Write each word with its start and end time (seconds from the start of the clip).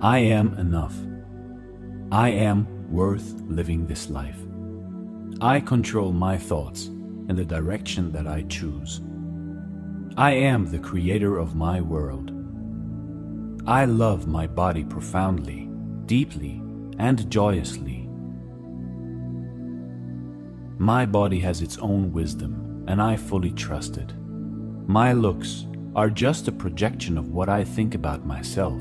I 0.00 0.20
am 0.20 0.54
enough. 0.54 0.94
I 2.12 2.28
am 2.30 2.68
worth 2.92 3.42
living 3.48 3.86
this 3.86 4.08
life. 4.08 4.38
I 5.40 5.58
control 5.58 6.12
my 6.12 6.38
thoughts 6.38 6.90
and 7.28 7.38
the 7.38 7.44
direction 7.44 8.10
that 8.12 8.26
I 8.26 8.42
choose. 8.42 9.00
I 10.16 10.32
am 10.32 10.66
the 10.66 10.78
creator 10.78 11.38
of 11.38 11.54
my 11.54 11.80
world. 11.80 12.32
I 13.66 13.84
love 13.84 14.26
my 14.26 14.46
body 14.46 14.82
profoundly, 14.82 15.68
deeply, 16.06 16.62
and 16.98 17.30
joyously. 17.30 18.08
My 20.78 21.04
body 21.06 21.40
has 21.40 21.60
its 21.60 21.76
own 21.78 22.12
wisdom, 22.12 22.84
and 22.88 23.02
I 23.02 23.16
fully 23.16 23.50
trust 23.50 23.96
it. 23.96 24.12
My 24.86 25.12
looks 25.12 25.66
are 25.94 26.08
just 26.08 26.48
a 26.48 26.52
projection 26.52 27.18
of 27.18 27.28
what 27.28 27.48
I 27.48 27.62
think 27.62 27.94
about 27.94 28.24
myself. 28.24 28.80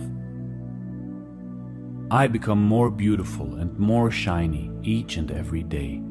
I 2.09 2.27
become 2.27 2.63
more 2.63 2.89
beautiful 2.89 3.55
and 3.55 3.77
more 3.77 4.09
shiny 4.09 4.71
each 4.83 5.17
and 5.17 5.29
every 5.31 5.63
day. 5.63 6.01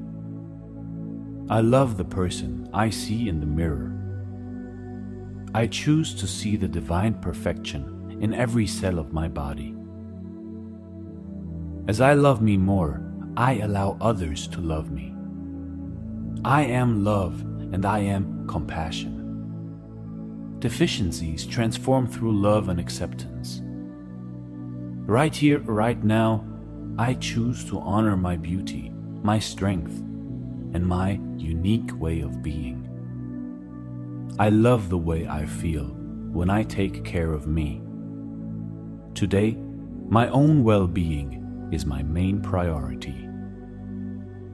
I 1.48 1.60
love 1.60 1.96
the 1.96 2.04
person 2.04 2.68
I 2.74 2.90
see 2.90 3.28
in 3.28 3.38
the 3.38 3.46
mirror. 3.46 3.92
I 5.54 5.68
choose 5.68 6.12
to 6.16 6.26
see 6.26 6.56
the 6.56 6.66
divine 6.66 7.14
perfection 7.14 8.18
in 8.20 8.34
every 8.34 8.66
cell 8.66 8.98
of 8.98 9.12
my 9.12 9.28
body. 9.28 9.76
As 11.86 12.00
I 12.00 12.14
love 12.14 12.42
me 12.42 12.56
more, 12.56 13.00
I 13.36 13.60
allow 13.60 13.96
others 14.00 14.48
to 14.48 14.60
love 14.60 14.90
me. 14.90 15.14
I 16.44 16.62
am 16.62 17.04
love 17.04 17.42
and 17.72 17.86
I 17.86 18.00
am 18.00 18.48
compassion. 18.48 19.16
Deficiencies 20.58 21.46
transform 21.46 22.08
through 22.08 22.40
love 22.40 22.70
and 22.70 22.80
acceptance. 22.80 23.60
Right 25.06 25.36
here, 25.36 25.60
right 25.60 26.02
now, 26.02 26.44
I 26.98 27.14
choose 27.14 27.64
to 27.66 27.78
honor 27.78 28.16
my 28.16 28.36
beauty, 28.36 28.90
my 29.22 29.38
strength, 29.38 30.02
and 30.74 30.86
my 30.86 31.20
unique 31.36 31.90
way 31.98 32.20
of 32.20 32.42
being. 32.42 32.82
I 34.38 34.50
love 34.50 34.88
the 34.88 34.98
way 34.98 35.26
I 35.26 35.46
feel 35.46 35.86
when 36.32 36.50
I 36.50 36.62
take 36.62 37.04
care 37.04 37.32
of 37.32 37.46
me. 37.46 37.82
Today, 39.14 39.56
my 40.08 40.28
own 40.28 40.62
well 40.62 40.86
being 40.86 41.68
is 41.72 41.86
my 41.86 42.02
main 42.02 42.40
priority. 42.40 43.26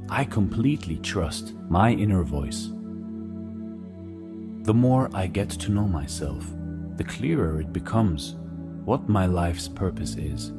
I 0.09 0.25
completely 0.25 0.99
trust 0.99 1.55
my 1.69 1.91
inner 1.91 2.23
voice. 2.23 2.69
The 4.65 4.75
more 4.75 5.11
I 5.13 5.27
get 5.27 5.51
to 5.51 5.73
know 5.73 5.89
myself, 5.89 6.47
the 6.97 7.05
clearer 7.05 7.61
it 7.61 7.73
becomes 7.73 8.37
what 8.85 9.09
my 9.09 9.27
life's 9.27 9.67
purpose 9.67 10.15
is. 10.17 10.53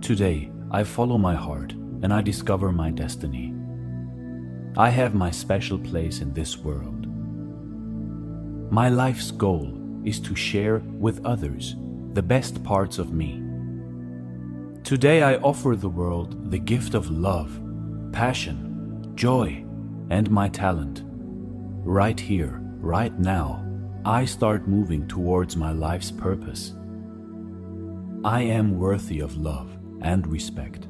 Today, 0.00 0.52
I 0.70 0.84
follow 0.84 1.18
my 1.18 1.34
heart 1.34 1.74
and 2.02 2.12
I 2.12 2.22
discover 2.22 2.72
my 2.72 2.90
destiny. 2.90 3.54
I 4.76 4.90
have 4.90 5.14
my 5.14 5.30
special 5.30 5.78
place 5.78 6.20
in 6.20 6.32
this 6.32 6.56
world. 6.56 7.06
My 8.70 8.88
life's 8.88 9.30
goal 9.30 9.74
is 10.04 10.20
to 10.20 10.34
share 10.34 10.78
with 10.78 11.24
others 11.24 11.76
the 12.12 12.22
best 12.22 12.62
parts 12.64 12.98
of 12.98 13.12
me. 13.12 13.42
Today, 14.84 15.22
I 15.22 15.36
offer 15.36 15.76
the 15.76 15.88
world 15.88 16.50
the 16.50 16.58
gift 16.58 16.94
of 16.94 17.10
love, 17.10 17.60
passion, 18.12 19.12
joy, 19.14 19.64
and 20.10 20.30
my 20.30 20.48
talent. 20.48 21.02
Right 21.04 22.18
here, 22.18 22.60
right 22.80 23.16
now, 23.18 23.64
I 24.04 24.24
start 24.24 24.66
moving 24.66 25.06
towards 25.06 25.56
my 25.56 25.72
life's 25.72 26.10
purpose. 26.10 26.72
I 28.24 28.42
am 28.42 28.78
worthy 28.78 29.20
of 29.20 29.36
love 29.36 29.76
and 30.00 30.26
respect. 30.26 30.87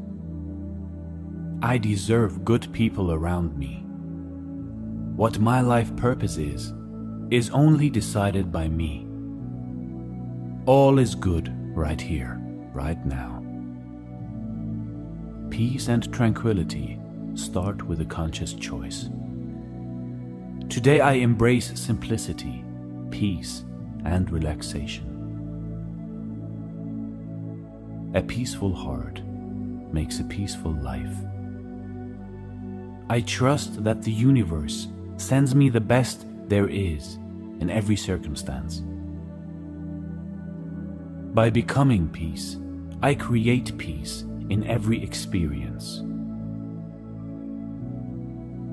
I 1.62 1.78
deserve 1.78 2.44
good 2.44 2.72
people 2.72 3.12
around 3.12 3.56
me. 3.58 3.82
What 5.16 5.38
my 5.38 5.60
life 5.60 5.94
purpose 5.96 6.36
is, 6.36 6.72
is 7.30 7.50
only 7.50 7.90
decided 7.90 8.52
by 8.52 8.68
me. 8.68 9.06
All 10.66 10.98
is 10.98 11.14
good 11.14 11.52
right 11.76 12.00
here, 12.00 12.40
right 12.72 13.04
now. 13.04 13.42
Peace 15.50 15.88
and 15.88 16.12
tranquility 16.12 17.00
start 17.34 17.82
with 17.82 18.00
a 18.00 18.04
conscious 18.04 18.52
choice. 18.52 19.08
Today 20.68 21.00
I 21.00 21.14
embrace 21.14 21.72
simplicity 21.78 22.64
peace, 23.10 23.64
and 24.04 24.30
relaxation. 24.30 25.04
A 28.14 28.22
peaceful 28.22 28.74
heart 28.74 29.20
makes 29.92 30.20
a 30.20 30.24
peaceful 30.24 30.72
life. 30.82 31.16
I 33.10 33.20
trust 33.22 33.84
that 33.84 34.02
the 34.02 34.12
universe 34.12 34.88
sends 35.16 35.54
me 35.54 35.68
the 35.68 35.80
best 35.80 36.26
there 36.48 36.68
is 36.68 37.14
in 37.60 37.70
every 37.70 37.96
circumstance. 37.96 38.82
By 41.34 41.50
becoming 41.50 42.08
peace, 42.08 42.56
I 43.02 43.14
create 43.14 43.76
peace 43.78 44.22
in 44.50 44.64
every 44.66 45.02
experience. 45.02 46.02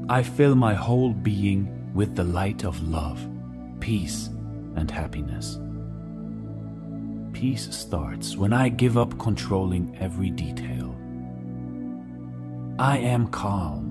I 0.09 0.23
fill 0.23 0.56
my 0.56 0.73
whole 0.73 1.13
being 1.13 1.94
with 1.94 2.16
the 2.16 2.23
light 2.23 2.63
of 2.63 2.81
love 2.88 3.19
peace, 3.85 4.29
and 4.75 4.90
happiness. 4.90 5.59
Peace 7.34 7.69
starts 7.75 8.35
when 8.35 8.52
I 8.52 8.69
give 8.69 8.97
up 8.97 9.19
controlling 9.19 9.96
every 10.00 10.31
detail. 10.31 10.96
I 12.79 12.97
am 12.97 13.28
calm. 13.28 13.84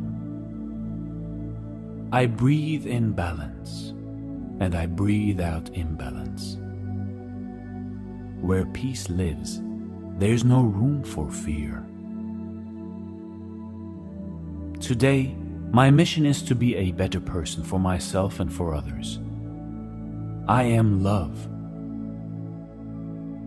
I 2.14 2.26
breathe 2.26 2.86
in 2.86 3.10
balance 3.10 3.88
and 4.60 4.76
I 4.76 4.86
breathe 4.86 5.41
out 5.41 5.69
imbalance. 5.70 6.58
Where 8.41 8.66
peace 8.66 9.10
lives, 9.10 9.60
there's 10.20 10.44
no 10.44 10.62
room 10.62 11.02
for 11.02 11.28
fear. 11.28 11.84
Today, 14.78 15.34
my 15.72 15.91
mission 15.91 16.25
is 16.25 16.41
to 16.42 16.54
be 16.54 16.76
a 16.76 16.92
better 16.92 17.19
person 17.19 17.64
for 17.64 17.80
myself 17.80 18.38
and 18.38 18.52
for 18.52 18.76
others. 18.76 19.19
I 20.46 20.62
am 20.62 21.02
love. 21.02 21.48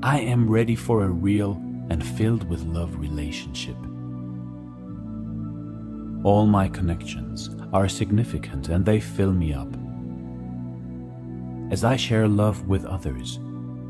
I 0.03 0.19
am 0.19 0.49
ready 0.49 0.75
for 0.75 1.05
a 1.05 1.09
real 1.09 1.53
and 1.89 2.05
filled 2.05 2.49
with 2.49 2.63
love 2.63 2.99
relationship. 2.99 3.77
All 6.25 6.45
my 6.45 6.67
connections 6.67 7.49
are 7.73 7.89
significant 7.89 8.69
and 8.69 8.85
they 8.85 8.99
fill 8.99 9.33
me 9.33 9.53
up. 9.53 9.73
As 11.71 11.83
I 11.83 11.95
share 11.95 12.27
love 12.27 12.67
with 12.67 12.85
others, 12.85 13.39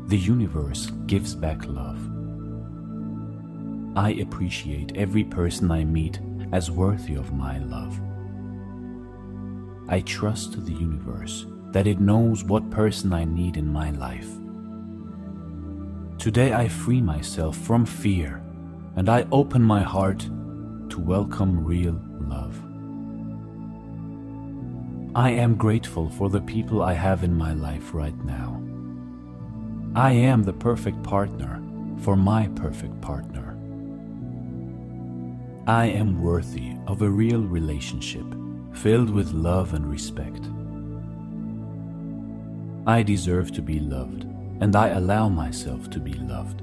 the 0.06 0.18
universe 0.18 0.90
gives 1.06 1.34
back 1.34 1.64
love. 1.66 2.00
I 3.96 4.12
appreciate 4.20 4.96
every 4.96 5.24
person 5.24 5.70
I 5.70 5.84
meet 5.84 6.20
as 6.52 6.70
worthy 6.70 7.14
of 7.14 7.32
my 7.32 7.58
love. 7.58 8.00
I 9.88 10.00
trust 10.00 10.64
the 10.64 10.72
universe 10.72 11.46
that 11.72 11.86
it 11.86 12.00
knows 12.00 12.44
what 12.44 12.70
person 12.70 13.12
I 13.12 13.24
need 13.24 13.56
in 13.56 13.72
my 13.72 13.90
life. 13.90 14.28
Today 16.18 16.52
I 16.52 16.68
free 16.68 17.00
myself 17.00 17.56
from 17.56 17.86
fear 17.86 18.42
and 18.96 19.08
I 19.08 19.26
open 19.30 19.62
my 19.62 19.82
heart 19.82 20.20
to 20.90 20.98
welcome 20.98 21.64
real 21.64 22.00
love. 22.20 22.67
I 25.18 25.30
am 25.30 25.56
grateful 25.56 26.08
for 26.10 26.30
the 26.30 26.40
people 26.40 26.80
I 26.80 26.92
have 26.92 27.24
in 27.24 27.34
my 27.34 27.52
life 27.52 27.92
right 27.92 28.16
now. 28.24 28.62
I 29.96 30.12
am 30.12 30.44
the 30.44 30.52
perfect 30.52 31.02
partner 31.02 31.60
for 32.02 32.14
my 32.14 32.46
perfect 32.54 33.00
partner. 33.00 33.58
I 35.66 35.86
am 35.86 36.22
worthy 36.22 36.74
of 36.86 37.02
a 37.02 37.10
real 37.10 37.40
relationship 37.40 38.26
filled 38.72 39.10
with 39.10 39.32
love 39.32 39.74
and 39.74 39.90
respect. 39.90 40.48
I 42.86 43.02
deserve 43.02 43.50
to 43.54 43.60
be 43.60 43.80
loved, 43.80 44.22
and 44.60 44.76
I 44.76 44.90
allow 44.90 45.28
myself 45.28 45.90
to 45.90 45.98
be 45.98 46.12
loved. 46.12 46.62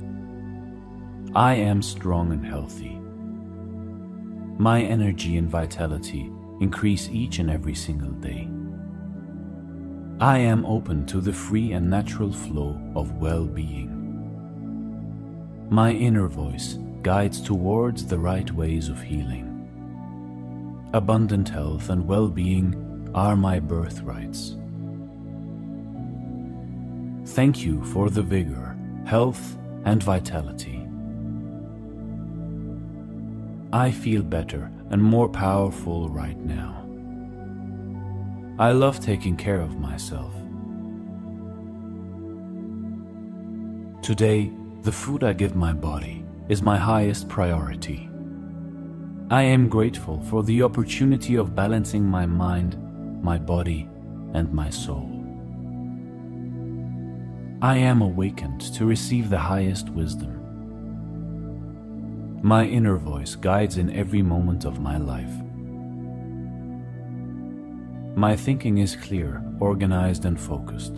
I 1.36 1.56
am 1.56 1.82
strong 1.82 2.32
and 2.32 2.46
healthy. 2.46 2.98
My 4.58 4.82
energy 4.82 5.36
and 5.36 5.50
vitality 5.50 6.32
increase 6.60 7.10
each 7.10 7.40
and 7.40 7.50
every 7.50 7.76
single 7.76 8.12
day. 8.12 8.48
I 10.20 10.38
am 10.38 10.66
open 10.66 11.06
to 11.08 11.20
the 11.20 11.34
free 11.34 11.74
and 11.74 11.90
natural 11.90 12.32
flow 12.32 12.80
of 12.96 13.18
well 13.18 13.46
being. 13.46 13.92
My 15.70 15.92
inner 15.92 16.28
voice 16.28 16.78
guides 17.02 17.42
towards 17.42 18.06
the 18.06 18.20
right 18.20 18.50
ways 18.52 18.88
of 18.90 19.02
healing. 19.02 19.52
Abundant 20.94 21.50
health 21.50 21.90
and 21.90 22.08
well 22.08 22.30
being 22.30 23.10
are 23.14 23.36
my 23.36 23.60
birthrights. 23.60 24.56
Thank 27.34 27.66
you 27.66 27.84
for 27.86 28.10
the 28.10 28.22
vigor, 28.22 28.78
health, 29.06 29.58
and 29.84 30.02
vitality. 30.02 30.75
I 33.76 33.92
feel 33.92 34.24
better 34.24 34.72
and 34.90 35.04
more 35.04 35.28
powerful 35.28 36.08
right 36.08 36.38
now. 36.38 36.88
I 38.58 38.72
love 38.72 39.02
taking 39.02 39.36
care 39.36 39.60
of 39.60 39.78
myself. 39.78 40.34
Today, 44.02 44.54
the 44.84 44.94
food 44.94 45.26
I 45.26 45.34
give 45.34 45.58
my 45.58 45.74
body 45.74 46.24
is 46.48 46.62
my 46.62 46.78
highest 46.78 47.28
priority. 47.28 48.10
I 49.30 49.42
am 49.42 49.68
grateful 49.68 50.22
for 50.22 50.42
the 50.42 50.64
opportunity 50.64 51.36
of 51.36 51.54
balancing 51.54 52.06
my 52.06 52.26
mind, 52.26 52.78
my 53.22 53.38
body, 53.38 53.90
and 54.34 54.54
my 54.54 54.70
soul. 54.70 55.12
I 57.62 57.76
am 57.76 58.02
awakened 58.02 58.62
to 58.76 58.86
receive 58.86 59.30
the 59.30 59.40
highest 59.40 59.90
wisdom. 59.90 60.35
My 62.46 62.64
inner 62.64 62.96
voice 62.96 63.34
guides 63.34 63.80
in 63.80 63.90
every 63.90 64.22
moment 64.22 64.66
of 64.66 64.80
my 64.80 65.00
life. 65.00 65.34
My 68.16 68.36
thinking 68.36 68.78
is 68.78 68.96
clear, 68.96 69.44
organized, 69.60 70.26
and 70.26 70.40
focused. 70.40 70.94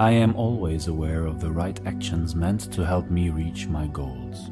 I 0.00 0.10
am 0.10 0.34
always 0.34 0.88
aware 0.88 1.26
of 1.26 1.40
the 1.40 1.52
right 1.52 1.78
actions 1.86 2.34
meant 2.34 2.72
to 2.72 2.84
help 2.84 3.08
me 3.08 3.30
reach 3.30 3.68
my 3.68 3.86
goals. 3.86 4.50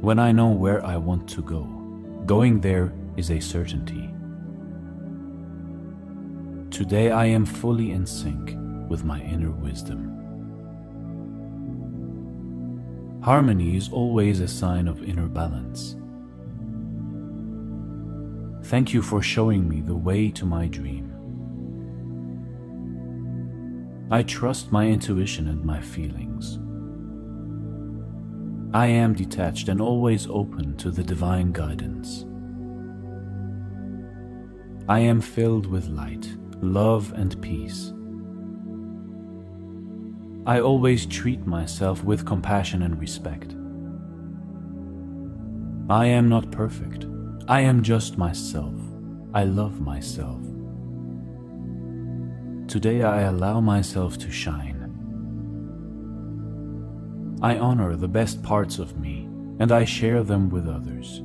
When 0.00 0.20
I 0.20 0.30
know 0.30 0.50
where 0.50 0.86
I 0.86 0.96
want 0.96 1.28
to 1.30 1.42
go, 1.42 1.64
going 2.24 2.60
there 2.60 2.92
is 3.16 3.32
a 3.32 3.40
certainty. 3.40 4.14
Today 6.70 7.10
I 7.10 7.24
am 7.24 7.44
fully 7.44 7.90
in 7.90 8.06
sync 8.06 8.56
with 8.88 9.02
my 9.02 9.20
inner 9.22 9.50
wisdom. 9.50 10.23
Harmony 13.24 13.74
is 13.74 13.88
always 13.90 14.40
a 14.40 14.46
sign 14.46 14.86
of 14.86 15.02
inner 15.02 15.28
balance. 15.28 15.96
Thank 18.68 18.92
you 18.92 19.00
for 19.00 19.22
showing 19.22 19.66
me 19.66 19.80
the 19.80 19.96
way 19.96 20.30
to 20.32 20.44
my 20.44 20.66
dream. 20.66 21.10
I 24.10 24.24
trust 24.24 24.72
my 24.72 24.86
intuition 24.86 25.48
and 25.48 25.64
my 25.64 25.80
feelings. 25.80 26.58
I 28.74 28.88
am 28.88 29.14
detached 29.14 29.70
and 29.70 29.80
always 29.80 30.26
open 30.26 30.76
to 30.76 30.90
the 30.90 31.02
divine 31.02 31.50
guidance. 31.52 32.26
I 34.86 34.98
am 34.98 35.22
filled 35.22 35.64
with 35.64 35.88
light, 35.88 36.28
love, 36.60 37.14
and 37.16 37.40
peace. 37.40 37.94
I 40.46 40.60
always 40.60 41.06
treat 41.06 41.46
myself 41.46 42.04
with 42.04 42.26
compassion 42.26 42.82
and 42.82 43.00
respect. 43.00 43.52
I 45.88 46.04
am 46.06 46.28
not 46.28 46.50
perfect. 46.50 47.06
I 47.48 47.60
am 47.60 47.82
just 47.82 48.18
myself. 48.18 48.74
I 49.32 49.44
love 49.44 49.80
myself. 49.80 50.42
Today 52.68 53.02
I 53.02 53.22
allow 53.22 53.60
myself 53.60 54.18
to 54.18 54.30
shine. 54.30 54.72
I 57.40 57.56
honor 57.56 57.96
the 57.96 58.08
best 58.08 58.42
parts 58.42 58.78
of 58.78 58.98
me 58.98 59.26
and 59.60 59.72
I 59.72 59.86
share 59.86 60.22
them 60.22 60.50
with 60.50 60.68
others. 60.68 61.22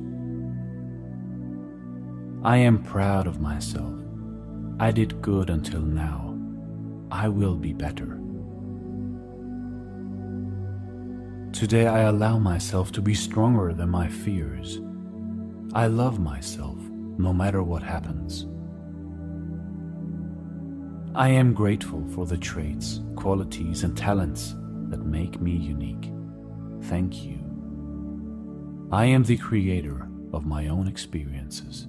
I 2.42 2.56
am 2.56 2.82
proud 2.82 3.26
of 3.26 3.40
myself. 3.40 4.00
I 4.78 4.92
did 4.92 5.20
good 5.20 5.50
until 5.50 5.82
now. 5.82 6.38
I 7.10 7.28
will 7.28 7.56
be 7.56 7.74
better. 7.74 8.19
Today 11.52 11.88
I 11.88 12.02
allow 12.02 12.38
myself 12.38 12.92
to 12.92 13.02
be 13.02 13.12
stronger 13.12 13.74
than 13.74 13.90
my 13.90 14.08
fears. 14.08 14.80
I 15.74 15.88
love 15.88 16.20
myself 16.20 16.78
no 17.18 17.32
matter 17.32 17.62
what 17.62 17.82
happens. 17.82 18.46
I 21.14 21.28
am 21.28 21.52
grateful 21.52 22.06
for 22.14 22.24
the 22.24 22.38
traits, 22.38 23.00
qualities, 23.16 23.82
and 23.82 23.96
talents 23.96 24.54
that 24.88 25.04
make 25.04 25.40
me 25.40 25.50
unique. 25.50 26.12
Thank 26.84 27.24
you. 27.24 27.38
I 28.92 29.06
am 29.06 29.24
the 29.24 29.36
creator 29.36 30.08
of 30.32 30.46
my 30.46 30.68
own 30.68 30.86
experiences. 30.86 31.88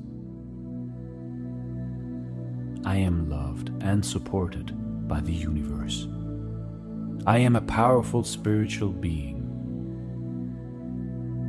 I 2.84 2.98
am 2.98 3.30
loved 3.30 3.72
and 3.84 4.04
supported 4.04 5.08
by 5.08 5.20
the 5.22 5.34
universe. 5.34 6.08
I 7.28 7.38
am 7.38 7.56
a 7.56 7.62
powerful 7.62 8.24
spiritual 8.24 8.90
being 8.90 9.41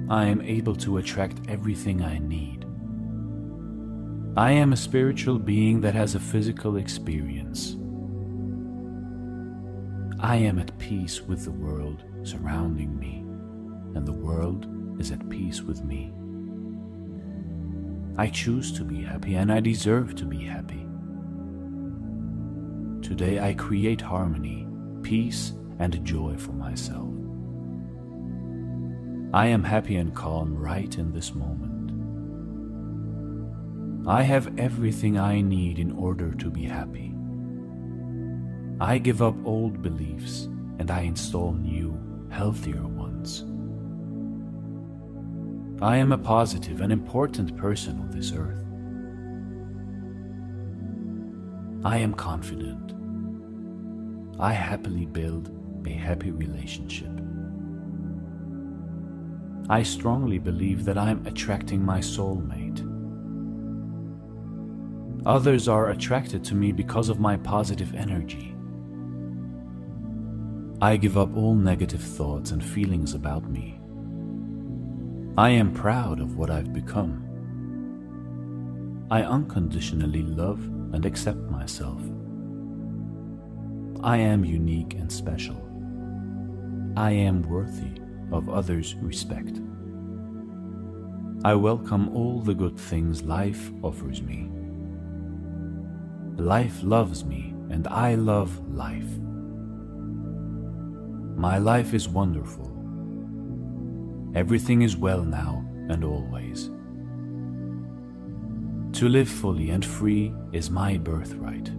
I 0.09 0.27
am 0.27 0.43
able 0.43 0.77
to 0.77 0.99
attract 0.99 1.49
everything 1.49 2.03
I 2.03 2.19
need. 2.19 2.67
I 4.37 4.53
am 4.53 4.73
a 4.73 4.77
spiritual 4.77 5.39
being 5.39 5.81
that 5.83 5.95
has 5.95 6.15
a 6.15 6.21
physical 6.21 6.77
experience. 6.77 7.77
I 10.19 10.37
am 10.37 10.59
at 10.59 10.79
peace 10.79 11.21
with 11.21 11.45
the 11.45 11.51
world 11.51 12.05
surrounding 12.23 12.99
me, 12.99 13.19
and 13.97 14.07
the 14.07 14.13
world 14.13 14.67
is 15.01 15.11
at 15.11 15.29
peace 15.29 15.63
with 15.63 15.85
me. 15.85 16.13
I 18.17 18.29
choose 18.29 18.73
to 18.73 18.85
be 18.85 19.03
happy 19.03 19.37
and 19.37 19.51
I 19.51 19.61
deserve 19.61 20.15
to 20.17 20.25
be 20.25 20.45
happy. 20.45 20.87
Today 23.01 23.41
I 23.41 23.55
create 23.55 24.01
harmony, 24.01 24.67
peace, 25.03 25.55
and 25.79 26.05
joy 26.05 26.37
for 26.37 26.53
myself. 26.53 27.22
I 29.35 29.47
am 29.47 29.65
happy 29.65 29.97
and 29.97 30.15
calm 30.15 30.55
right 30.55 30.99
in 30.99 31.11
this 31.11 31.35
moment. 31.35 31.91
I 34.07 34.23
have 34.23 34.59
everything 34.59 35.19
I 35.19 35.41
need 35.41 35.79
in 35.79 35.91
order 35.93 36.35
to 36.35 36.51
be 36.51 36.65
happy. 36.65 37.15
I 38.79 38.99
give 38.99 39.23
up 39.23 39.35
old 39.47 39.81
beliefs 39.81 40.51
and 40.79 40.91
I 40.91 41.03
install 41.03 41.53
new, 41.53 41.99
healthier 42.31 42.87
ones. 42.87 43.45
I 45.81 45.97
am 45.97 46.13
a 46.13 46.19
positive 46.19 46.83
and 46.83 46.93
important 46.93 47.57
person 47.57 48.01
on 48.01 48.11
this 48.11 48.33
earth. 48.33 48.59
I 51.87 51.97
am 51.97 52.13
confident. 52.13 52.93
I 54.39 54.53
happily 54.53 55.07
build 55.07 55.51
a 55.87 55.93
happy 55.93 56.33
relationship. 56.33 57.22
I 59.69 59.83
strongly 59.83 60.39
believe 60.39 60.85
that 60.85 60.99
I'm 60.99 61.25
attracting 61.27 61.85
my 61.85 62.01
soulmate. 62.01 62.89
Others 65.25 65.69
are 65.69 65.91
attracted 65.91 66.43
to 66.45 66.55
me 66.57 66.73
because 66.73 67.09
of 67.09 67.21
my 67.21 67.37
positive 67.37 67.95
energy. 67.95 68.55
I 70.81 70.97
give 70.97 71.17
up 71.17 71.37
all 71.37 71.55
negative 71.55 72.03
thoughts 72.03 72.51
and 72.51 72.65
feelings 72.65 73.15
about 73.15 73.49
me. 73.49 73.79
I 75.39 75.51
am 75.51 75.73
proud 75.73 76.19
of 76.19 76.37
what 76.37 76.51
I've 76.51 76.73
become. 76.73 77.29
I 79.13 79.23
unconditionally 79.23 80.23
love 80.23 80.59
and 80.93 81.07
accept 81.07 81.39
myself. 81.51 82.03
I 84.03 84.17
am 84.17 84.45
unique 84.45 84.95
and 84.95 85.11
special. 85.11 85.57
I 86.97 87.13
am 87.13 87.43
worthy 87.43 88.02
of 88.33 88.49
others' 88.49 88.97
respect. 88.97 89.61
I 91.45 91.55
welcome 91.55 92.09
all 92.17 92.41
the 92.41 92.55
good 92.55 92.79
things 92.79 93.23
life 93.23 93.71
offers 93.83 94.23
me. 94.23 94.49
Life 96.37 96.83
loves 96.83 97.25
me, 97.25 97.55
and 97.71 97.87
I 97.89 98.15
love 98.15 98.51
life. 98.75 99.19
My 101.37 101.59
life 101.59 101.95
is 101.95 102.09
wonderful. 102.09 102.69
Everything 104.35 104.83
is 104.83 104.97
well 104.97 105.23
now 105.23 105.65
and 105.89 106.05
always. 106.05 106.71
To 108.99 109.09
live 109.09 109.29
fully 109.29 109.71
and 109.71 109.85
free 109.85 110.33
is 110.53 110.71
my 110.71 110.97
birthright. 110.97 111.71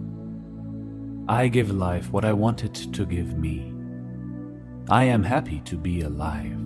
I 1.26 1.48
give 1.48 1.70
life 1.70 2.12
what 2.12 2.24
I 2.24 2.32
want 2.32 2.64
it 2.64 2.74
to 2.74 3.06
give 3.06 3.38
me. 3.38 3.73
I 4.90 5.04
am 5.04 5.22
happy 5.22 5.60
to 5.60 5.78
be 5.78 6.02
alive. 6.02 6.60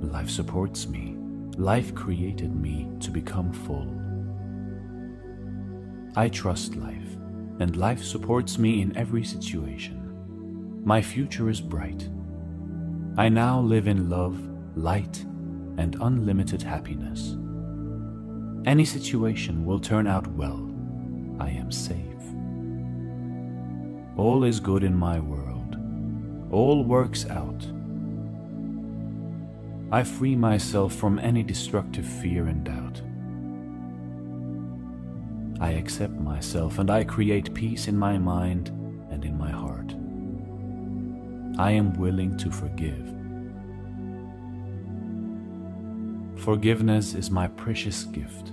Life 0.00 0.30
supports 0.30 0.86
me. 0.86 1.16
life 1.56 1.94
created 1.94 2.54
me 2.54 2.88
to 3.00 3.10
become 3.10 3.52
full. 3.52 4.00
I 6.16 6.28
trust 6.28 6.76
life, 6.76 7.16
and 7.58 7.76
life 7.76 8.02
supports 8.02 8.58
me 8.58 8.80
in 8.80 8.96
every 8.96 9.24
situation. 9.24 10.80
My 10.84 11.02
future 11.02 11.50
is 11.50 11.60
bright. 11.60 12.08
I 13.18 13.28
now 13.28 13.60
live 13.60 13.88
in 13.88 14.08
love, 14.08 14.38
light, 14.76 15.18
and 15.76 15.96
unlimited 16.00 16.62
happiness. 16.62 17.36
Any 18.64 18.84
situation 18.84 19.66
will 19.66 19.80
turn 19.80 20.06
out 20.06 20.26
well. 20.28 20.70
I 21.38 21.50
am 21.50 21.70
safe. 21.72 21.96
All 24.16 24.44
is 24.44 24.60
good 24.60 24.84
in 24.84 24.94
my 24.94 25.18
world. 25.18 25.39
All 26.50 26.84
works 26.84 27.26
out. 27.26 27.66
I 29.92 30.02
free 30.04 30.36
myself 30.36 30.94
from 30.94 31.18
any 31.18 31.42
destructive 31.42 32.06
fear 32.06 32.46
and 32.46 32.64
doubt. 32.64 33.02
I 35.60 35.72
accept 35.72 36.14
myself 36.14 36.78
and 36.78 36.90
I 36.90 37.04
create 37.04 37.54
peace 37.54 37.86
in 37.86 37.96
my 37.96 38.18
mind 38.18 38.68
and 39.10 39.24
in 39.24 39.36
my 39.36 39.50
heart. 39.50 39.94
I 41.58 41.72
am 41.72 41.92
willing 41.94 42.36
to 42.38 42.50
forgive. 42.50 43.14
Forgiveness 46.40 47.14
is 47.14 47.30
my 47.30 47.48
precious 47.48 48.04
gift. 48.04 48.52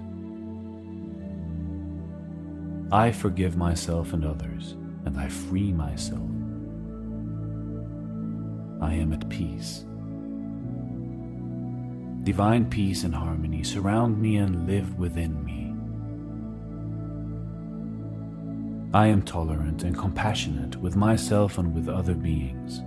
I 2.92 3.12
forgive 3.12 3.56
myself 3.56 4.14
and 4.14 4.26
others, 4.26 4.74
and 5.06 5.18
I 5.18 5.30
free 5.30 5.72
myself. 5.72 6.37
I 8.82 8.94
am 8.94 9.14
at 9.14 9.28
peace. 9.30 9.86
Divine 12.24 12.70
peace 12.70 13.04
and 13.04 13.16
harmony 13.16 13.64
surround 13.64 14.22
me 14.22 14.38
and 14.38 14.68
live 14.68 15.00
within 15.00 15.44
me. 15.46 15.74
I 18.94 19.08
am 19.08 19.22
tolerant 19.22 19.84
and 19.84 19.98
compassionate 19.98 20.76
with 20.76 20.96
myself 20.96 21.58
and 21.58 21.74
with 21.74 21.90
other 21.90 22.14
beings. 22.14 22.82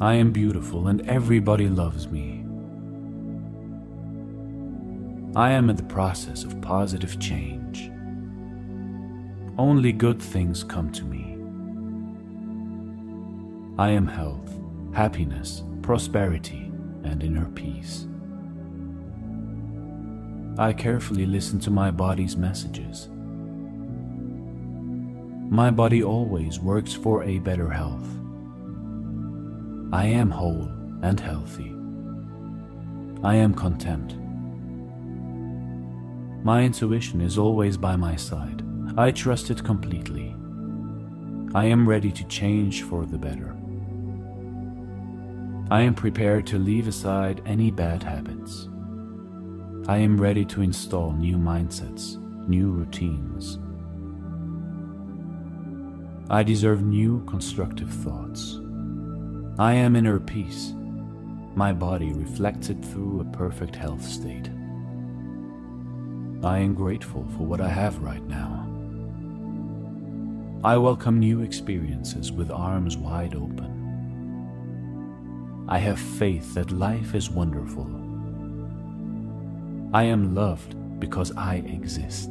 I 0.00 0.14
am 0.14 0.32
beautiful 0.32 0.88
and 0.88 1.08
everybody 1.08 1.68
loves 1.68 2.08
me. 2.08 2.44
I 5.36 5.52
am 5.52 5.70
in 5.70 5.76
the 5.76 5.84
process 5.84 6.44
of 6.44 6.60
positive 6.60 7.18
change. 7.18 7.90
Only 9.58 9.92
good 9.92 10.20
things 10.20 10.64
come 10.64 10.90
to 10.92 11.04
me. 11.04 11.21
I 13.82 13.90
am 13.90 14.06
health, 14.06 14.50
happiness, 14.94 15.62
prosperity, 15.82 16.70
and 17.04 17.22
inner 17.22 17.46
peace. 17.46 18.06
I 20.58 20.72
carefully 20.72 21.26
listen 21.26 21.58
to 21.60 21.70
my 21.70 21.90
body's 21.90 22.36
messages 22.36 23.08
my 25.52 25.70
body 25.70 26.02
always 26.02 26.58
works 26.58 26.94
for 26.94 27.24
a 27.24 27.38
better 27.38 27.68
health. 27.68 28.08
I 29.92 30.06
am 30.06 30.30
whole 30.30 30.66
and 31.02 31.20
healthy. 31.20 31.74
I 33.22 33.34
am 33.34 33.52
content. 33.52 34.16
My 36.42 36.62
intuition 36.62 37.20
is 37.20 37.36
always 37.36 37.76
by 37.76 37.96
my 37.96 38.16
side. 38.16 38.62
I 38.96 39.10
trust 39.10 39.50
it 39.50 39.62
completely. 39.62 40.34
I 41.54 41.66
am 41.66 41.86
ready 41.86 42.10
to 42.12 42.24
change 42.28 42.84
for 42.84 43.04
the 43.04 43.18
better. 43.18 43.54
I 45.72 45.80
am 45.80 45.94
prepared 45.94 46.46
to 46.48 46.58
leave 46.58 46.86
aside 46.86 47.40
any 47.46 47.70
bad 47.70 48.02
habits. 48.02 48.68
I 49.88 49.96
am 49.96 50.20
ready 50.20 50.44
to 50.44 50.60
install 50.60 51.12
new 51.12 51.38
mindsets, 51.38 52.18
new 52.46 52.70
routines. 52.70 53.58
I 56.28 56.42
deserve 56.42 56.82
new 56.82 57.24
constructive 57.24 57.88
thoughts. 57.88 58.60
I 59.58 59.72
am 59.72 59.96
inner 59.96 60.20
peace. 60.20 60.74
My 61.54 61.72
body 61.72 62.12
reflects 62.12 62.68
it 62.68 62.84
through 62.84 63.22
a 63.22 63.34
perfect 63.34 63.74
health 63.74 64.04
state. 64.04 64.50
I 66.44 66.58
am 66.58 66.74
grateful 66.74 67.26
for 67.34 67.44
what 67.46 67.62
I 67.62 67.70
have 67.70 67.96
right 68.02 68.26
now. 68.26 68.68
I 70.64 70.76
welcome 70.76 71.18
new 71.18 71.40
experiences 71.40 72.30
with 72.30 72.50
arms 72.50 72.98
wide 72.98 73.34
open. 73.34 73.71
I 75.68 75.78
have 75.78 75.98
faith 75.98 76.54
that 76.54 76.70
life 76.70 77.14
is 77.14 77.30
wonderful. 77.30 77.86
I 79.94 80.04
am 80.04 80.34
loved 80.34 80.74
because 80.98 81.32
I 81.36 81.56
exist. 81.56 82.30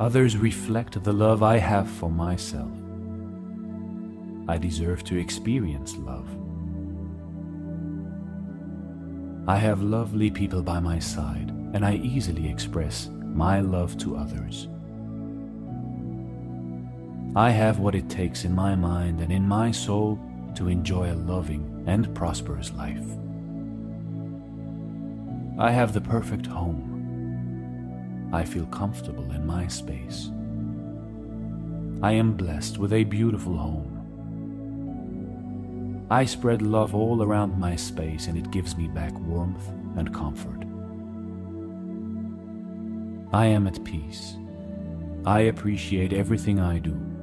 Others 0.00 0.36
reflect 0.36 1.02
the 1.02 1.12
love 1.12 1.42
I 1.42 1.58
have 1.58 1.88
for 1.88 2.10
myself. 2.10 2.70
I 4.48 4.58
deserve 4.58 5.04
to 5.04 5.16
experience 5.16 5.96
love. 5.96 6.28
I 9.46 9.56
have 9.56 9.82
lovely 9.82 10.30
people 10.30 10.62
by 10.62 10.80
my 10.80 10.98
side, 10.98 11.50
and 11.74 11.84
I 11.84 11.96
easily 11.96 12.48
express 12.48 13.10
my 13.22 13.60
love 13.60 13.96
to 13.98 14.16
others. 14.16 14.68
I 17.36 17.50
have 17.50 17.78
what 17.78 17.94
it 17.94 18.08
takes 18.08 18.44
in 18.44 18.54
my 18.54 18.74
mind 18.74 19.20
and 19.20 19.32
in 19.32 19.46
my 19.46 19.70
soul 19.70 20.18
to 20.56 20.68
enjoy 20.68 21.12
a 21.12 21.14
loving 21.14 21.84
and 21.86 22.14
prosperous 22.14 22.72
life. 22.72 23.04
I 25.58 25.70
have 25.70 25.92
the 25.92 26.00
perfect 26.00 26.46
home 26.46 26.94
I 28.34 28.44
feel 28.44 28.66
comfortable 28.66 29.30
in 29.30 29.46
my 29.46 29.68
space. 29.68 30.32
I 32.02 32.10
am 32.10 32.32
blessed 32.32 32.78
with 32.78 32.92
a 32.92 33.04
beautiful 33.04 33.56
home. 33.56 33.92
I 36.10 36.24
spread 36.24 36.60
love 36.60 36.96
all 36.96 37.22
around 37.22 37.56
my 37.56 37.76
space 37.76 38.26
and 38.26 38.36
it 38.36 38.50
gives 38.50 38.76
me 38.76 38.88
back 38.88 39.16
warmth 39.20 39.68
and 39.96 40.12
comfort. 40.12 40.64
I 43.32 43.46
am 43.46 43.68
at 43.68 43.84
peace. 43.84 44.36
I 45.24 45.42
appreciate 45.42 46.12
everything 46.12 46.58
I 46.58 46.78
do. 46.78 47.13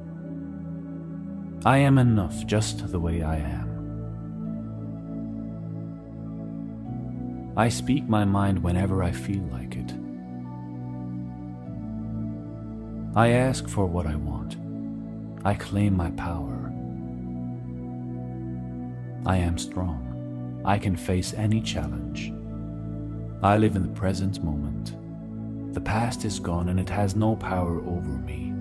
I 1.64 1.78
am 1.78 1.96
enough 1.98 2.44
just 2.44 2.90
the 2.90 2.98
way 2.98 3.22
I 3.22 3.36
am. 3.36 3.62
I 7.56 7.68
speak 7.68 8.08
my 8.08 8.24
mind 8.24 8.64
whenever 8.64 9.00
I 9.00 9.12
feel 9.12 9.44
like 9.44 9.76
it. 9.76 9.94
I 13.14 13.28
ask 13.28 13.68
for 13.68 13.86
what 13.86 14.08
I 14.08 14.16
want. 14.16 14.56
I 15.44 15.54
claim 15.54 15.96
my 15.96 16.10
power. 16.12 16.72
I 19.24 19.36
am 19.36 19.56
strong. 19.56 20.62
I 20.64 20.78
can 20.78 20.96
face 20.96 21.32
any 21.32 21.60
challenge. 21.60 22.32
I 23.40 23.56
live 23.56 23.76
in 23.76 23.82
the 23.82 24.00
present 24.00 24.42
moment. 24.42 24.96
The 25.74 25.80
past 25.80 26.24
is 26.24 26.40
gone 26.40 26.70
and 26.70 26.80
it 26.80 26.90
has 26.90 27.14
no 27.14 27.36
power 27.36 27.78
over 27.86 28.18
me. 28.18 28.52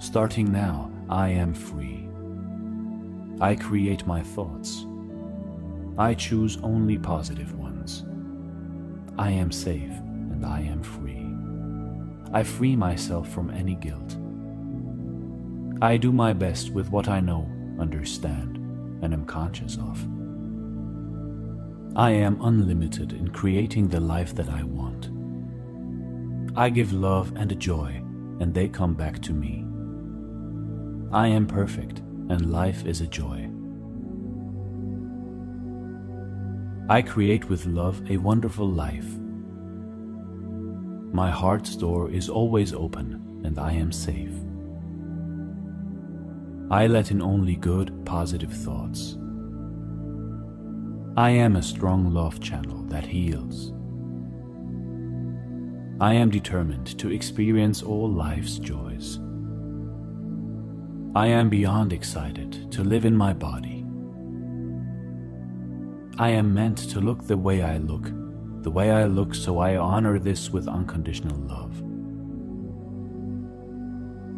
Starting 0.00 0.50
now, 0.50 0.90
I 1.08 1.28
am 1.28 1.54
free. 1.54 2.08
I 3.40 3.54
create 3.54 4.06
my 4.06 4.22
thoughts. 4.22 4.86
I 5.98 6.14
choose 6.14 6.58
only 6.62 6.98
positive 6.98 7.56
ones. 7.58 8.04
I 9.18 9.30
am 9.30 9.52
safe 9.52 9.92
and 9.92 10.44
I 10.44 10.60
am 10.60 10.82
free. 10.82 11.26
I 12.32 12.42
free 12.42 12.74
myself 12.74 13.28
from 13.28 13.50
any 13.50 13.74
guilt. 13.74 14.16
I 15.80 15.96
do 15.96 16.10
my 16.10 16.32
best 16.32 16.70
with 16.70 16.90
what 16.90 17.08
I 17.08 17.20
know, 17.20 17.48
understand, 17.78 18.56
and 19.02 19.12
am 19.12 19.26
conscious 19.26 19.76
of. 19.76 20.02
I 21.94 22.10
am 22.10 22.42
unlimited 22.42 23.12
in 23.12 23.28
creating 23.28 23.88
the 23.88 24.00
life 24.00 24.34
that 24.34 24.48
I 24.48 24.64
want. 24.64 25.10
I 26.56 26.70
give 26.70 26.92
love 26.92 27.32
and 27.36 27.58
joy, 27.60 28.02
and 28.40 28.52
they 28.52 28.68
come 28.68 28.94
back 28.94 29.20
to 29.22 29.32
me. 29.32 29.65
I 31.12 31.28
am 31.28 31.46
perfect, 31.46 31.98
and 32.28 32.50
life 32.50 32.84
is 32.86 33.00
a 33.00 33.06
joy. 33.06 33.48
I 36.88 37.02
create 37.02 37.48
with 37.48 37.66
love 37.66 38.02
a 38.10 38.16
wonderful 38.16 38.68
life 38.68 39.06
my 41.16 41.30
heart's 41.30 41.74
door 41.76 42.10
is 42.10 42.28
always 42.28 42.74
open 42.74 43.40
and 43.42 43.58
I 43.58 43.72
am 43.72 43.90
safe. 43.90 44.34
I 46.70 46.88
let 46.88 47.10
in 47.10 47.22
only 47.22 47.56
good, 47.56 48.04
positive 48.04 48.52
thoughts. 48.52 49.16
I 51.16 51.30
am 51.30 51.56
a 51.56 51.62
strong 51.62 52.12
love 52.12 52.38
channel 52.40 52.82
that 52.88 53.06
heals. 53.06 53.72
I 55.98 56.12
am 56.12 56.28
determined 56.28 56.98
to 56.98 57.10
experience 57.10 57.82
all 57.82 58.12
life's 58.12 58.58
joys. 58.58 59.18
I 61.16 61.28
am 61.28 61.48
beyond 61.48 61.94
excited 61.94 62.70
to 62.72 62.84
live 62.84 63.06
in 63.06 63.16
my 63.16 63.32
body. 63.32 63.86
I 66.18 66.28
am 66.28 66.52
meant 66.52 66.76
to 66.90 67.00
look 67.00 67.26
the 67.26 67.38
way 67.38 67.62
I 67.62 67.78
look, 67.78 68.10
the 68.62 68.70
way 68.70 68.90
I 68.90 69.06
look, 69.06 69.34
so 69.34 69.58
I 69.58 69.78
honor 69.78 70.18
this 70.18 70.50
with 70.50 70.68
unconditional 70.68 71.38
love. 71.38 71.72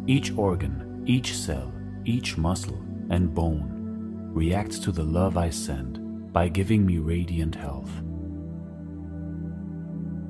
Each 0.07 0.31
organ, 0.37 1.03
each 1.05 1.35
cell, 1.35 1.73
each 2.05 2.37
muscle 2.37 2.81
and 3.09 3.35
bone 3.35 4.31
reacts 4.33 4.79
to 4.79 4.93
the 4.93 5.03
love 5.03 5.35
I 5.35 5.49
send 5.49 6.31
by 6.31 6.47
giving 6.47 6.85
me 6.85 6.99
radiant 6.99 7.55
health. 7.55 7.91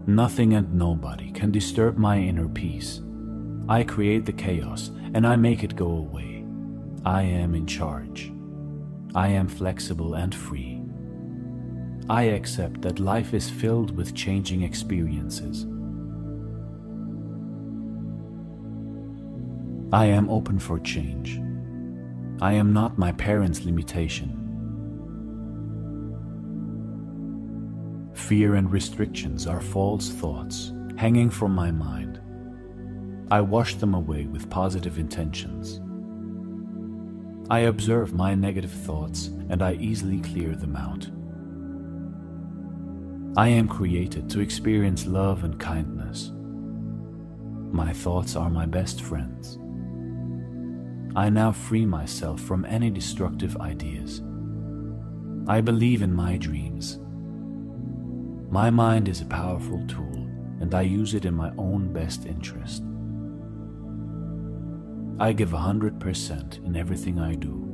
Nothing 0.08 0.56
and 0.56 0.74
nobody 0.74 1.32
can 1.32 1.52
disturb 1.52 2.00
my 2.00 2.18
inner 2.18 2.50
peace. 2.50 3.02
I 3.68 3.84
create 3.84 4.26
the 4.26 4.34
chaos 4.34 4.90
and 5.14 5.28
I 5.28 5.36
make 5.36 5.64
it 5.64 5.76
go 5.76 5.92
away. 5.92 6.39
I 7.06 7.24
am 7.24 7.56
in 7.56 7.66
charge. 7.66 8.32
I 9.16 9.30
am 9.30 9.48
flexible 9.48 10.16
and 10.16 10.36
free. 10.36 10.82
I 12.10 12.24
accept 12.24 12.82
that 12.82 13.00
life 13.00 13.34
is 13.34 13.50
filled 13.50 13.96
with 13.96 14.16
changing 14.16 14.64
experiences. 14.64 15.66
I 19.94 20.06
am 20.06 20.30
open 20.30 20.60
for 20.60 20.80
change. 20.80 21.40
I 22.42 22.54
am 22.54 22.74
not 22.74 22.98
my 22.98 23.12
parents' 23.14 23.66
limitation. 23.66 24.36
Fear 28.14 28.56
and 28.56 28.72
restrictions 28.72 29.48
are 29.48 29.62
false 29.62 30.10
thoughts 30.10 30.74
hanging 30.98 31.30
from 31.30 31.56
my 31.56 31.72
mind. 31.72 32.20
I 33.32 33.42
wash 33.42 33.76
them 33.76 33.94
away 33.94 34.26
with 34.26 34.50
positive 34.50 35.00
intentions. 35.00 35.80
I 37.50 37.60
observe 37.62 38.14
my 38.14 38.36
negative 38.36 38.72
thoughts 38.72 39.28
and 39.50 39.62
I 39.62 39.74
easily 39.74 40.20
clear 40.20 40.56
them 40.56 40.76
out. 40.76 41.08
I 43.38 43.48
am 43.50 43.68
created 43.68 44.30
to 44.30 44.40
experience 44.40 45.06
love 45.06 45.44
and 45.44 45.60
kindness. 45.60 46.32
My 47.72 47.94
thoughts 47.94 48.36
are 48.36 48.50
my 48.50 48.66
best 48.66 49.02
friends. 49.02 49.58
I 51.16 51.30
now 51.30 51.52
free 51.52 51.86
myself 51.86 52.40
from 52.42 52.66
any 52.66 52.90
destructive 52.90 53.58
ideas. 53.58 54.22
I 55.48 55.62
believe 55.62 56.02
in 56.02 56.14
my 56.14 56.38
dreams 56.38 57.00
my 58.52 58.72
mind 58.72 59.08
is 59.08 59.22
a 59.22 59.26
powerful 59.26 59.86
tool, 59.88 60.28
and 60.60 60.74
I 60.74 60.82
use 60.82 61.14
it 61.14 61.26
in 61.26 61.36
my 61.36 61.52
own 61.60 61.94
best 61.94 62.26
interest. 62.26 62.84
I 65.22 65.34
give 65.34 65.50
100% 65.50 66.66
in 66.66 66.78
everything 66.78 67.20
I 67.20 67.36
do. 67.36 67.66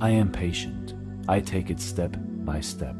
I 0.00 0.10
am 0.10 0.30
patient. 0.30 0.94
I 1.26 1.40
take 1.40 1.70
it 1.70 1.80
step 1.80 2.16
by 2.44 2.60
step. 2.60 2.94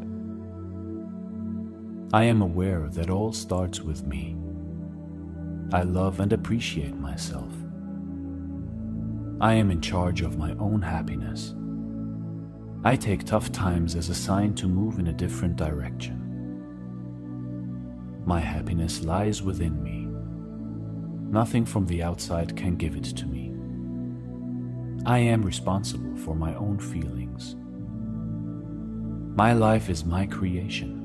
I 2.12 2.25
am 2.25 2.42
aware 2.42 2.88
that 2.90 3.09
all 3.09 3.32
starts 3.32 3.80
with 3.80 4.04
me. 4.04 4.37
I 5.73 5.82
love 5.82 6.18
and 6.18 6.32
appreciate 6.32 6.97
myself. 6.97 7.52
I 9.40 9.54
am 9.54 9.71
in 9.71 9.80
charge 9.80 10.23
of 10.23 10.37
my 10.37 10.52
own 10.59 10.82
happiness. 10.82 11.54
I 12.85 12.97
take 12.97 13.25
tough 13.25 13.52
times 13.52 13.94
as 13.94 14.09
a 14.09 14.14
sign 14.14 14.54
to 14.56 14.66
move 14.66 14.99
in 14.99 15.06
a 15.06 15.12
different 15.12 15.54
direction. 15.54 16.18
My 18.26 18.40
happiness 18.40 19.04
lies 19.04 19.40
within 19.40 19.80
me. 19.82 20.01
Nothing 21.32 21.64
from 21.64 21.86
the 21.86 22.02
outside 22.02 22.54
can 22.54 22.76
give 22.76 22.94
it 22.94 23.04
to 23.04 23.26
me. 23.26 23.54
I 25.06 25.18
am 25.18 25.42
responsible 25.42 26.14
for 26.14 26.36
my 26.36 26.54
own 26.56 26.78
feelings. 26.78 27.56
My 29.34 29.54
life 29.54 29.88
is 29.88 30.04
my 30.04 30.26
creation. 30.26 30.98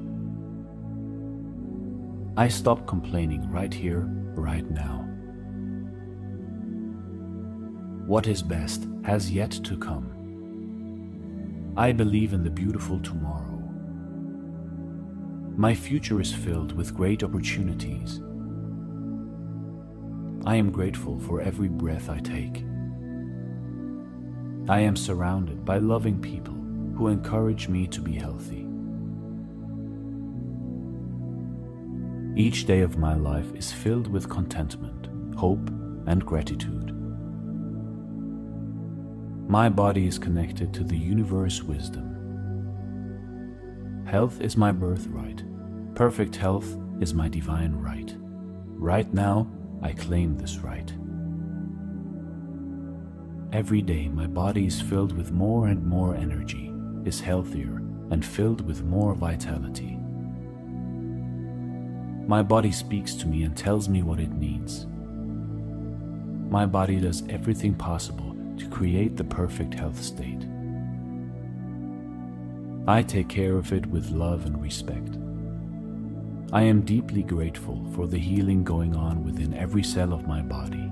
I 2.35 2.49
stop 2.49 2.85
complaining 2.85 3.49
right 3.49 3.73
here, 3.73 4.01
right 4.35 4.69
now. 4.69 5.05
What 8.05 8.27
is 8.27 8.43
best 8.43 8.85
has 9.05 9.31
yet 9.31 9.51
to 9.51 9.77
come. 9.77 10.11
I 11.77 11.93
believe 11.93 12.33
in 12.33 12.43
the 12.43 12.49
beautiful 12.49 12.99
tomorrow. 12.99 13.63
My 15.55 15.73
future 15.73 16.19
is 16.19 16.33
filled 16.33 16.73
with 16.73 16.93
great 16.93 17.23
opportunities. 17.23 18.19
I 20.47 20.55
am 20.55 20.71
grateful 20.71 21.19
for 21.19 21.41
every 21.41 21.67
breath 21.67 22.09
I 22.09 22.19
take. 22.19 22.63
I 24.69 24.79
am 24.79 24.95
surrounded 24.95 25.65
by 25.65 25.79
loving 25.79 26.21
people 26.21 26.53
who 26.95 27.09
encourage 27.09 27.67
me 27.67 27.85
to 27.87 27.99
be 27.99 28.13
healthy. 28.13 28.65
Each 32.41 32.65
day 32.65 32.79
of 32.79 32.97
my 32.97 33.13
life 33.13 33.53
is 33.55 33.73
filled 33.73 34.07
with 34.07 34.29
contentment, 34.29 35.09
hope, 35.37 35.67
and 36.05 36.25
gratitude. 36.25 36.95
My 39.49 39.67
body 39.67 40.07
is 40.07 40.17
connected 40.17 40.73
to 40.75 40.85
the 40.85 40.97
universe 40.97 41.61
wisdom. 41.61 42.05
Health 44.07 44.39
is 44.39 44.55
my 44.55 44.71
birthright. 44.71 45.43
Perfect 45.93 46.37
health 46.37 46.77
is 47.01 47.13
my 47.13 47.27
divine 47.27 47.73
right. 47.73 48.15
Right 48.79 49.13
now, 49.13 49.51
I 49.81 49.93
claim 49.93 50.37
this 50.37 50.57
right. 50.57 50.91
Every 53.53 53.81
day, 53.81 54.07
my 54.07 54.27
body 54.27 54.65
is 54.65 54.81
filled 54.81 55.15
with 55.15 55.31
more 55.31 55.67
and 55.67 55.85
more 55.85 56.15
energy, 56.15 56.73
is 57.05 57.21
healthier, 57.21 57.81
and 58.11 58.25
filled 58.25 58.61
with 58.61 58.83
more 58.83 59.15
vitality. 59.15 59.97
My 62.27 62.43
body 62.43 62.71
speaks 62.71 63.13
to 63.15 63.27
me 63.27 63.43
and 63.43 63.55
tells 63.55 63.87
me 63.87 64.03
what 64.03 64.19
it 64.19 64.31
needs. 64.31 64.85
My 66.49 66.65
body 66.65 66.99
does 66.99 67.23
everything 67.29 67.73
possible 67.73 68.35
to 68.57 68.67
create 68.69 69.15
the 69.15 69.23
perfect 69.23 69.73
health 69.73 70.01
state. 70.01 70.45
I 72.87 73.03
take 73.03 73.27
care 73.27 73.57
of 73.57 73.73
it 73.73 73.85
with 73.85 74.11
love 74.11 74.45
and 74.45 74.61
respect. 74.61 75.16
I 76.53 76.61
am 76.61 76.81
deeply 76.81 77.23
grateful 77.23 77.85
for 77.93 78.07
the 78.07 78.17
healing 78.17 78.63
going 78.63 78.95
on 78.95 79.25
within 79.25 79.53
every 79.53 79.83
cell 79.83 80.13
of 80.13 80.25
my 80.25 80.41
body. 80.41 80.89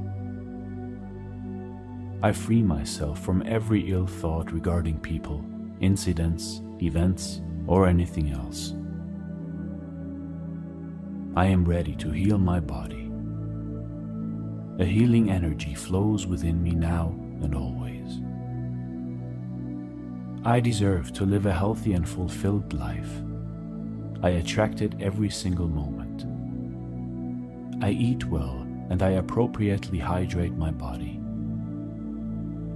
I 2.21 2.33
free 2.33 2.61
myself 2.61 3.23
from 3.23 3.41
every 3.45 3.89
ill 3.89 4.05
thought 4.05 4.51
regarding 4.51 4.99
people, 4.99 5.45
incidents, 5.79 6.61
events, 6.81 7.41
or 7.67 7.87
anything 7.87 8.31
else. 8.31 8.73
I 11.37 11.45
am 11.45 11.63
ready 11.63 11.95
to 11.97 12.11
heal 12.11 12.37
my 12.37 12.59
body. 12.59 13.09
A 14.79 14.85
healing 14.85 15.29
energy 15.29 15.73
flows 15.73 16.27
within 16.27 16.61
me 16.61 16.71
now 16.71 17.15
and 17.41 17.55
always. 17.55 18.19
I 20.45 20.59
deserve 20.59 21.13
to 21.13 21.25
live 21.25 21.45
a 21.45 21.53
healthy 21.53 21.93
and 21.93 22.07
fulfilled 22.07 22.73
life. 22.73 23.21
I 24.23 24.29
attract 24.29 24.81
it 24.81 24.95
every 24.99 25.29
single 25.29 25.67
moment. 25.67 26.25
I 27.83 27.91
eat 27.91 28.25
well 28.25 28.65
and 28.89 29.01
I 29.01 29.11
appropriately 29.11 29.99
hydrate 29.99 30.53
my 30.53 30.71
body. 30.71 31.19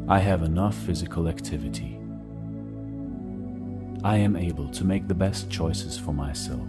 I 0.08 0.20
have 0.20 0.44
enough 0.44 0.76
physical 0.76 1.28
activity. 1.28 2.00
I 4.04 4.18
am 4.18 4.36
able 4.36 4.70
to 4.70 4.84
make 4.84 5.08
the 5.08 5.14
best 5.14 5.50
choices 5.50 5.98
for 5.98 6.14
myself. 6.14 6.68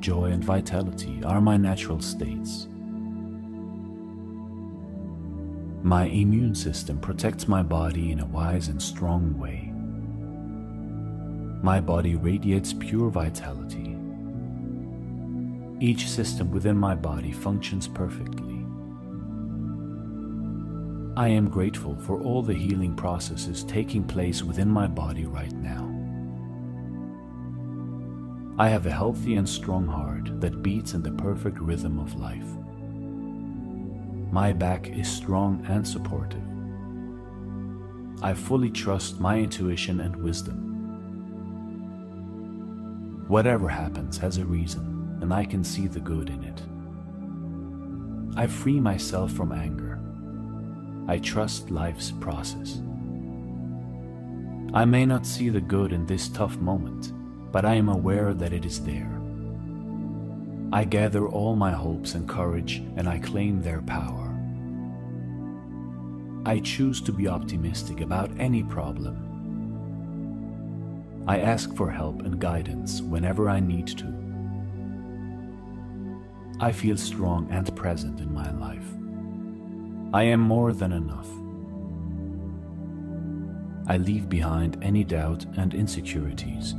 Joy 0.00 0.26
and 0.26 0.42
vitality 0.42 1.22
are 1.24 1.40
my 1.40 1.56
natural 1.56 2.00
states. 2.00 2.68
My 5.82 6.06
immune 6.06 6.54
system 6.54 6.98
protects 6.98 7.48
my 7.48 7.62
body 7.62 8.12
in 8.12 8.20
a 8.20 8.26
wise 8.26 8.68
and 8.68 8.80
strong 8.80 9.38
way. 9.38 9.72
My 11.66 11.80
body 11.80 12.14
radiates 12.14 12.72
pure 12.72 13.10
vitality. 13.10 13.96
Each 15.80 16.08
system 16.08 16.52
within 16.52 16.76
my 16.76 16.94
body 16.94 17.32
functions 17.32 17.88
perfectly. 17.88 18.64
I 21.16 21.26
am 21.26 21.48
grateful 21.50 21.96
for 21.96 22.22
all 22.22 22.40
the 22.42 22.54
healing 22.54 22.94
processes 22.94 23.64
taking 23.64 24.04
place 24.04 24.44
within 24.44 24.68
my 24.68 24.86
body 24.86 25.26
right 25.26 25.52
now. 25.54 25.90
I 28.60 28.68
have 28.68 28.86
a 28.86 28.92
healthy 28.92 29.34
and 29.34 29.48
strong 29.48 29.88
heart 29.88 30.40
that 30.40 30.62
beats 30.62 30.94
in 30.94 31.02
the 31.02 31.10
perfect 31.10 31.58
rhythm 31.58 31.98
of 31.98 32.14
life. 32.14 32.46
My 34.30 34.52
back 34.52 34.88
is 34.90 35.08
strong 35.08 35.66
and 35.68 35.84
supportive. 35.84 36.46
I 38.22 38.34
fully 38.34 38.70
trust 38.70 39.18
my 39.18 39.40
intuition 39.40 39.98
and 39.98 40.14
wisdom. 40.14 40.75
Whatever 43.28 43.68
happens 43.68 44.18
has 44.18 44.38
a 44.38 44.44
reason, 44.44 45.18
and 45.20 45.34
I 45.34 45.44
can 45.44 45.64
see 45.64 45.86
the 45.86 46.00
good 46.00 46.30
in 46.30 46.44
it. 46.44 46.62
I 48.38 48.46
free 48.46 48.78
myself 48.78 49.32
from 49.32 49.50
anger. 49.50 49.98
I 51.08 51.18
trust 51.18 51.70
life's 51.70 52.12
process. 52.12 52.80
I 54.74 54.84
may 54.84 55.06
not 55.06 55.26
see 55.26 55.48
the 55.48 55.60
good 55.60 55.92
in 55.92 56.06
this 56.06 56.28
tough 56.28 56.56
moment, 56.58 57.12
but 57.50 57.64
I 57.64 57.74
am 57.74 57.88
aware 57.88 58.34
that 58.34 58.52
it 58.52 58.64
is 58.64 58.84
there. 58.84 59.20
I 60.72 60.84
gather 60.84 61.26
all 61.28 61.56
my 61.56 61.72
hopes 61.72 62.14
and 62.14 62.28
courage 62.28 62.82
and 62.96 63.08
I 63.08 63.18
claim 63.18 63.62
their 63.62 63.82
power. 63.82 64.34
I 66.44 66.60
choose 66.60 67.00
to 67.02 67.12
be 67.12 67.26
optimistic 67.26 68.00
about 68.00 68.30
any 68.38 68.62
problem. 68.62 69.25
I 71.26 71.40
ask 71.40 71.74
for 71.74 71.90
help 71.90 72.22
and 72.22 72.38
guidance 72.38 73.00
whenever 73.02 73.48
I 73.48 73.58
need 73.58 73.88
to. 73.98 74.14
I 76.60 76.72
feel 76.72 76.96
strong 76.96 77.48
and 77.50 77.74
present 77.74 78.20
in 78.20 78.32
my 78.32 78.50
life. 78.52 78.86
I 80.14 80.22
am 80.22 80.40
more 80.40 80.72
than 80.72 80.92
enough. 80.92 81.28
I 83.88 83.98
leave 83.98 84.28
behind 84.28 84.78
any 84.82 85.04
doubt 85.04 85.44
and 85.56 85.74
insecurities. 85.74 86.74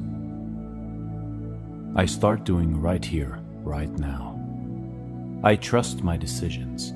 I 1.96 2.06
start 2.06 2.44
doing 2.44 2.80
right 2.80 3.04
here, 3.04 3.40
right 3.64 3.92
now. 4.00 4.40
I 5.44 5.56
trust 5.58 6.04
my 6.04 6.16
decisions. 6.16 6.94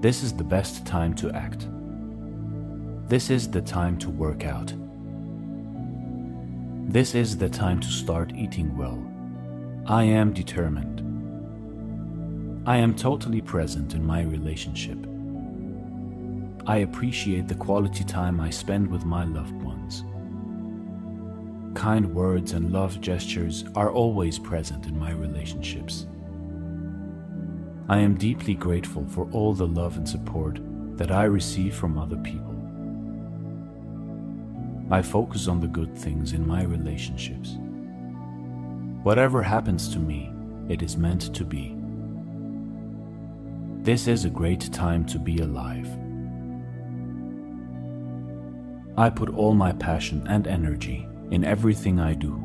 This 0.00 0.22
is 0.22 0.32
the 0.32 0.44
best 0.44 0.86
time 0.86 1.14
to 1.14 1.30
act. 1.32 1.68
This 3.08 3.30
is 3.30 3.50
the 3.50 3.60
time 3.60 3.98
to 3.98 4.10
work 4.10 4.44
out. 4.44 4.72
This 6.90 7.14
is 7.14 7.36
the 7.36 7.48
time 7.48 7.78
to 7.78 7.86
start 7.86 8.32
eating 8.34 8.76
well. 8.76 9.00
I 9.86 10.02
am 10.02 10.32
determined. 10.32 10.98
I 12.66 12.78
am 12.78 12.96
totally 12.96 13.40
present 13.40 13.94
in 13.94 14.04
my 14.04 14.22
relationship. 14.22 14.98
I 16.66 16.78
appreciate 16.78 17.46
the 17.46 17.54
quality 17.54 18.02
time 18.02 18.40
I 18.40 18.50
spend 18.50 18.90
with 18.90 19.04
my 19.04 19.22
loved 19.22 19.62
ones. 19.62 20.02
Kind 21.78 22.12
words 22.12 22.54
and 22.54 22.72
love 22.72 23.00
gestures 23.00 23.64
are 23.76 23.92
always 23.92 24.40
present 24.40 24.86
in 24.86 24.98
my 24.98 25.12
relationships. 25.12 26.08
I 27.88 27.98
am 27.98 28.16
deeply 28.16 28.54
grateful 28.54 29.06
for 29.06 29.30
all 29.30 29.54
the 29.54 29.68
love 29.68 29.96
and 29.96 30.08
support 30.08 30.58
that 30.96 31.12
I 31.12 31.22
receive 31.22 31.76
from 31.76 31.96
other 31.96 32.16
people. 32.16 32.49
I 34.90 35.02
focus 35.02 35.46
on 35.46 35.60
the 35.60 35.68
good 35.68 35.96
things 35.96 36.32
in 36.32 36.46
my 36.46 36.64
relationships. 36.64 37.56
Whatever 39.02 39.42
happens 39.42 39.88
to 39.90 39.98
me, 39.98 40.32
it 40.68 40.82
is 40.82 40.96
meant 40.96 41.32
to 41.34 41.44
be. 41.44 41.76
This 43.82 44.08
is 44.08 44.24
a 44.24 44.30
great 44.30 44.72
time 44.72 45.04
to 45.06 45.18
be 45.18 45.38
alive. 45.38 45.88
I 48.98 49.08
put 49.08 49.30
all 49.30 49.54
my 49.54 49.72
passion 49.72 50.26
and 50.28 50.46
energy 50.46 51.08
in 51.30 51.44
everything 51.44 52.00
I 52.00 52.14
do. 52.14 52.42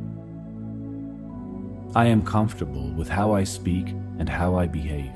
I 1.96 2.06
am 2.06 2.24
comfortable 2.24 2.94
with 2.94 3.10
how 3.10 3.34
I 3.34 3.44
speak 3.44 3.90
and 4.20 4.30
how 4.30 4.56
I 4.56 4.68
behave. 4.68 5.12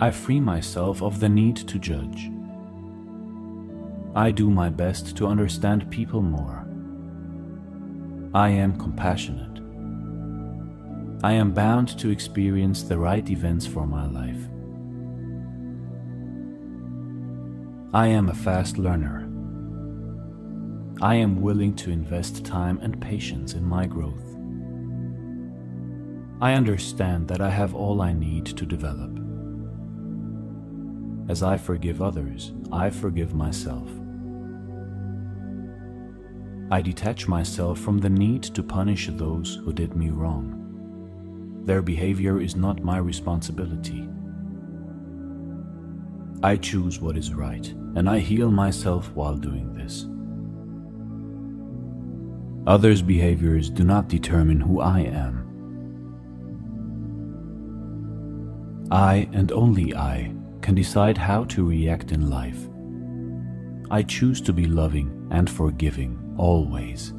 I 0.00 0.10
free 0.10 0.40
myself 0.40 1.02
of 1.02 1.18
the 1.18 1.28
need 1.28 1.56
to 1.56 1.78
judge. 1.78 2.30
I 4.16 4.30
do 4.30 4.48
my 4.48 4.68
best 4.68 5.16
to 5.16 5.26
understand 5.26 5.90
people 5.90 6.22
more. 6.22 6.64
I 8.32 8.50
am 8.50 8.78
compassionate. 8.78 9.60
I 11.24 11.32
am 11.32 11.52
bound 11.52 11.98
to 11.98 12.10
experience 12.10 12.84
the 12.84 12.96
right 12.96 13.28
events 13.28 13.66
for 13.66 13.88
my 13.88 14.06
life. 14.06 14.48
I 17.92 18.06
am 18.06 18.28
a 18.28 18.34
fast 18.34 18.78
learner. 18.78 19.28
I 21.02 21.16
am 21.16 21.42
willing 21.42 21.74
to 21.76 21.90
invest 21.90 22.44
time 22.44 22.78
and 22.82 23.00
patience 23.00 23.54
in 23.54 23.64
my 23.64 23.84
growth. 23.86 24.36
I 26.40 26.52
understand 26.52 27.26
that 27.28 27.40
I 27.40 27.50
have 27.50 27.74
all 27.74 28.00
I 28.00 28.12
need 28.12 28.46
to 28.46 28.64
develop. 28.64 29.10
As 31.28 31.42
I 31.42 31.56
forgive 31.56 32.00
others, 32.00 32.52
I 32.70 32.90
forgive 32.90 33.34
myself. 33.34 33.88
I 36.70 36.80
detach 36.80 37.28
myself 37.28 37.78
from 37.78 37.98
the 37.98 38.08
need 38.08 38.42
to 38.42 38.62
punish 38.62 39.08
those 39.12 39.56
who 39.64 39.72
did 39.72 39.94
me 39.94 40.08
wrong. 40.10 41.62
Their 41.64 41.82
behavior 41.82 42.40
is 42.40 42.56
not 42.56 42.82
my 42.82 42.96
responsibility. 42.98 44.08
I 46.42 46.56
choose 46.56 47.00
what 47.00 47.16
is 47.16 47.34
right, 47.34 47.66
and 47.96 48.08
I 48.08 48.18
heal 48.18 48.50
myself 48.50 49.10
while 49.14 49.36
doing 49.36 49.74
this. 49.74 50.06
Others' 52.66 53.02
behaviors 53.02 53.68
do 53.68 53.84
not 53.84 54.08
determine 54.08 54.60
who 54.60 54.80
I 54.80 55.00
am. 55.00 55.40
I 58.90 59.28
and 59.32 59.52
only 59.52 59.94
I 59.94 60.34
can 60.62 60.74
decide 60.74 61.18
how 61.18 61.44
to 61.44 61.68
react 61.68 62.10
in 62.10 62.30
life. 62.30 62.68
I 63.90 64.02
choose 64.02 64.40
to 64.42 64.52
be 64.52 64.66
loving 64.66 65.28
and 65.30 65.48
forgiving 65.48 66.23
always. 66.36 67.12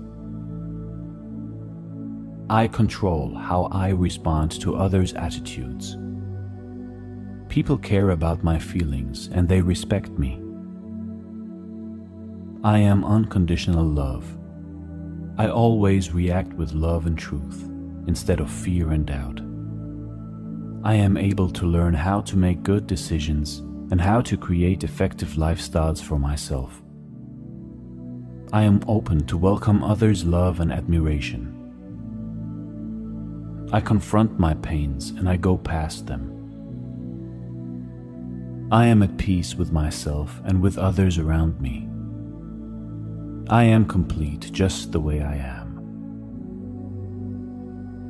I 2.50 2.68
control 2.68 3.34
how 3.36 3.70
I 3.72 3.90
respond 3.90 4.52
to 4.62 4.76
others' 4.76 5.14
attitudes. 5.14 5.98
People 7.50 7.78
care 7.78 8.12
about 8.12 8.44
my 8.44 8.60
feelings 8.60 9.30
and 9.32 9.50
they 9.50 9.62
respect 9.62 10.10
me. 10.12 10.40
I 12.64 12.80
am 12.80 13.04
unconditional 13.04 13.86
love. 13.86 14.26
I 15.38 15.50
always 15.50 16.14
react 16.14 16.54
with 16.54 16.74
love 16.74 17.08
and 17.08 17.18
truth 17.18 17.70
instead 18.08 18.40
of 18.40 18.50
fear 18.50 18.92
and 18.92 19.06
doubt. 19.06 19.42
I 20.84 20.94
am 20.94 21.18
able 21.18 21.50
to 21.50 21.66
learn 21.66 21.96
how 21.96 22.22
to 22.22 22.38
make 22.38 22.62
good 22.62 22.86
decisions 22.86 23.60
and 23.90 24.00
how 24.00 24.22
to 24.22 24.38
create 24.38 24.84
effective 24.84 25.30
lifestyles 25.30 26.02
for 26.02 26.20
myself. 26.20 26.85
I 28.56 28.64
am 28.64 28.80
open 28.88 29.26
to 29.26 29.36
welcome 29.38 29.84
others' 29.84 30.24
love 30.24 30.62
and 30.62 30.72
admiration. 30.72 31.52
I 33.74 33.82
confront 33.82 34.40
my 34.40 34.54
pains 34.54 35.10
and 35.10 35.28
I 35.28 35.36
go 35.36 35.58
past 35.58 36.08
them. 36.08 36.32
I 38.72 38.86
am 38.86 39.04
at 39.04 39.18
peace 39.18 39.56
with 39.56 39.74
myself 39.74 40.40
and 40.46 40.62
with 40.62 40.78
others 40.78 41.18
around 41.18 41.60
me. 41.60 41.90
I 43.50 43.66
am 43.66 43.84
complete 43.84 44.54
just 44.54 44.94
the 44.94 45.02
way 45.02 45.22
I 45.22 45.36
am. 45.36 45.76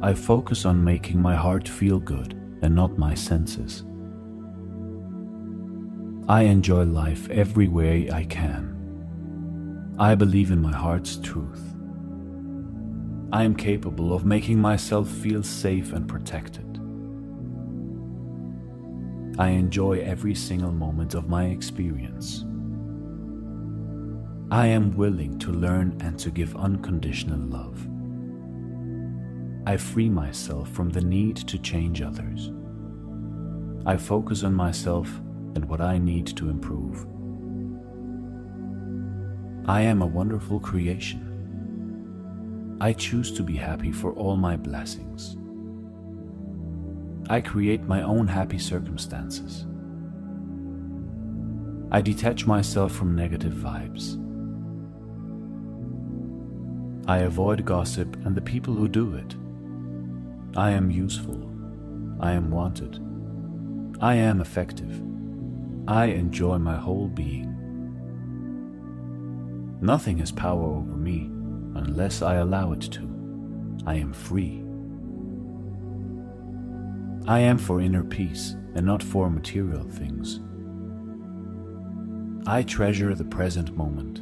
I 0.04 0.14
focus 0.14 0.64
on 0.64 0.84
making 0.84 1.20
my 1.20 1.34
heart 1.34 1.68
feel 1.68 1.98
good 1.98 2.34
and 2.62 2.76
not 2.76 3.00
my 3.00 3.16
senses. 3.16 3.84
I 6.30 6.44
enjoy 6.44 6.84
life 6.84 7.32
every 7.32 7.68
way 7.68 8.12
I 8.12 8.26
can. 8.26 8.75
I 9.98 10.14
believe 10.14 10.52
in 10.52 10.62
my 10.62 10.76
heart's 10.76 11.16
truth. 11.16 11.74
I 13.32 13.44
am 13.44 13.56
capable 13.56 14.14
of 14.14 14.26
making 14.26 14.60
myself 14.60 15.08
feel 15.10 15.42
safe 15.42 15.94
and 15.94 16.06
protected. 16.06 16.82
I 19.40 19.52
enjoy 19.52 20.02
every 20.02 20.36
single 20.36 20.74
moment 20.74 21.14
of 21.14 21.30
my 21.30 21.46
experience. 21.46 22.44
I 24.52 24.68
am 24.68 24.98
willing 24.98 25.40
to 25.40 25.54
learn 25.54 25.98
and 26.02 26.20
to 26.20 26.30
give 26.30 26.58
unconditional 26.58 27.40
love. 27.40 27.88
I 29.66 29.78
free 29.78 30.10
myself 30.10 30.70
from 30.72 30.90
the 30.90 31.02
need 31.02 31.38
to 31.38 31.58
change 31.58 32.02
others. 32.02 32.52
I 33.86 33.96
focus 33.96 34.44
on 34.44 34.54
myself 34.54 35.08
and 35.56 35.64
what 35.64 35.80
I 35.80 36.00
need 36.00 36.28
to 36.36 36.50
improve. 36.50 37.08
I 39.68 39.82
am 39.82 40.04
a 40.04 40.08
wonderful 40.08 40.60
creation. 40.60 42.78
I 42.80 42.94
choose 42.94 43.32
to 43.32 43.42
be 43.42 43.56
happy 43.56 43.92
for 43.92 44.14
all 44.14 44.36
my 44.36 44.56
blessings. 44.56 45.38
I 47.32 47.42
create 47.42 47.82
my 47.82 48.04
own 48.04 48.28
happy 48.28 48.60
circumstances. 48.60 49.66
I 51.92 52.02
detach 52.02 52.46
myself 52.46 52.92
from 52.92 53.16
negative 53.16 53.54
vibes. 53.54 54.22
I 57.08 57.20
avoid 57.20 57.66
gossip 57.66 58.16
and 58.24 58.36
the 58.36 58.42
people 58.42 58.76
who 58.76 58.88
do 58.88 59.16
it. 59.16 59.36
I 60.56 60.72
am 60.72 60.92
useful. 60.92 61.42
I 62.20 62.34
am 62.34 62.52
wanted. 62.52 63.00
I 64.00 64.14
am 64.14 64.42
effective. 64.42 65.02
I 65.88 66.06
enjoy 66.06 66.60
my 66.60 66.76
whole 66.76 67.08
being. 67.08 67.55
Nothing 69.86 70.18
has 70.18 70.32
power 70.32 70.64
over 70.64 70.98
me 70.98 71.30
unless 71.76 72.24
I 72.24 72.38
allow 72.38 72.72
it 72.72 72.82
to. 72.94 73.08
I 73.86 73.94
am 73.94 74.14
free. 74.14 74.64
I 77.28 77.42
am 77.42 77.60
for 77.60 77.80
inner 77.80 78.04
peace 78.04 78.56
and 78.74 78.84
not 78.84 79.04
for 79.04 79.30
material 79.30 79.84
things. 79.84 80.40
I 82.48 82.64
treasure 82.64 83.14
the 83.14 83.26
present 83.26 83.78
moment. 83.78 84.22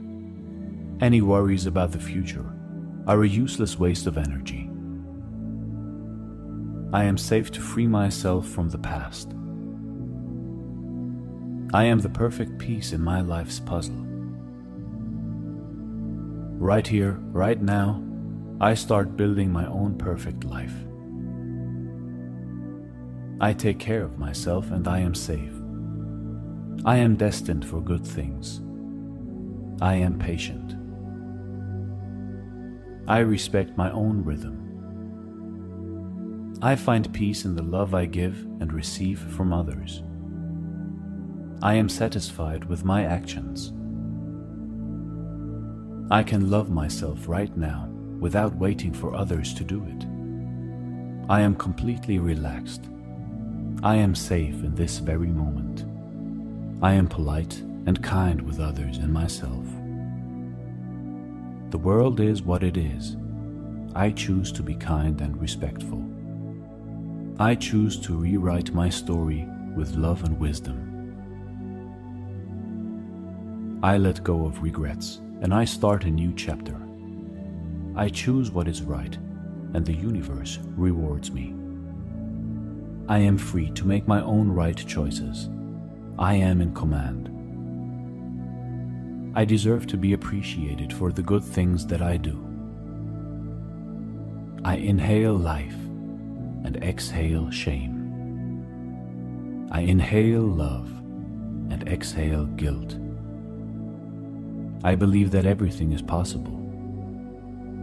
Any 1.01 1.21
worries 1.21 1.65
about 1.65 1.93
the 1.93 1.99
future 1.99 2.53
are 3.07 3.23
a 3.23 3.27
useless 3.27 3.79
waste 3.79 4.05
of 4.05 4.17
energy. 4.17 4.69
I 6.91 7.05
am 7.05 7.17
safe 7.17 7.51
to 7.51 7.61
free 7.61 7.87
myself 7.87 8.49
from 8.49 8.67
the 8.67 8.79
past. 8.79 9.29
I 11.73 11.85
am 11.85 11.99
the 11.99 12.09
perfect 12.09 12.57
piece 12.57 12.91
in 12.91 13.01
my 13.01 13.21
life's 13.21 13.61
puzzle. 13.61 14.12
Right 16.63 16.87
here, 16.87 17.19
right 17.33 17.61
now, 17.61 18.01
I 18.61 18.73
start 18.75 19.17
building 19.17 19.51
my 19.51 19.65
own 19.65 19.97
perfect 19.97 20.45
life. 20.45 20.73
I 23.41 23.51
take 23.51 23.79
care 23.79 24.01
of 24.01 24.17
myself 24.17 24.71
and 24.71 24.87
I 24.87 24.99
am 24.99 25.13
safe. 25.13 25.51
I 26.85 26.95
am 26.95 27.17
destined 27.17 27.65
for 27.65 27.81
good 27.81 28.07
things. 28.07 28.61
I 29.81 29.95
am 29.95 30.17
patient. 30.17 30.77
I 33.09 33.19
respect 33.19 33.75
my 33.75 33.91
own 33.91 34.23
rhythm. 34.23 34.61
I 36.61 36.77
find 36.77 37.13
peace 37.13 37.43
in 37.43 37.55
the 37.55 37.61
love 37.61 37.93
I 37.93 38.05
give 38.05 38.39
and 38.61 38.71
receive 38.71 39.19
from 39.19 39.51
others. 39.51 40.01
I 41.61 41.73
am 41.73 41.89
satisfied 41.89 42.63
with 42.63 42.85
my 42.85 43.03
actions. 43.03 43.73
I 46.11 46.21
can 46.21 46.49
love 46.49 46.69
myself 46.69 47.27
right 47.27 47.55
now 47.55 47.87
without 48.19 48.55
waiting 48.55 48.93
for 48.93 49.15
others 49.15 49.53
to 49.55 49.63
do 49.63 49.83
it. 49.85 50.05
I 51.29 51.41
am 51.41 51.55
completely 51.55 52.19
relaxed. 52.19 52.89
I 53.81 53.95
am 53.95 54.13
safe 54.13 54.55
in 54.63 54.75
this 54.75 54.99
very 54.99 55.27
moment. 55.27 55.85
I 56.83 56.93
am 56.93 57.07
polite 57.07 57.61
and 57.85 58.03
kind 58.03 58.41
with 58.41 58.59
others 58.59 58.97
and 58.97 59.13
myself. 59.13 59.65
The 61.71 61.77
world 61.77 62.19
is 62.19 62.43
what 62.43 62.63
it 62.63 62.77
is. 62.77 63.15
I 63.95 64.11
choose 64.11 64.51
to 64.53 64.63
be 64.63 64.75
kind 64.75 65.21
and 65.21 65.39
respectful. 65.39 66.03
I 67.39 67.55
choose 67.55 67.99
to 68.01 68.17
rewrite 68.17 68.73
my 68.73 68.89
story 68.89 69.47
with 69.75 69.95
love 69.95 70.23
and 70.23 70.39
wisdom. 70.39 70.89
I 73.81 73.97
let 73.97 74.23
go 74.23 74.45
of 74.45 74.61
regrets 74.61 75.19
and 75.43 75.53
I 75.53 75.65
start 75.65 76.05
a 76.05 76.09
new 76.09 76.33
chapter. 76.35 76.75
I 77.97 78.07
choose 78.07 78.49
what 78.49 78.69
is 78.69 78.81
right, 78.81 79.13
and 79.73 79.85
the 79.85 79.93
universe 79.93 80.57
rewards 80.77 81.31
me. 81.31 81.53
I 83.09 83.19
am 83.19 83.37
free 83.37 83.69
to 83.71 83.85
make 83.85 84.07
my 84.07 84.21
own 84.21 84.49
right 84.49 84.77
choices. 84.87 85.49
I 86.17 86.35
am 86.35 86.61
in 86.61 86.73
command. 86.73 87.29
I 89.35 89.43
deserve 89.43 89.85
to 89.87 89.97
be 89.97 90.13
appreciated 90.13 90.93
for 90.93 91.11
the 91.11 91.21
good 91.21 91.43
things 91.43 91.85
that 91.87 92.01
I 92.01 92.15
do. 92.15 92.39
I 94.63 94.75
inhale 94.77 95.35
life 95.35 95.75
and 96.63 96.77
exhale 96.81 97.51
shame. 97.51 97.99
I 99.71 99.81
inhale 99.81 100.47
love 100.47 100.87
and 101.69 101.85
exhale 101.85 102.45
guilt. 102.45 102.95
I 104.83 104.95
believe 104.95 105.31
that 105.31 105.45
everything 105.45 105.91
is 105.93 106.01
possible. 106.01 106.59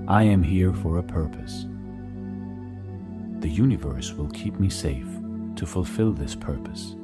I 0.08 0.22
am 0.24 0.42
here 0.42 0.72
for 0.72 0.98
a 0.98 1.02
purpose 1.02 1.66
the 3.40 3.48
universe 3.48 4.12
will 4.12 4.28
keep 4.28 4.60
me 4.60 4.68
safe 4.68 5.08
to 5.56 5.64
fulfill 5.64 6.12
this 6.12 6.34
purpose. 6.34 6.94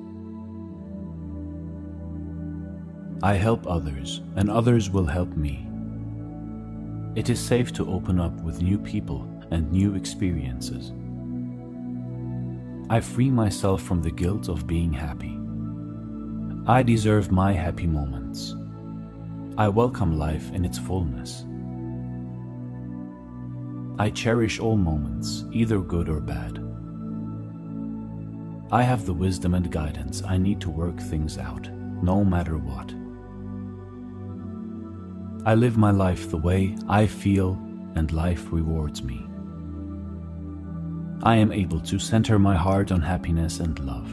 I 3.23 3.35
help 3.35 3.67
others, 3.67 4.21
and 4.37 4.51
others 4.51 4.91
will 4.91 5.07
help 5.07 5.31
me. 5.31 5.67
It 7.15 7.31
is 7.31 7.41
safe 7.41 7.73
to 7.75 7.91
open 7.91 8.21
up 8.21 8.39
with 8.43 8.61
new 8.61 8.79
people 8.79 9.27
and 9.51 9.73
new 9.73 9.95
experiences. 9.95 10.93
I 12.91 13.01
free 13.01 13.31
myself 13.31 13.83
from 13.83 14.03
the 14.03 14.11
guilt 14.11 14.49
of 14.51 14.67
being 14.67 14.93
happy. 14.93 15.39
I 16.67 16.83
deserve 16.83 17.33
my 17.33 17.55
happy 17.55 17.87
moments. 17.87 18.55
I 19.59 19.69
welcome 19.69 20.19
life 20.19 20.53
in 20.53 20.67
its 20.67 20.77
fullness. 20.77 21.47
I 23.99 24.11
cherish 24.11 24.61
all 24.61 24.77
moments, 24.77 25.47
either 25.51 25.81
good 25.81 26.11
or 26.11 26.21
bad. 26.21 26.63
I 28.71 28.83
have 28.83 29.07
the 29.07 29.15
wisdom 29.15 29.55
and 29.55 29.73
guidance 29.73 30.23
I 30.23 30.37
need 30.37 30.61
to 30.61 30.69
work 30.69 31.01
things 31.01 31.39
out, 31.39 31.71
no 32.03 32.23
matter 32.23 32.59
what. 32.59 32.93
I 35.51 35.55
live 35.55 35.79
my 35.79 35.91
life 35.91 36.29
the 36.29 36.37
way 36.37 36.77
I 36.87 37.07
feel, 37.07 37.55
and 37.95 38.13
life 38.13 38.53
rewards 38.53 39.03
me. 39.03 39.27
I 41.23 41.37
am 41.37 41.51
able 41.51 41.81
to 41.81 41.99
center 41.99 42.39
my 42.39 42.57
heart 42.57 42.93
on 42.93 43.01
happiness 43.01 43.61
and 43.61 43.79
love. 43.79 44.13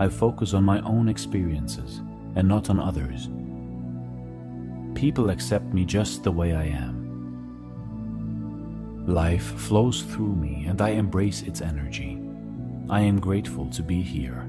I 0.00 0.08
focus 0.08 0.54
on 0.54 0.62
my 0.62 0.80
own 0.82 1.08
experiences 1.08 2.00
and 2.36 2.46
not 2.46 2.70
on 2.70 2.78
others. 2.78 3.28
People 5.02 5.30
accept 5.30 5.74
me 5.74 5.84
just 5.84 6.22
the 6.22 6.30
way 6.30 6.54
I 6.54 6.62
am. 6.62 6.94
Life 9.04 9.58
flows 9.58 10.02
through 10.02 10.36
me 10.36 10.66
and 10.68 10.80
I 10.80 10.90
embrace 10.90 11.42
its 11.42 11.60
energy. 11.60 12.22
I 12.88 13.00
am 13.00 13.18
grateful 13.18 13.66
to 13.70 13.82
be 13.82 14.00
here. 14.00 14.48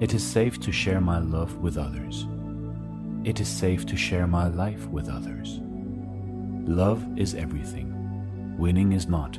It 0.00 0.14
is 0.14 0.22
safe 0.22 0.60
to 0.60 0.70
share 0.70 1.00
my 1.00 1.18
love 1.18 1.56
with 1.56 1.76
others. 1.78 2.28
It 3.24 3.40
is 3.40 3.48
safe 3.48 3.84
to 3.86 3.96
share 3.96 4.28
my 4.28 4.46
life 4.46 4.86
with 4.86 5.08
others. 5.08 5.58
Love 6.64 7.04
is 7.18 7.34
everything. 7.34 7.92
Winning 8.56 8.92
is 8.92 9.08
not. 9.08 9.36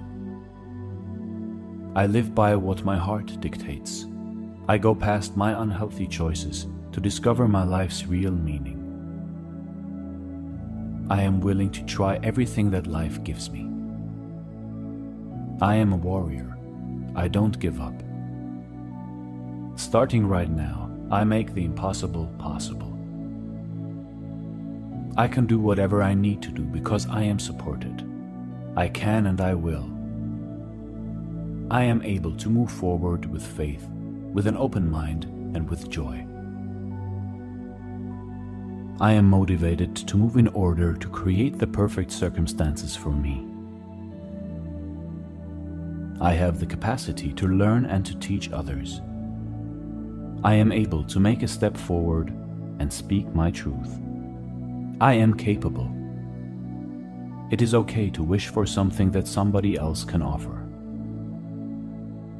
I 1.95 2.05
live 2.05 2.35
by 2.35 2.53
what 2.57 2.83
my 2.83 2.97
heart 2.97 3.39
dictates. 3.39 4.07
I 4.67 4.77
go 4.77 4.93
past 4.93 5.37
my 5.37 5.53
unhealthy 5.61 6.05
choices 6.05 6.67
to 6.91 6.99
discover 6.99 7.47
my 7.47 7.63
life's 7.63 8.05
real 8.05 8.33
meaning. 8.33 8.78
I 11.09 11.23
am 11.23 11.41
willing 11.41 11.71
to 11.71 11.83
try 11.85 12.19
everything 12.21 12.69
that 12.69 12.85
life 12.85 13.23
gives 13.23 13.49
me. 13.49 13.61
I 15.59 15.75
am 15.75 15.91
a 15.91 15.97
warrior. 15.97 16.55
I 17.15 17.27
don't 17.27 17.59
give 17.59 17.81
up. 17.81 17.95
Starting 19.75 20.27
right 20.27 20.49
now, 20.49 20.91
I 21.11 21.23
make 21.23 21.53
the 21.53 21.65
impossible 21.65 22.27
possible. 22.37 22.95
I 25.17 25.27
can 25.27 25.47
do 25.47 25.59
whatever 25.59 26.03
I 26.03 26.13
need 26.13 26.43
to 26.43 26.51
do 26.51 26.61
because 26.61 27.09
I 27.09 27.23
am 27.23 27.39
supported. 27.39 28.05
I 28.77 28.87
can 28.87 29.25
and 29.25 29.41
I 29.41 29.55
will. 29.55 29.89
I 31.71 31.83
am 31.83 32.03
able 32.03 32.35
to 32.35 32.49
move 32.49 32.71
forward 32.71 33.25
with 33.25 33.45
faith, 33.45 33.87
with 34.31 34.45
an 34.45 34.57
open 34.57 34.89
mind, 34.89 35.25
and 35.55 35.67
with 35.67 35.89
joy. 35.89 36.25
I 39.01 39.13
am 39.13 39.29
motivated 39.29 39.95
to 39.95 40.17
move 40.17 40.35
in 40.35 40.49
order 40.49 40.93
to 40.93 41.07
create 41.07 41.57
the 41.57 41.67
perfect 41.67 42.11
circumstances 42.11 42.97
for 42.97 43.11
me. 43.11 43.45
I 46.19 46.33
have 46.33 46.59
the 46.59 46.65
capacity 46.65 47.31
to 47.33 47.47
learn 47.47 47.85
and 47.85 48.05
to 48.05 48.19
teach 48.19 48.51
others. 48.51 48.99
I 50.43 50.55
am 50.55 50.73
able 50.73 51.05
to 51.05 51.19
make 51.19 51.43
a 51.43 51.47
step 51.47 51.77
forward 51.77 52.31
and 52.79 52.91
speak 52.91 53.33
my 53.33 53.51
truth. 53.51 54.01
I 54.99 55.13
am 55.13 55.33
capable. 55.33 55.89
It 57.51 57.61
is 57.61 57.73
okay 57.73 58.09
to 58.09 58.21
wish 58.21 58.49
for 58.49 58.65
something 58.65 59.11
that 59.11 59.27
somebody 59.27 59.77
else 59.77 60.03
can 60.03 60.21
offer. 60.21 60.67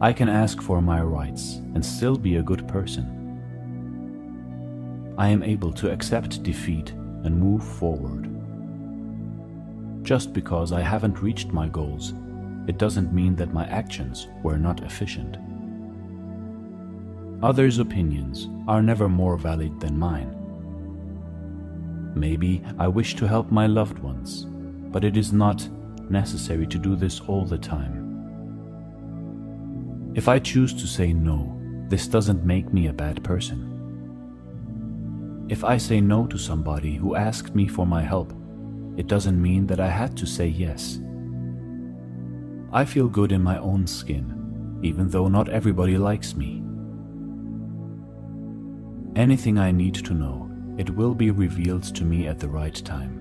I 0.02 0.12
can 0.12 0.28
ask 0.28 0.62
for 0.62 0.82
my 0.82 1.02
rights 1.02 1.62
and 1.74 1.86
still 1.86 2.17
be 2.17 2.36
a 2.36 2.43
good 2.43 2.67
person. 2.67 3.18
I 5.19 5.27
am 5.27 5.43
able 5.43 5.73
to 5.73 5.91
accept 5.91 6.43
defeat 6.43 6.91
and 7.25 7.38
move 7.38 7.62
forward. 7.62 8.29
Just 10.01 10.32
because 10.32 10.71
I 10.71 10.79
haven't 10.79 11.21
reached 11.21 11.49
my 11.49 11.67
goals, 11.67 12.13
it 12.67 12.77
doesn't 12.77 13.12
mean 13.12 13.36
that 13.36 13.53
my 13.53 13.65
actions 13.65 14.29
were 14.43 14.58
not 14.58 14.82
efficient. 14.82 15.36
Others' 17.43 17.79
opinions 17.79 18.47
are 18.65 18.82
never 18.82 19.10
more 19.10 19.36
valid 19.36 19.77
than 19.82 19.99
mine. 19.99 20.34
Maybe 22.15 22.63
I 22.77 22.88
wish 22.88 23.15
to 23.15 23.27
help 23.27 23.51
my 23.51 23.67
loved 23.67 23.99
ones, 23.99 24.45
but 24.89 25.03
it 25.03 25.17
is 25.17 25.34
not 25.34 25.67
necessary 26.10 26.65
to 26.67 26.77
do 26.77 26.95
this 26.95 27.19
all 27.19 27.43
the 27.43 27.58
time. 27.58 28.05
If 30.15 30.29
I 30.29 30.39
choose 30.39 30.73
to 30.75 30.88
say 30.88 31.12
no, 31.12 31.60
this 31.89 32.08
doesn't 32.08 32.45
make 32.45 32.71
me 32.71 32.88
a 32.88 32.93
bad 32.93 33.21
person. 33.21 33.68
If 35.50 35.64
I 35.64 35.78
say 35.78 36.00
no 36.00 36.28
to 36.28 36.38
somebody 36.38 36.96
who 36.96 37.16
asked 37.16 37.56
me 37.56 37.68
for 37.68 37.88
my 37.88 38.04
help, 38.04 38.34
it 38.98 39.08
doesn't 39.08 39.42
mean 39.42 39.66
that 39.68 39.80
I 39.80 39.88
had 39.88 40.16
to 40.18 40.28
say 40.28 40.48
yes. 40.48 41.00
I 42.72 42.86
feel 42.86 43.08
good 43.08 43.32
in 43.32 43.42
my 43.42 43.58
own 43.58 43.88
skin, 43.88 44.80
even 44.84 45.10
though 45.10 45.28
not 45.28 45.50
everybody 45.50 45.98
likes 45.98 46.36
me. 46.36 46.64
Anything 49.16 49.58
I 49.58 49.72
need 49.72 49.96
to 49.96 50.14
know 50.14 50.46
it 50.78 50.92
will 50.92 51.16
be 51.16 51.32
revealed 51.32 51.84
to 51.96 52.06
me 52.06 52.28
at 52.28 52.40
the 52.40 52.48
right 52.48 52.76
time. 52.86 53.16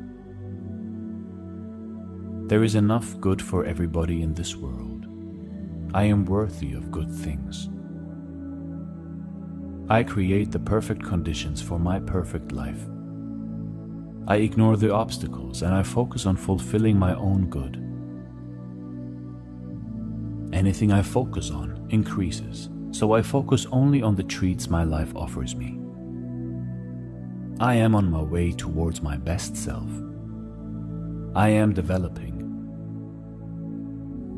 There 2.47 2.63
is 2.63 2.75
enough 2.75 3.19
good 3.21 3.41
for 3.41 3.65
everybody 3.65 4.23
in 4.23 4.35
this 4.35 4.55
world. 4.55 5.07
I 5.95 6.05
am 6.05 6.27
worthy 6.27 6.75
of 6.75 6.91
good 6.91 7.11
things. 7.11 7.71
I 9.91 10.03
create 10.03 10.51
the 10.51 10.59
perfect 10.59 11.03
conditions 11.03 11.63
for 11.63 11.79
my 11.79 11.99
perfect 11.99 12.53
life. 12.53 12.87
I 14.27 14.37
ignore 14.37 14.77
the 14.77 14.93
obstacles 14.93 15.63
and 15.63 15.75
I 15.75 15.83
focus 15.83 16.27
on 16.27 16.37
fulfilling 16.37 16.99
my 16.99 17.15
own 17.15 17.49
good. 17.49 17.77
Anything 20.55 20.93
I 20.93 21.01
focus 21.01 21.51
on 21.51 21.87
increases, 21.89 22.69
so 22.91 23.13
I 23.13 23.23
focus 23.23 23.67
only 23.73 24.03
on 24.03 24.15
the 24.15 24.23
treats 24.23 24.69
my 24.69 24.85
life 24.85 25.17
offers 25.17 25.57
me. 25.57 25.79
I 27.59 27.75
am 27.77 27.95
on 27.95 28.11
my 28.11 28.23
way 28.23 28.53
towards 28.53 29.01
my 29.01 29.17
best 29.17 29.57
self. 29.57 29.91
I 31.35 31.49
am 31.49 31.73
developing. 31.73 32.35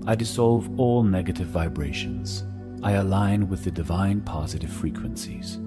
I 0.07 0.15
dissolve 0.15 0.79
all 0.79 1.03
negative 1.03 1.49
vibrations. 1.49 2.45
I 2.83 2.93
align 2.93 3.49
with 3.49 3.65
the 3.65 3.71
divine 3.71 4.23
positive 4.23 4.71
frequencies. 4.71 5.61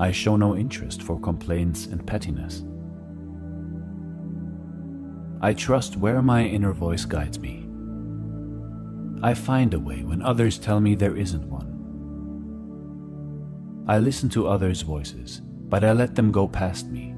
I 0.00 0.10
show 0.10 0.36
no 0.36 0.56
interest 0.56 1.02
for 1.02 1.20
complaints 1.20 1.86
and 1.86 2.04
pettiness. 2.04 2.64
I 5.40 5.54
trust 5.54 5.96
where 5.96 6.20
my 6.20 6.42
inner 6.44 6.72
voice 6.72 7.04
guides 7.04 7.38
me. 7.38 7.68
I 9.22 9.34
find 9.34 9.72
a 9.72 9.78
way 9.78 10.02
when 10.02 10.22
others 10.22 10.58
tell 10.58 10.80
me 10.80 10.94
there 10.94 11.16
isn't 11.16 11.46
one. 11.46 11.68
I 13.86 13.98
listen 13.98 14.28
to 14.30 14.48
others' 14.48 14.82
voices, 14.82 15.42
but 15.44 15.84
I 15.84 15.92
let 15.92 16.14
them 16.16 16.32
go 16.32 16.48
past 16.48 16.88
me. 16.88 17.14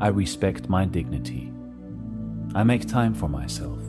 I 0.00 0.08
respect 0.08 0.70
my 0.70 0.86
dignity. 0.86 1.52
I 2.54 2.62
make 2.62 2.88
time 2.88 3.12
for 3.14 3.28
myself. 3.28 3.81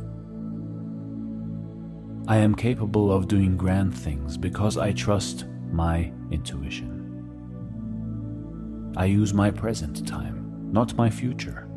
I 2.25 2.37
am 2.37 2.55
capable 2.55 3.11
of 3.11 3.27
doing 3.27 3.57
grand 3.57 3.93
things 3.93 4.37
because 4.37 4.77
I 4.77 4.93
trust 4.93 5.45
my 5.71 6.13
intuition. 6.31 6.93
I 8.95 9.05
use 9.05 9.33
my 9.33 9.51
present 9.51 10.07
time, 10.07 10.69
not 10.71 10.95
my 10.95 11.09
future. 11.09 11.67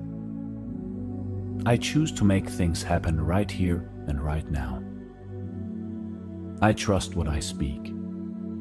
I 1.64 1.76
choose 1.76 2.12
to 2.12 2.24
make 2.24 2.48
things 2.48 2.80
happen 2.80 3.20
right 3.20 3.50
here 3.50 3.90
and 4.06 4.24
right 4.24 4.48
now. 4.48 4.85
I 6.62 6.72
trust 6.72 7.16
what 7.16 7.26
I 7.26 7.40
speak. 7.40 7.92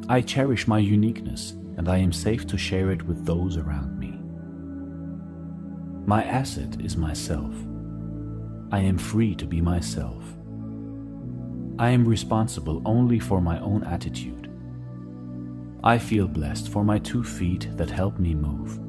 I 0.10 0.22
cherish 0.22 0.68
my 0.68 0.80
uniqueness 0.80 1.52
and 1.78 1.88
I 1.88 1.98
am 1.98 2.12
safe 2.12 2.48
to 2.48 2.58
share 2.58 2.90
it 2.90 3.04
with 3.04 3.26
those 3.26 3.58
around 3.58 4.00
me. 4.00 4.18
My 6.08 6.24
asset 6.24 6.82
is 6.82 6.98
myself. 6.98 7.54
I 8.72 8.80
am 8.80 8.98
free 8.98 9.36
to 9.36 9.46
be 9.46 9.62
myself. 9.62 10.35
I 11.78 11.90
am 11.90 12.08
responsible 12.08 12.82
only 12.86 13.20
for 13.20 13.42
my 13.42 13.60
own 13.60 13.84
attitude. 13.84 14.50
I 15.84 15.98
feel 15.98 16.26
blessed 16.26 16.70
for 16.70 16.86
my 16.86 17.00
two 17.00 17.22
feet 17.22 17.68
that 17.76 17.90
help 17.90 18.18
me 18.18 18.34
move. 18.34 18.80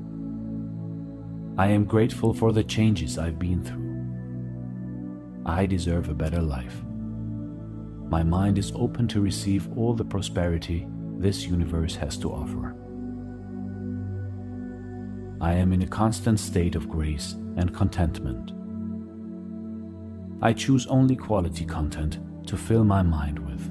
I 1.58 1.66
am 1.66 1.84
grateful 1.84 2.32
for 2.32 2.52
the 2.52 2.62
changes 2.62 3.18
I've 3.18 3.40
been 3.40 3.64
through. 3.64 3.86
I 5.44 5.66
deserve 5.66 6.08
a 6.08 6.14
better 6.14 6.40
life. 6.40 6.80
My 8.08 8.22
mind 8.22 8.56
is 8.56 8.70
open 8.76 9.08
to 9.08 9.20
receive 9.20 9.68
all 9.76 9.92
the 9.92 10.04
prosperity 10.04 10.86
this 11.18 11.44
universe 11.44 11.96
has 11.96 12.16
to 12.18 12.30
offer. 12.30 12.76
I 15.40 15.54
am 15.54 15.72
in 15.72 15.82
a 15.82 15.88
constant 15.88 16.38
state 16.38 16.76
of 16.76 16.88
grace 16.88 17.32
and 17.56 17.74
contentment. 17.74 18.52
I 20.40 20.52
choose 20.52 20.86
only 20.86 21.16
quality 21.16 21.64
content 21.64 22.20
to 22.46 22.56
fill 22.56 22.84
my 22.84 23.02
mind 23.02 23.38
with. 23.38 23.70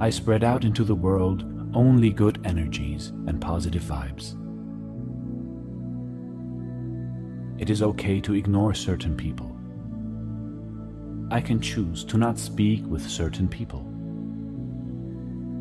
I 0.00 0.10
spread 0.10 0.44
out 0.44 0.64
into 0.64 0.84
the 0.84 0.94
world 0.94 1.44
only 1.74 2.10
good 2.10 2.40
energies 2.44 3.08
and 3.26 3.40
positive 3.40 3.82
vibes. 3.82 4.34
It 7.60 7.70
is 7.70 7.82
okay 7.82 8.20
to 8.20 8.34
ignore 8.34 8.74
certain 8.74 9.16
people. 9.16 9.54
I 11.30 11.40
can 11.40 11.60
choose 11.60 12.04
to 12.04 12.16
not 12.16 12.38
speak 12.38 12.86
with 12.86 13.08
certain 13.08 13.48
people. 13.48 13.84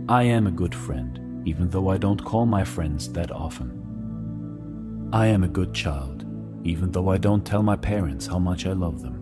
I 0.08 0.24
am 0.24 0.48
a 0.48 0.52
good 0.52 0.74
friend, 0.74 1.46
even 1.46 1.70
though 1.70 1.90
I 1.90 1.98
don't 1.98 2.24
call 2.24 2.46
my 2.46 2.64
friends 2.64 3.12
that 3.14 3.32
often. 3.32 5.10
I 5.12 5.28
am 5.28 5.44
a 5.44 5.50
good 5.50 5.74
child, 5.74 6.26
even 6.64 6.92
though 6.92 7.10
I 7.10 7.18
don't 7.18 7.46
tell 7.46 7.64
my 7.64 7.76
parents 7.76 8.28
how 8.28 8.40
much 8.40 8.66
I 8.66 8.74
love 8.74 9.02
them. 9.02 9.17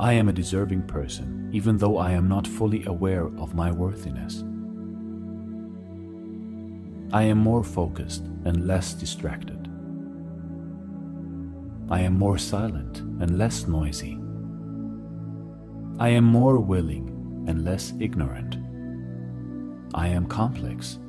I 0.00 0.12
am 0.12 0.28
a 0.28 0.32
deserving 0.32 0.82
person, 0.82 1.50
even 1.52 1.76
though 1.76 1.98
I 1.98 2.12
am 2.12 2.28
not 2.28 2.46
fully 2.46 2.84
aware 2.84 3.26
of 3.36 3.54
my 3.54 3.72
worthiness. 3.72 4.44
I 7.12 7.24
am 7.24 7.38
more 7.38 7.64
focused 7.64 8.24
and 8.44 8.66
less 8.66 8.92
distracted. 8.92 9.68
I 11.90 12.00
am 12.00 12.16
more 12.16 12.38
silent 12.38 13.00
and 13.00 13.38
less 13.38 13.66
noisy. 13.66 14.20
I 15.98 16.10
am 16.10 16.24
more 16.24 16.60
willing 16.60 17.44
and 17.48 17.64
less 17.64 17.92
ignorant. 17.98 18.56
I 19.94 20.08
am 20.08 20.26
complex. 20.26 21.00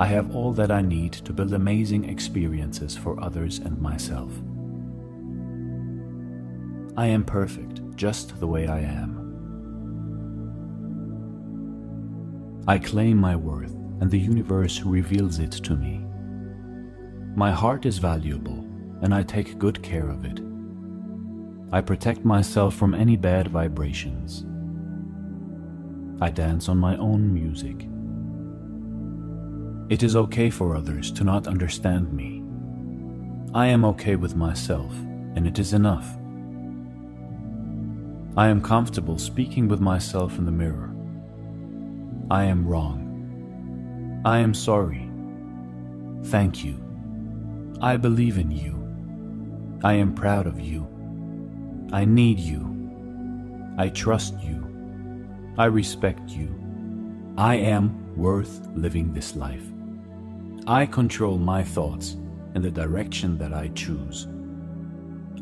I 0.00 0.06
have 0.06 0.34
all 0.34 0.52
that 0.54 0.72
I 0.72 0.82
need 0.82 1.12
to 1.12 1.32
build 1.32 1.52
amazing 1.52 2.08
experiences 2.08 2.96
for 2.96 3.22
others 3.22 3.60
and 3.60 3.80
myself. 3.80 4.32
I 6.96 7.06
am 7.06 7.24
perfect 7.24 7.80
just 7.96 8.38
the 8.38 8.46
way 8.46 8.66
I 8.68 8.80
am. 8.80 9.18
I 12.68 12.78
claim 12.78 13.16
my 13.16 13.34
worth 13.34 13.74
and 14.00 14.10
the 14.10 14.18
universe 14.18 14.82
reveals 14.82 15.38
it 15.38 15.52
to 15.52 15.74
me. 15.74 16.04
My 17.34 17.50
heart 17.50 17.86
is 17.86 17.98
valuable 17.98 18.58
and 19.00 19.14
I 19.14 19.22
take 19.22 19.58
good 19.58 19.82
care 19.82 20.08
of 20.08 20.24
it. 20.24 20.40
I 21.72 21.80
protect 21.80 22.24
myself 22.24 22.74
from 22.74 22.94
any 22.94 23.16
bad 23.16 23.48
vibrations. 23.48 24.44
I 26.20 26.28
dance 26.30 26.68
on 26.68 26.76
my 26.76 26.96
own 26.98 27.32
music. 27.32 27.88
It 29.90 30.02
is 30.02 30.14
okay 30.14 30.50
for 30.50 30.76
others 30.76 31.10
to 31.12 31.24
not 31.24 31.46
understand 31.46 32.12
me. 32.12 32.42
I 33.54 33.66
am 33.66 33.84
okay 33.86 34.16
with 34.16 34.36
myself, 34.36 34.92
and 35.34 35.46
it 35.46 35.58
is 35.58 35.72
enough. 35.72 36.16
I 38.34 38.48
am 38.48 38.62
comfortable 38.62 39.18
speaking 39.18 39.68
with 39.68 39.80
myself 39.80 40.38
in 40.38 40.46
the 40.46 40.50
mirror. 40.50 40.94
I 42.30 42.44
am 42.44 42.66
wrong. 42.66 44.22
I 44.24 44.38
am 44.38 44.54
sorry. 44.54 45.10
Thank 46.24 46.64
you. 46.64 46.82
I 47.82 47.98
believe 47.98 48.38
in 48.38 48.50
you. 48.50 48.78
I 49.84 49.94
am 49.94 50.14
proud 50.14 50.46
of 50.46 50.58
you. 50.58 50.88
I 51.92 52.06
need 52.06 52.38
you. 52.38 53.74
I 53.76 53.90
trust 53.90 54.40
you. 54.40 54.66
I 55.58 55.66
respect 55.66 56.30
you. 56.30 56.58
I 57.36 57.56
am 57.56 58.16
worth 58.16 58.66
living 58.74 59.12
this 59.12 59.36
life. 59.36 59.70
I 60.66 60.86
control 60.86 61.36
my 61.36 61.62
thoughts 61.62 62.16
and 62.54 62.64
the 62.64 62.70
direction 62.70 63.36
that 63.36 63.52
I 63.52 63.68
choose. 63.74 64.26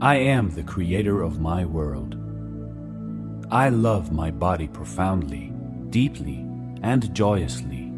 I 0.01 0.17
am 0.17 0.51
the 0.51 0.65
creator 0.65 1.23
of 1.23 1.41
my 1.41 1.65
world. 1.65 2.20
I 3.53 3.69
love 3.69 4.13
my 4.13 4.31
body 4.31 4.69
profoundly, 4.69 5.53
deeply, 5.89 6.47
and 6.83 7.13
joyously. 7.13 7.91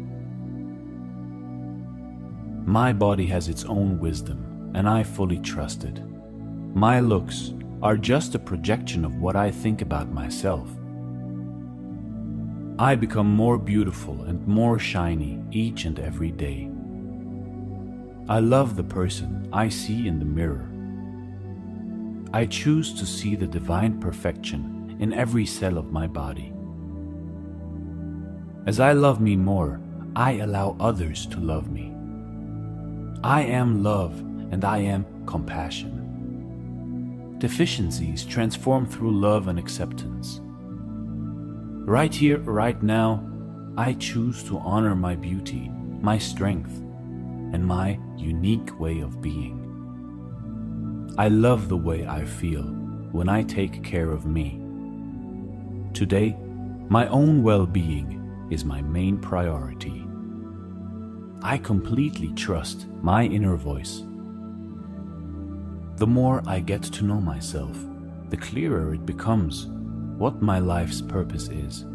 My 2.65 2.91
body 2.91 3.27
has 3.27 3.49
its 3.49 3.63
own 3.63 3.99
wisdom, 3.99 4.71
and 4.73 4.89
I 4.89 5.03
fully 5.03 5.37
trust 5.37 5.83
it. 5.83 6.01
My 6.73 6.99
looks 7.01 7.53
are 7.83 7.97
just 7.97 8.33
a 8.33 8.39
projection 8.39 9.05
of 9.05 9.17
what 9.17 9.35
I 9.35 9.51
think 9.51 9.83
about 9.83 10.11
myself. 10.11 10.67
I 12.79 12.95
become 12.95 13.29
more 13.29 13.59
beautiful 13.59 14.23
and 14.23 14.47
more 14.47 14.79
shiny 14.79 15.39
each 15.51 15.85
and 15.85 15.99
every 15.99 16.31
day. 16.31 16.71
I 18.27 18.39
love 18.39 18.75
the 18.75 18.83
person 18.83 19.49
I 19.53 19.69
see 19.69 20.07
in 20.07 20.17
the 20.17 20.25
mirror. 20.25 20.67
I 22.33 22.47
choose 22.47 22.91
to 22.95 23.05
see 23.05 23.35
the 23.35 23.45
divine 23.45 23.99
perfection 23.99 24.72
in 24.99 25.13
every 25.13 25.45
cell 25.45 25.77
of 25.77 25.91
my 25.91 26.07
body. 26.07 26.53
As 28.65 28.79
I 28.79 28.93
love 28.93 29.19
me 29.19 29.35
more, 29.35 29.81
I 30.15 30.33
allow 30.33 30.75
others 30.79 31.25
to 31.27 31.39
love 31.39 31.69
me. 31.71 31.93
I 33.23 33.41
am 33.43 33.83
love 33.83 34.19
and 34.51 34.63
I 34.63 34.79
am 34.79 35.05
compassion. 35.25 35.99
Deficiencies 37.39 38.23
transform 38.23 38.85
through 38.85 39.19
love 39.19 39.47
and 39.47 39.59
acceptance. 39.59 40.39
Right 41.85 42.13
here, 42.13 42.37
right 42.39 42.81
now, 42.81 43.23
I 43.75 43.93
choose 43.93 44.43
to 44.43 44.59
honor 44.59 44.95
my 44.95 45.15
beauty 45.15 45.69
my 46.03 46.17
strength, 46.17 46.81
and 47.53 47.65
my 47.65 47.97
unique 48.17 48.77
way 48.77 48.99
of 48.99 49.21
being. 49.21 49.57
I 51.17 51.29
love 51.29 51.69
the 51.69 51.77
way 51.77 52.05
I 52.05 52.25
feel 52.25 52.63
when 53.13 53.29
I 53.29 53.43
take 53.43 53.83
care 53.83 54.11
of 54.11 54.25
me. 54.25 54.62
Today, 55.93 56.35
my 56.89 57.05
own 57.07 57.43
well 57.43 57.67
being 57.67 58.47
is 58.49 58.65
my 58.65 58.81
main 58.81 59.19
priority. 59.19 60.03
I 61.43 61.59
completely 61.59 62.33
trust 62.33 62.87
my 63.03 63.25
inner 63.25 63.55
voice. 63.55 64.03
The 65.97 66.07
more 66.07 66.41
I 66.47 66.61
get 66.61 66.81
to 66.81 67.05
know 67.05 67.21
myself, 67.21 67.77
the 68.29 68.37
clearer 68.37 68.95
it 68.95 69.05
becomes 69.05 69.67
what 70.17 70.41
my 70.41 70.57
life's 70.57 70.99
purpose 70.99 71.49
is. 71.49 71.85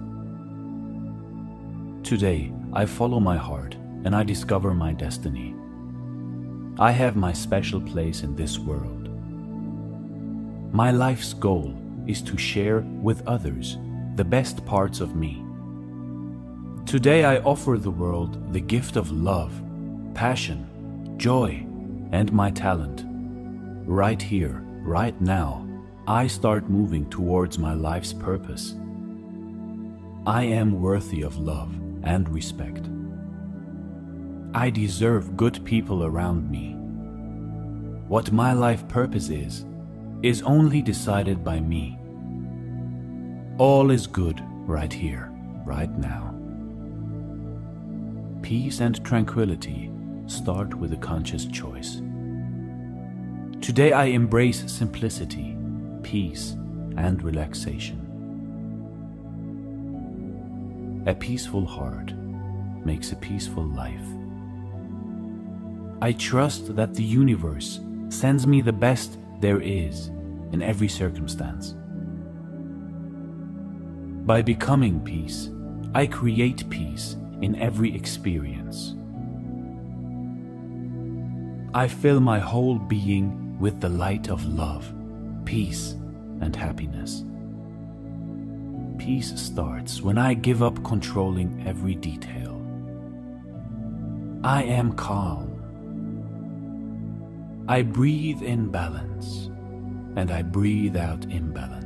Today, 2.05 2.53
I 2.73 2.87
follow 2.87 3.19
my 3.19 3.37
heart 3.37 3.75
and 4.05 4.15
I 4.15 4.23
discover 4.23 4.75
my 4.75 4.93
destiny. 4.93 5.57
I 6.79 6.93
have 6.93 7.17
my 7.17 7.33
special 7.33 7.81
place 7.81 8.23
in 8.23 8.37
this 8.37 8.61
world. 8.61 9.09
My 10.73 10.93
life's 10.93 11.33
goal 11.35 11.75
is 12.07 12.23
to 12.23 12.39
share 12.39 12.81
with 13.03 13.27
others 13.27 13.77
the 14.19 14.25
best 14.25 14.67
parts 14.67 14.99
of 14.99 15.15
me. 15.15 15.41
Today 16.87 17.25
I 17.25 17.39
offer 17.39 17.79
the 17.79 17.93
world 17.93 18.53
the 18.53 18.61
gift 18.61 18.97
of 18.97 19.13
love, 19.13 19.53
passion, 20.13 21.15
joy, 21.17 21.65
and 22.11 22.33
my 22.33 22.51
talent. 22.51 23.05
Right 23.87 24.21
here, 24.21 24.65
right 24.83 25.19
now, 25.21 25.65
I 26.09 26.27
start 26.27 26.69
moving 26.69 27.09
towards 27.09 27.61
my 27.61 27.75
life's 27.75 28.13
purpose. 28.13 28.75
I 30.27 30.43
am 30.43 30.83
worthy 30.83 31.23
of 31.23 31.39
love 31.39 31.73
and 32.03 32.29
respect. 32.29 32.91
I 34.53 34.69
deserve 34.71 35.37
good 35.37 35.65
people 35.65 36.03
around 36.03 36.51
me. 36.51 36.75
What 38.09 38.33
my 38.33 38.53
life 38.53 38.89
purpose 38.89 39.29
is, 39.29 39.65
is 40.25 40.43
only 40.43 40.83
decided 40.83 41.45
by 41.45 41.61
me. 41.61 41.98
All 43.59 43.91
is 43.91 44.07
good 44.07 44.41
right 44.69 44.93
here, 44.93 45.33
right 45.67 45.91
now. 45.99 46.33
Peace 48.41 48.79
and 48.79 49.05
tranquility 49.05 49.91
start 50.27 50.75
with 50.75 50.93
a 50.93 50.97
conscious 50.97 51.45
choice. 51.45 52.01
Today 53.61 53.91
I 53.91 54.05
embrace 54.05 54.63
simplicity, 54.71 55.59
peace, 56.05 56.53
and 56.97 57.21
relaxation. 57.21 57.99
A 61.09 61.15
peaceful 61.17 61.67
heart 61.67 62.13
makes 62.85 63.11
a 63.11 63.17
peaceful 63.17 63.65
life. 63.65 64.07
I 66.01 66.13
trust 66.13 66.77
that 66.77 66.95
the 66.95 67.03
universe 67.03 67.81
sends 68.09 68.47
me 68.47 68.61
the 68.61 68.73
best 68.73 69.19
there 69.41 69.61
is 69.61 70.13
in 70.53 70.63
every 70.63 70.87
circumstance. 70.87 71.75
By 74.29 74.43
becoming 74.43 75.01
peace, 75.01 75.49
I 75.95 76.07
create 76.07 76.69
peace 76.69 77.17
in 77.41 77.57
every 77.57 77.95
experience. 77.95 78.95
I 81.73 81.89
fill 81.89 82.21
my 82.21 82.39
whole 82.39 82.79
being 82.79 83.59
with 83.59 83.81
the 83.81 83.89
light 83.89 84.29
of 84.29 84.45
love, 84.45 84.93
peace, 85.47 85.93
and 86.43 86.55
happiness. 86.55 87.25
Peace 88.99 89.33
starts 89.41 90.03
when 90.03 90.19
I 90.19 90.35
give 90.35 90.63
up 90.63 90.85
controlling 90.85 91.67
every 91.67 91.95
detail. 91.95 92.63
I 94.45 94.63
am 94.65 94.93
calm. 94.93 95.55
I 97.67 97.81
breathe 97.81 98.43
in 98.43 98.69
balance 98.69 99.47
and 100.17 100.31
I 100.31 100.43
breathe 100.43 100.99
out 100.99 101.25
imbalance. 101.31 101.78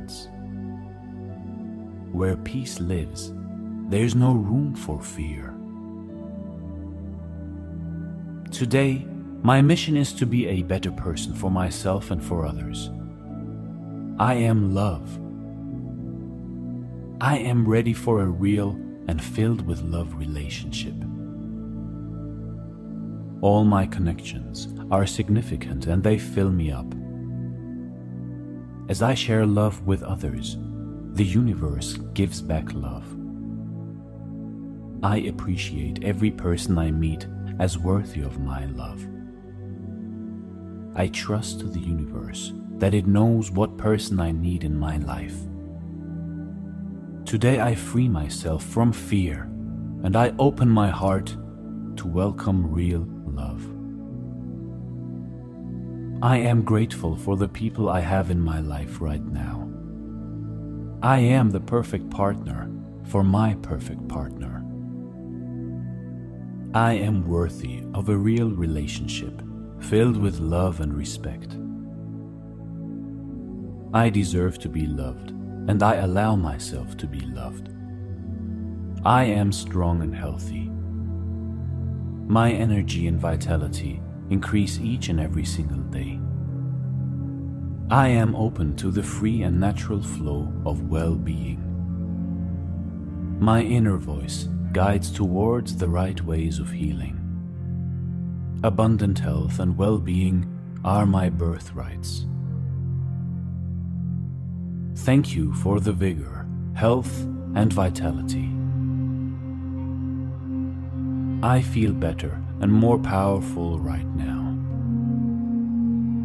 Where 2.13 2.37
peace 2.37 2.79
lives, 2.79 3.33
there's 3.89 4.13
no 4.13 4.33
room 4.33 4.75
for 4.75 5.01
fear. 5.01 5.55
Today, 8.51 9.07
my 9.41 9.63
mission 9.63 9.97
is 9.97 10.13
to 10.13 10.27
be 10.27 10.47
a 10.47 10.61
better 10.61 10.91
person 10.91 11.33
for 11.33 11.49
myself 11.49 12.11
and 12.11 12.23
for 12.23 12.45
others. 12.45 12.91
I 14.19 14.35
am 14.35 14.75
love. 14.75 15.19
I 17.19 17.39
am 17.39 17.67
ready 17.67 17.93
for 17.93 18.21
a 18.21 18.27
real 18.27 18.79
and 19.07 19.19
filled 19.19 19.65
with 19.65 19.81
love 19.81 20.13
relationship. 20.13 20.93
All 23.41 23.65
my 23.65 23.87
connections 23.87 24.67
are 24.91 25.07
significant 25.07 25.87
and 25.87 26.03
they 26.03 26.19
fill 26.19 26.51
me 26.51 26.71
up. 26.71 26.93
As 28.87 29.01
I 29.01 29.15
share 29.15 29.47
love 29.47 29.87
with 29.87 30.03
others, 30.03 30.57
the 31.13 31.23
universe 31.23 31.93
gives 32.15 32.41
back 32.41 32.73
love. 32.73 33.05
I 35.03 35.17
appreciate 35.17 36.03
every 36.03 36.31
person 36.31 36.79
I 36.79 36.89
meet 36.89 37.27
as 37.59 37.77
worthy 37.77 38.21
of 38.21 38.39
my 38.39 38.65
love. 38.65 39.05
I 40.95 41.09
trust 41.09 41.71
the 41.71 41.79
universe 41.79 42.53
that 42.77 42.95
it 42.95 43.05
knows 43.05 43.51
what 43.51 43.77
person 43.77 44.19
I 44.19 44.31
need 44.31 44.63
in 44.63 44.75
my 44.75 44.97
life. 44.97 45.35
Today 47.25 47.59
I 47.59 47.75
free 47.75 48.07
myself 48.07 48.63
from 48.63 48.91
fear 48.91 49.43
and 50.03 50.15
I 50.15 50.33
open 50.39 50.67
my 50.67 50.89
heart 50.89 51.27
to 51.97 52.07
welcome 52.07 52.71
real 52.73 53.07
love. 53.27 53.63
I 56.23 56.37
am 56.37 56.63
grateful 56.63 57.15
for 57.15 57.37
the 57.37 57.47
people 57.47 57.87
I 57.87 57.99
have 57.99 58.31
in 58.31 58.39
my 58.39 58.61
life 58.61 58.99
right 58.99 59.23
now. 59.23 59.62
I 61.03 61.19
am 61.19 61.49
the 61.49 61.59
perfect 61.59 62.09
partner 62.09 62.71
for 63.07 63.25
my 63.25 63.55
perfect 63.55 64.07
partner. 64.07 64.63
I 66.73 66.93
am 66.93 67.27
worthy 67.27 67.83
of 67.93 68.07
a 68.07 68.15
real 68.15 68.51
relationship 68.51 69.41
filled 69.81 70.15
with 70.15 70.39
love 70.39 70.79
and 70.79 70.93
respect. 70.93 71.57
I 73.93 74.09
deserve 74.09 74.59
to 74.59 74.69
be 74.69 74.85
loved, 74.85 75.31
and 75.67 75.83
I 75.83 75.95
allow 75.95 76.37
myself 76.37 76.95
to 76.95 77.05
be 77.05 77.19
loved. 77.19 77.67
I 79.03 79.25
am 79.25 79.51
strong 79.51 80.03
and 80.03 80.15
healthy. 80.15 80.71
My 82.29 82.53
energy 82.53 83.07
and 83.07 83.19
vitality 83.19 84.01
increase 84.29 84.79
each 84.79 85.09
and 85.09 85.19
every 85.19 85.43
single 85.43 85.83
day. 85.91 86.17
I 87.89 88.07
am 88.07 88.35
open 88.35 88.75
to 88.77 88.91
the 88.91 89.03
free 89.03 89.43
and 89.43 89.59
natural 89.59 90.01
flow 90.01 90.51
of 90.65 90.89
well 90.89 91.15
being. 91.15 91.59
My 93.39 93.61
inner 93.61 93.97
voice 93.97 94.47
guides 94.71 95.11
towards 95.11 95.75
the 95.75 95.89
right 95.89 96.19
ways 96.21 96.59
of 96.59 96.71
healing. 96.71 97.19
Abundant 98.63 99.19
health 99.19 99.59
and 99.59 99.77
well 99.77 99.99
being 99.99 100.47
are 100.83 101.05
my 101.05 101.29
birthrights. 101.29 102.25
Thank 104.95 105.35
you 105.35 105.53
for 105.55 105.79
the 105.79 105.91
vigor, 105.93 106.47
health, 106.75 107.23
and 107.55 107.71
vitality. 107.73 108.49
I 111.45 111.61
feel 111.61 111.91
better 111.91 112.41
and 112.61 112.71
more 112.71 112.97
powerful 112.97 113.77
right 113.79 114.07
now. 114.15 114.42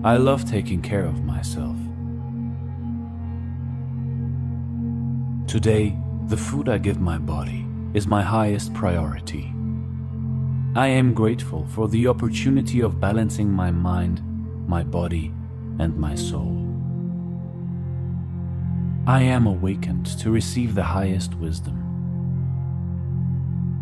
I 0.04 0.16
love 0.16 0.48
taking 0.48 0.80
care 0.80 1.04
of 1.04 1.24
myself. 1.24 1.76
Today, 5.48 5.98
the 6.28 6.36
food 6.36 6.68
I 6.68 6.78
give 6.78 7.00
my 7.00 7.18
body 7.18 7.66
is 7.94 8.06
my 8.06 8.22
highest 8.22 8.72
priority. 8.74 9.52
I 10.76 10.86
am 10.86 11.14
grateful 11.14 11.66
for 11.66 11.88
the 11.88 12.06
opportunity 12.06 12.80
of 12.80 13.00
balancing 13.00 13.50
my 13.50 13.72
mind, 13.72 14.22
my 14.68 14.84
body, 14.84 15.32
and 15.80 15.98
my 15.98 16.14
soul. 16.14 16.54
I 19.04 19.22
am 19.22 19.48
awakened 19.48 20.06
to 20.20 20.30
receive 20.30 20.76
the 20.76 20.84
highest 20.84 21.34
wisdom. 21.34 21.74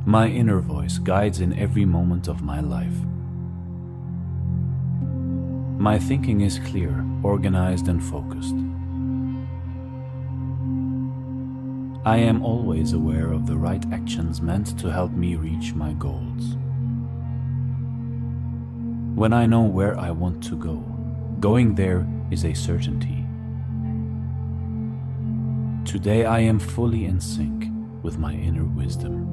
My 0.06 0.28
inner 0.28 0.60
voice 0.60 0.96
guides 0.96 1.40
in 1.40 1.52
every 1.58 1.84
moment 1.84 2.26
of 2.26 2.40
my 2.40 2.60
life. 2.60 2.96
My 5.78 5.98
thinking 5.98 6.40
is 6.40 6.58
clear, 6.58 7.04
organized, 7.22 7.88
and 7.88 8.02
focused. 8.02 8.54
I 12.06 12.16
am 12.16 12.42
always 12.42 12.94
aware 12.94 13.30
of 13.30 13.46
the 13.46 13.58
right 13.58 13.84
actions 13.92 14.40
meant 14.40 14.78
to 14.78 14.90
help 14.90 15.12
me 15.12 15.36
reach 15.36 15.74
my 15.74 15.92
goals. 15.92 16.56
When 19.14 19.34
I 19.34 19.44
know 19.44 19.62
where 19.62 19.98
I 19.98 20.12
want 20.12 20.42
to 20.44 20.56
go, 20.56 20.76
going 21.40 21.74
there 21.74 22.06
is 22.30 22.46
a 22.46 22.54
certainty. 22.54 23.26
Today 25.84 26.24
I 26.24 26.40
am 26.40 26.58
fully 26.58 27.04
in 27.04 27.20
sync 27.20 27.66
with 28.02 28.16
my 28.16 28.32
inner 28.32 28.64
wisdom. 28.64 29.26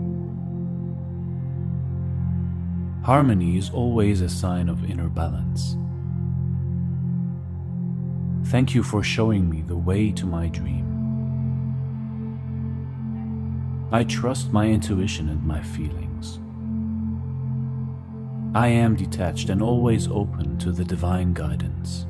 Harmony 3.04 3.58
is 3.58 3.70
always 3.70 4.20
a 4.20 4.30
sign 4.30 4.68
of 4.68 4.89
inner 4.89 5.08
balance. 5.08 5.78
Thank 8.46 8.76
you 8.76 8.84
for 8.84 9.02
showing 9.04 9.50
me 9.50 9.62
the 9.62 9.78
way 9.78 10.12
to 10.12 10.26
my 10.26 10.48
dream. 10.48 10.84
I 13.91 14.04
trust 14.04 14.52
my 14.52 14.68
intuition 14.68 15.30
and 15.30 15.44
my 15.44 15.62
feelings. 15.62 16.39
I 18.56 18.68
am 18.68 18.96
detached 18.96 19.50
and 19.50 19.62
always 19.62 20.08
open 20.08 20.58
to 20.60 20.72
the 20.72 20.84
divine 20.84 21.34
guidance. 21.34 22.06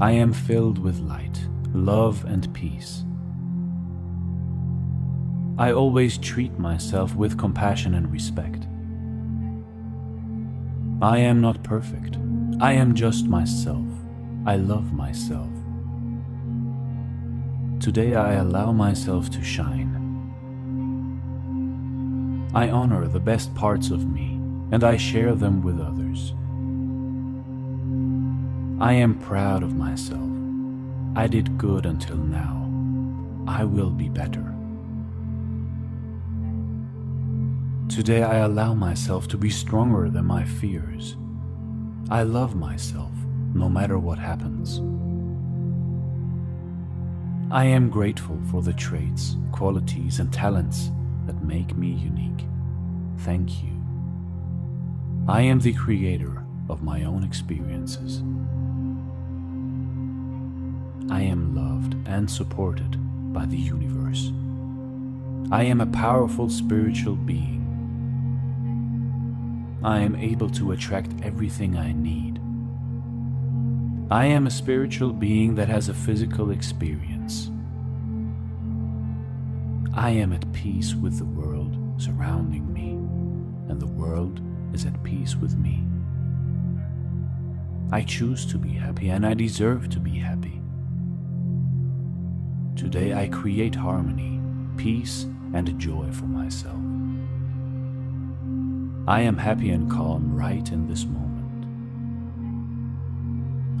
I 0.00 0.12
am 0.12 0.32
filled 0.32 0.78
with 0.78 1.00
light, 1.00 1.46
love, 1.72 2.24
and 2.24 2.52
peace. 2.54 3.04
I 5.58 5.72
always 5.72 6.18
treat 6.18 6.58
myself 6.58 7.14
with 7.14 7.38
compassion 7.38 7.94
and 7.94 8.10
respect. 8.10 8.66
I 11.00 11.18
am 11.18 11.40
not 11.40 11.62
perfect. 11.62 12.16
I 12.60 12.72
am 12.74 12.94
just 12.94 13.26
myself. 13.26 13.84
I 14.46 14.56
love 14.56 14.92
myself. 14.92 15.50
Today 17.80 18.14
I 18.14 18.34
allow 18.34 18.70
myself 18.70 19.28
to 19.30 19.42
shine. 19.42 19.90
I 22.54 22.70
honor 22.70 23.08
the 23.08 23.18
best 23.18 23.52
parts 23.56 23.90
of 23.90 24.06
me 24.06 24.38
and 24.70 24.84
I 24.84 24.96
share 24.96 25.34
them 25.34 25.62
with 25.62 25.80
others. 25.80 26.32
I 28.80 28.92
am 28.92 29.18
proud 29.18 29.64
of 29.64 29.74
myself. 29.74 30.30
I 31.16 31.26
did 31.26 31.58
good 31.58 31.86
until 31.86 32.18
now. 32.18 32.70
I 33.48 33.64
will 33.64 33.90
be 33.90 34.08
better. 34.08 34.54
Today 37.88 38.22
I 38.22 38.36
allow 38.36 38.74
myself 38.74 39.26
to 39.28 39.36
be 39.36 39.50
stronger 39.50 40.08
than 40.08 40.24
my 40.24 40.44
fears. 40.44 41.16
I 42.10 42.22
love 42.22 42.54
myself 42.54 43.12
no 43.54 43.68
matter 43.68 43.98
what 43.98 44.18
happens. 44.18 44.78
I 47.50 47.64
am 47.64 47.88
grateful 47.88 48.38
for 48.50 48.60
the 48.60 48.74
traits, 48.74 49.36
qualities, 49.52 50.18
and 50.18 50.32
talents 50.32 50.90
that 51.26 51.42
make 51.42 51.74
me 51.76 51.88
unique. 51.88 52.46
Thank 53.20 53.62
you. 53.62 53.70
I 55.26 55.42
am 55.42 55.60
the 55.60 55.72
creator 55.72 56.44
of 56.68 56.82
my 56.82 57.04
own 57.04 57.24
experiences. 57.24 58.20
I 61.10 61.22
am 61.22 61.54
loved 61.54 61.96
and 62.06 62.30
supported 62.30 62.98
by 63.32 63.46
the 63.46 63.56
universe. 63.56 64.30
I 65.50 65.64
am 65.64 65.80
a 65.80 65.86
powerful 65.86 66.50
spiritual 66.50 67.16
being 67.16 67.63
I 69.84 69.98
am 69.98 70.16
able 70.16 70.48
to 70.48 70.72
attract 70.72 71.12
everything 71.22 71.76
I 71.76 71.92
need. 71.92 72.40
I 74.10 74.24
am 74.24 74.46
a 74.46 74.50
spiritual 74.50 75.12
being 75.12 75.56
that 75.56 75.68
has 75.68 75.90
a 75.90 75.94
physical 75.94 76.52
experience. 76.52 77.50
I 79.92 80.08
am 80.08 80.32
at 80.32 80.50
peace 80.54 80.94
with 80.94 81.18
the 81.18 81.26
world 81.26 81.76
surrounding 82.00 82.72
me, 82.72 82.92
and 83.70 83.78
the 83.78 83.86
world 83.86 84.40
is 84.72 84.86
at 84.86 85.02
peace 85.02 85.36
with 85.36 85.54
me. 85.54 85.84
I 87.92 88.00
choose 88.04 88.46
to 88.46 88.56
be 88.56 88.70
happy, 88.70 89.10
and 89.10 89.26
I 89.26 89.34
deserve 89.34 89.90
to 89.90 90.00
be 90.00 90.18
happy. 90.18 90.62
Today 92.74 93.12
I 93.12 93.28
create 93.28 93.74
harmony, 93.74 94.40
peace, 94.78 95.24
and 95.52 95.78
joy 95.78 96.10
for 96.10 96.24
myself. 96.24 96.83
I 99.06 99.20
am 99.20 99.36
happy 99.36 99.68
and 99.68 99.90
calm 99.90 100.34
right 100.34 100.72
in 100.72 100.88
this 100.88 101.04
moment. 101.04 101.34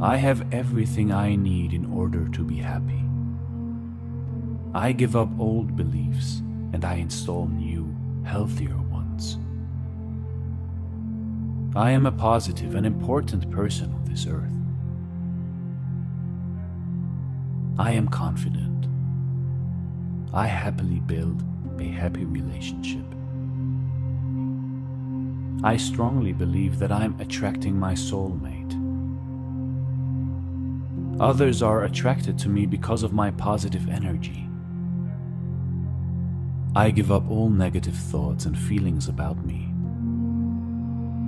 I 0.02 0.16
have 0.16 0.52
everything 0.52 1.12
I 1.12 1.34
need 1.34 1.72
in 1.72 1.86
order 1.86 2.28
to 2.28 2.44
be 2.44 2.56
happy. 2.56 3.02
I 4.74 4.92
give 4.92 5.16
up 5.16 5.30
old 5.38 5.76
beliefs 5.76 6.42
and 6.74 6.84
I 6.84 6.96
install 6.96 7.46
new, 7.46 7.96
healthier 8.24 8.76
ones. 8.90 9.38
I 11.74 11.92
am 11.92 12.04
a 12.04 12.12
positive 12.12 12.74
and 12.74 12.84
important 12.84 13.50
person 13.50 13.94
on 13.94 14.04
this 14.04 14.26
earth. 14.26 14.52
I 17.78 17.92
am 17.92 18.08
confident. 18.08 18.88
I 20.34 20.48
happily 20.48 21.00
build 21.00 21.42
a 21.78 21.84
happy 21.84 22.26
relationship. 22.26 23.13
I 25.64 25.78
strongly 25.78 26.34
believe 26.34 26.78
that 26.78 26.92
I'm 26.92 27.18
attracting 27.18 27.80
my 27.80 27.94
soulmate. 27.94 28.74
Others 31.18 31.62
are 31.62 31.84
attracted 31.84 32.38
to 32.40 32.50
me 32.50 32.66
because 32.66 33.02
of 33.02 33.14
my 33.14 33.30
positive 33.30 33.88
energy. 33.88 34.46
I 36.76 36.90
give 36.90 37.10
up 37.10 37.30
all 37.30 37.48
negative 37.48 37.96
thoughts 37.96 38.44
and 38.44 38.58
feelings 38.58 39.08
about 39.08 39.42
me. 39.46 39.72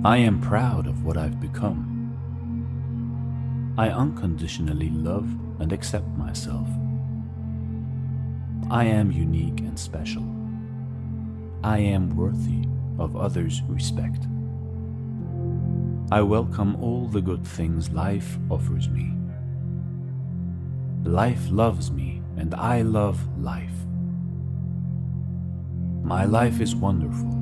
I 0.07 0.17
am 0.17 0.39
proud 0.39 0.85
of 0.85 1.03
what 1.03 1.17
I've 1.17 1.41
become. 1.41 1.95
I 3.75 3.89
unconditionally 3.89 4.89
love 4.89 5.27
and 5.59 5.73
accept 5.73 6.09
myself. 6.09 6.67
I 8.69 8.83
am 8.83 9.11
unique 9.11 9.61
and 9.61 9.79
special. 9.79 10.31
I 11.63 11.79
am 11.79 12.15
worthy 12.15 12.67
of 12.99 13.15
others' 13.15 13.61
respect. 13.67 14.27
I 16.11 16.21
welcome 16.21 16.81
all 16.81 17.07
the 17.07 17.21
good 17.21 17.45
things 17.45 17.89
life 17.91 18.37
offers 18.49 18.87
me. 18.87 19.11
Life 21.03 21.49
loves 21.49 21.91
me, 21.91 22.21
and 22.37 22.55
I 22.55 22.81
love 22.81 23.19
life. 23.37 23.73
My 26.03 26.25
life 26.25 26.61
is 26.61 26.75
wonderful. 26.75 27.33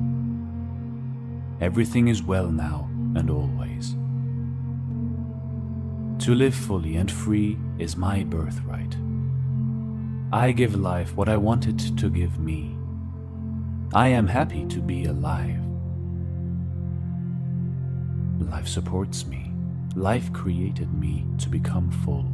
Everything 1.60 2.08
is 2.08 2.22
well 2.22 2.50
now 2.50 2.88
and 3.14 3.30
always. 3.30 3.96
To 6.24 6.34
live 6.34 6.54
fully 6.54 6.96
and 6.96 7.10
free 7.10 7.56
is 7.78 7.96
my 7.96 8.24
birthright. 8.24 8.96
I 10.32 10.50
give 10.52 10.74
life 10.74 11.16
what 11.16 11.28
I 11.28 11.36
want 11.36 11.68
it 11.68 11.78
to 11.98 12.10
give 12.10 12.38
me. 12.38 12.75
I 13.94 14.08
am 14.08 14.26
happy 14.26 14.66
to 14.66 14.80
be 14.80 15.04
alive. 15.04 15.60
Life 18.40 18.68
supports 18.68 19.26
me. 19.26 19.52
Life 19.94 20.32
created 20.32 20.92
me 20.92 21.24
to 21.38 21.48
become 21.48 21.90
full. 21.90 22.26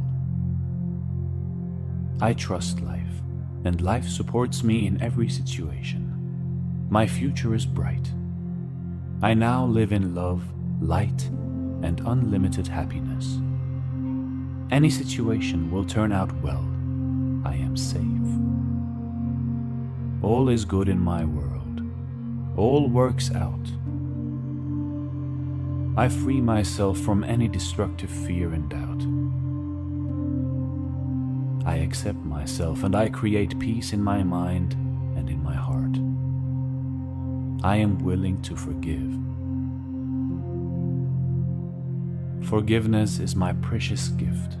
I 2.21 2.33
trust 2.33 2.81
life, 2.81 3.21
and 3.65 3.81
life 3.81 4.07
supports 4.07 4.63
me 4.63 4.87
in 4.87 5.01
every 5.01 5.29
situation. 5.29 6.87
My 6.89 7.07
future 7.07 7.53
is 7.53 7.65
bright. 7.65 8.11
I 9.21 9.33
now 9.33 9.65
live 9.65 9.91
in 9.91 10.15
love, 10.15 10.43
light, 10.81 11.29
and 11.83 12.01
unlimited 12.05 12.67
happiness. 12.67 13.39
Any 14.71 14.89
situation 14.89 15.71
will 15.71 15.85
turn 15.85 16.11
out 16.11 16.33
well. 16.41 16.65
I 17.45 17.55
am 17.55 17.77
safe. 17.77 18.03
All 20.23 20.47
is 20.47 20.63
good 20.63 20.87
in 20.87 20.99
my 20.99 21.25
world. 21.25 21.81
All 22.55 22.87
works 22.87 23.29
out. 23.35 23.67
I 25.97 26.07
free 26.07 26.39
myself 26.39 26.97
from 26.97 27.25
any 27.25 27.49
destructive 27.49 28.09
fear 28.09 28.53
and 28.53 28.69
doubt. 28.69 29.03
I 31.69 31.75
accept 31.79 32.19
myself 32.19 32.85
and 32.85 32.95
I 32.95 33.09
create 33.09 33.59
peace 33.59 33.91
in 33.91 34.01
my 34.01 34.23
mind 34.23 34.75
and 35.17 35.29
in 35.29 35.43
my 35.43 35.55
heart. 35.55 35.97
I 37.61 37.75
am 37.75 37.99
willing 37.99 38.41
to 38.43 38.55
forgive. 38.55 39.11
Forgiveness 42.47 43.19
is 43.19 43.35
my 43.35 43.51
precious 43.53 44.07
gift. 44.07 44.55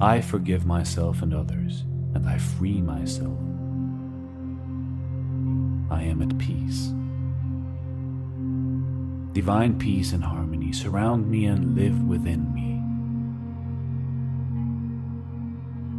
I 0.00 0.20
forgive 0.20 0.66
myself 0.66 1.22
and 1.22 1.32
others 1.32 1.84
and 2.14 2.28
I 2.28 2.38
free 2.38 2.80
myself. 2.80 3.38
I 5.90 6.02
am 6.02 6.22
at 6.22 6.38
peace. 6.38 6.92
Divine 9.34 9.78
peace 9.78 10.12
and 10.12 10.22
harmony 10.22 10.72
surround 10.72 11.28
me 11.28 11.46
and 11.46 11.76
live 11.76 12.02
within 12.04 12.54
me. 12.54 12.80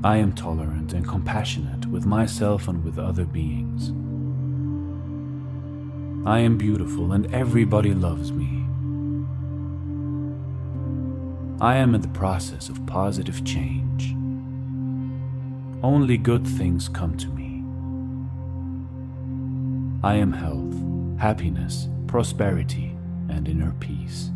I 0.04 0.18
am 0.18 0.34
tolerant 0.34 0.94
and 0.94 1.08
compassionate 1.08 1.86
with 1.88 2.06
myself 2.06 2.68
and 2.68 2.84
with 2.84 2.98
other 2.98 3.26
beings. 3.26 3.90
I 6.28 6.40
am 6.40 6.58
beautiful 6.58 7.12
and 7.12 7.34
everybody 7.34 7.94
loves 7.94 8.32
me. 8.32 8.64
I 11.60 11.78
am 11.78 11.96
in 11.96 12.02
the 12.02 12.08
process 12.10 12.70
of 12.70 12.86
positive 12.86 13.44
change. 13.44 14.16
Only 15.86 16.18
good 16.18 16.48
things 16.48 16.90
come 16.90 17.16
to 17.18 17.28
me. 17.28 17.62
I 20.04 20.16
am 20.16 20.34
health, 20.34 20.74
happiness, 21.20 21.90
prosperity, 22.08 22.98
and 23.30 23.48
inner 23.48 23.72
peace. 23.80 24.32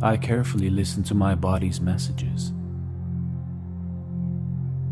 I 0.00 0.16
carefully 0.16 0.70
listen 0.70 1.02
to 1.02 1.14
my 1.14 1.34
body's 1.34 1.82
messages. 1.82 2.54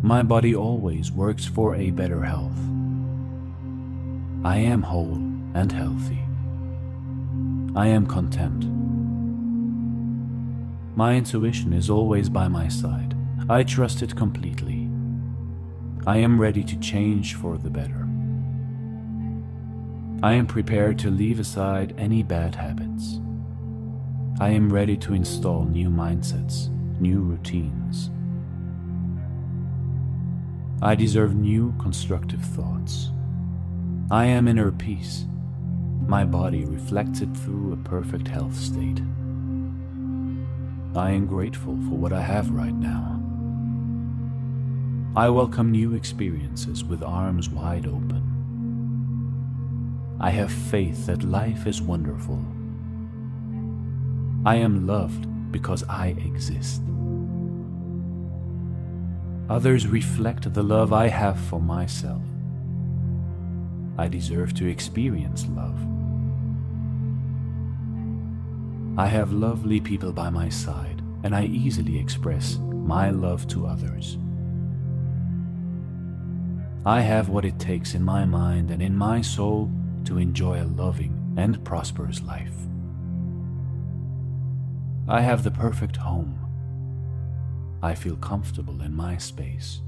My 0.02 0.22
body 0.22 0.54
always 0.54 1.10
works 1.10 1.46
for 1.46 1.74
a 1.74 1.90
better 1.90 2.20
health. 2.20 2.60
I 4.44 4.58
am 4.58 4.82
whole 4.82 5.22
and 5.54 5.72
healthy. 5.72 6.20
I 7.74 7.86
am 7.86 8.06
content. 8.06 8.66
My 10.98 11.14
intuition 11.14 11.72
is 11.72 11.88
always 11.88 12.28
by 12.28 12.48
my 12.48 12.68
side. 12.68 13.11
I 13.48 13.64
trust 13.64 14.02
it 14.02 14.14
completely. 14.14 14.88
I 16.06 16.18
am 16.18 16.40
ready 16.40 16.62
to 16.62 16.78
change 16.78 17.34
for 17.34 17.58
the 17.58 17.70
better. 17.70 18.08
I 20.22 20.34
am 20.34 20.46
prepared 20.46 20.98
to 21.00 21.10
leave 21.10 21.40
aside 21.40 21.94
any 21.98 22.22
bad 22.22 22.54
habits. 22.54 23.18
I 24.40 24.50
am 24.50 24.72
ready 24.72 24.96
to 24.98 25.14
install 25.14 25.64
new 25.64 25.88
mindsets, 25.88 26.68
new 27.00 27.20
routines. 27.20 28.10
I 30.80 30.94
deserve 30.94 31.34
new 31.34 31.74
constructive 31.80 32.42
thoughts. 32.42 33.10
I 34.10 34.26
am 34.26 34.46
inner 34.46 34.70
peace. 34.70 35.26
My 36.06 36.24
body 36.24 36.64
reflects 36.64 37.20
it 37.20 37.36
through 37.36 37.72
a 37.72 37.88
perfect 37.88 38.28
health 38.28 38.54
state. 38.54 39.00
I 40.94 41.10
am 41.10 41.26
grateful 41.26 41.76
for 41.88 41.96
what 41.96 42.12
I 42.12 42.20
have 42.20 42.50
right 42.50 42.74
now. 42.74 43.21
I 45.14 45.28
welcome 45.28 45.70
new 45.70 45.92
experiences 45.92 46.82
with 46.82 47.02
arms 47.02 47.50
wide 47.50 47.84
open. 47.86 48.22
I 50.18 50.30
have 50.30 50.50
faith 50.50 51.04
that 51.04 51.22
life 51.22 51.66
is 51.66 51.82
wonderful. 51.82 52.42
I 54.46 54.54
am 54.54 54.86
loved 54.86 55.52
because 55.52 55.84
I 55.86 56.16
exist. 56.24 56.80
Others 59.50 59.86
reflect 59.86 60.54
the 60.54 60.62
love 60.62 60.94
I 60.94 61.08
have 61.08 61.38
for 61.38 61.60
myself. 61.60 62.22
I 63.98 64.08
deserve 64.08 64.54
to 64.54 64.66
experience 64.66 65.46
love. 65.54 65.78
I 68.98 69.08
have 69.08 69.34
lovely 69.34 69.78
people 69.78 70.14
by 70.14 70.30
my 70.30 70.48
side, 70.48 71.02
and 71.22 71.36
I 71.36 71.44
easily 71.44 71.98
express 71.98 72.56
my 72.56 73.10
love 73.10 73.46
to 73.48 73.66
others. 73.66 74.16
I 76.84 77.00
have 77.02 77.28
what 77.28 77.44
it 77.44 77.60
takes 77.60 77.94
in 77.94 78.02
my 78.02 78.24
mind 78.24 78.72
and 78.72 78.82
in 78.82 78.96
my 78.96 79.20
soul 79.20 79.70
to 80.04 80.18
enjoy 80.18 80.60
a 80.60 80.64
loving 80.64 81.34
and 81.36 81.64
prosperous 81.64 82.20
life. 82.22 82.54
I 85.08 85.20
have 85.20 85.44
the 85.44 85.50
perfect 85.52 85.96
home. 85.96 86.38
I 87.82 87.94
feel 87.94 88.16
comfortable 88.16 88.82
in 88.82 88.96
my 88.96 89.16
space. 89.16 89.80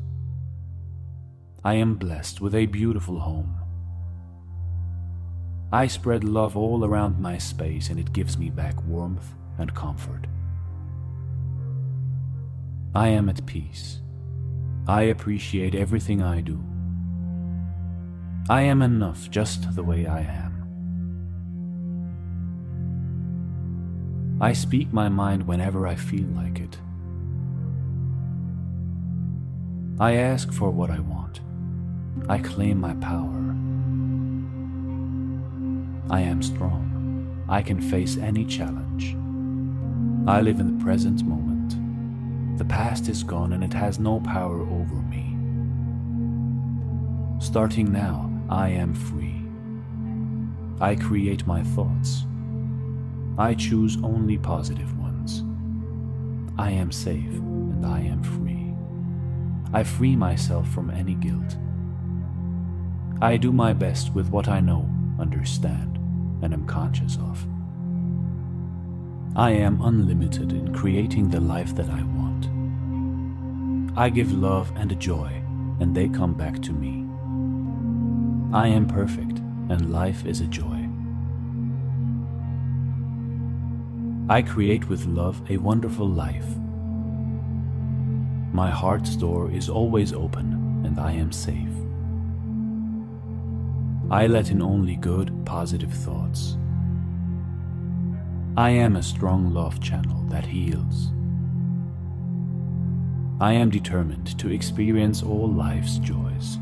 I 1.65 1.75
am 1.75 1.97
blessed 1.97 2.41
with 2.41 2.55
a 2.55 2.67
beautiful 2.67 3.19
home. 3.19 3.57
I 5.73 5.89
spread 5.89 6.23
love 6.23 6.57
all 6.57 6.85
around 6.85 7.19
my 7.19 7.39
space 7.39 7.89
and 7.91 7.99
it 7.99 8.13
gives 8.13 8.39
me 8.39 8.51
back 8.51 8.81
warmth 8.85 9.35
and 9.59 9.75
comfort. 9.75 10.29
I 12.95 13.09
am 13.09 13.29
at 13.29 13.45
peace. 13.47 14.01
I 14.87 15.03
appreciate 15.03 15.75
everything 15.75 16.23
I 16.23 16.41
do. 16.41 16.63
I 18.49 18.61
am 18.61 18.83
enough 18.83 19.31
just 19.31 19.75
the 19.75 19.83
way 19.83 20.07
I 20.07 20.21
am. 20.21 20.53
I 24.39 24.53
speak 24.53 24.93
my 24.93 25.09
mind 25.09 25.47
whenever 25.47 25.87
I 25.87 25.95
feel 25.95 26.27
like 26.27 26.61
it. 26.61 26.77
I 29.99 30.17
ask 30.17 30.53
for 30.53 30.71
what 30.71 30.91
I 30.91 30.99
want. 30.99 31.41
I 32.29 32.37
claim 32.37 32.79
my 32.79 32.93
power. 32.97 33.55
I 36.11 36.21
am 36.21 36.43
strong. 36.43 37.47
I 37.49 37.63
can 37.63 37.81
face 37.81 38.19
any 38.19 38.45
challenge. 38.45 39.17
I 40.29 40.43
live 40.43 40.61
in 40.61 40.77
the 40.77 40.85
present 40.85 41.25
moment. 41.25 41.79
The 42.59 42.67
past 42.67 43.09
is 43.09 43.23
gone 43.23 43.55
and 43.55 43.65
it 43.65 43.73
has 43.73 43.99
no 43.99 44.21
power 44.21 44.61
over 44.61 44.97
me. 44.97 45.31
Starting 47.41 47.91
now, 47.91 48.34
I 48.49 48.69
am 48.69 48.95
free. 48.95 49.43
I 50.81 50.97
create 50.97 51.47
my 51.47 51.63
thoughts. 51.63 52.25
I 53.39 53.55
choose 53.55 53.97
only 54.03 54.39
positive 54.39 54.99
ones. 54.99 55.43
I 56.59 56.71
am 56.71 56.93
safe 56.93 57.33
and 57.33 57.85
I 57.85 58.01
am 58.01 58.23
free. 58.23 58.75
I 59.73 59.83
free 59.83 60.15
myself 60.15 60.69
from 60.69 60.91
any 60.91 61.15
guilt. 61.15 61.57
I 63.21 63.37
do 63.37 63.53
my 63.53 63.73
best 63.73 64.15
with 64.15 64.29
what 64.29 64.49
I 64.49 64.61
know, 64.61 64.89
understand, 65.19 65.97
and 66.43 66.53
am 66.53 66.67
conscious 66.67 67.17
of. 67.17 67.47
I 69.37 69.51
am 69.51 69.81
unlimited 69.81 70.53
in 70.53 70.73
creating 70.75 71.31
the 71.31 71.41
life 71.41 71.75
that 71.75 71.89
I 71.89 72.03
want. 72.03 73.99
I 73.99 74.11
give 74.11 74.33
love 74.33 74.73
and 74.77 74.99
joy, 75.01 75.43
and 75.81 75.95
they 75.95 76.09
come 76.09 76.35
back 76.35 76.61
to 76.63 76.73
me. 76.73 77.04
I 78.55 78.69
am 78.69 78.87
perfect, 78.87 79.41
and 79.69 79.91
life 79.91 80.25
is 80.25 80.41
a 80.41 80.47
joy. 80.47 80.89
I 84.33 84.43
create 84.43 84.89
with 84.89 85.07
love 85.07 85.43
a 85.51 85.57
wonderful 85.57 86.09
life. 86.09 86.47
My 88.53 88.71
heart's 88.71 89.17
door 89.17 89.51
is 89.51 89.69
always 89.69 90.13
open, 90.13 90.85
and 90.87 91.01
I 91.01 91.11
am 91.11 91.33
safe. 91.33 91.75
I 94.09 94.29
let 94.29 94.53
in 94.53 94.63
only 94.63 94.95
good, 94.95 95.35
positive 95.45 95.93
thoughts. 95.93 96.57
I 98.57 98.71
am 98.71 98.95
a 98.95 99.03
strong 99.03 99.53
love 99.53 99.81
channel 99.81 100.23
that 100.29 100.47
heals. 100.47 101.11
I 103.41 103.55
am 103.55 103.69
determined 103.69 104.39
to 104.39 104.53
experience 104.53 105.25
all 105.25 105.53
life's 105.53 105.99
joys. 105.99 106.59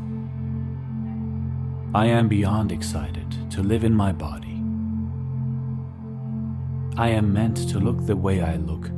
I 1.95 2.07
am 2.07 2.27
beyond 2.27 2.71
excited 2.71 3.51
to 3.51 3.61
live 3.61 3.83
in 3.83 3.93
my 3.93 4.11
body. 4.11 4.59
I 6.97 7.09
am 7.09 7.31
meant 7.31 7.69
to 7.69 7.77
look 7.77 8.07
the 8.07 8.15
way 8.15 8.41
I 8.41 8.55
look, 8.55 8.89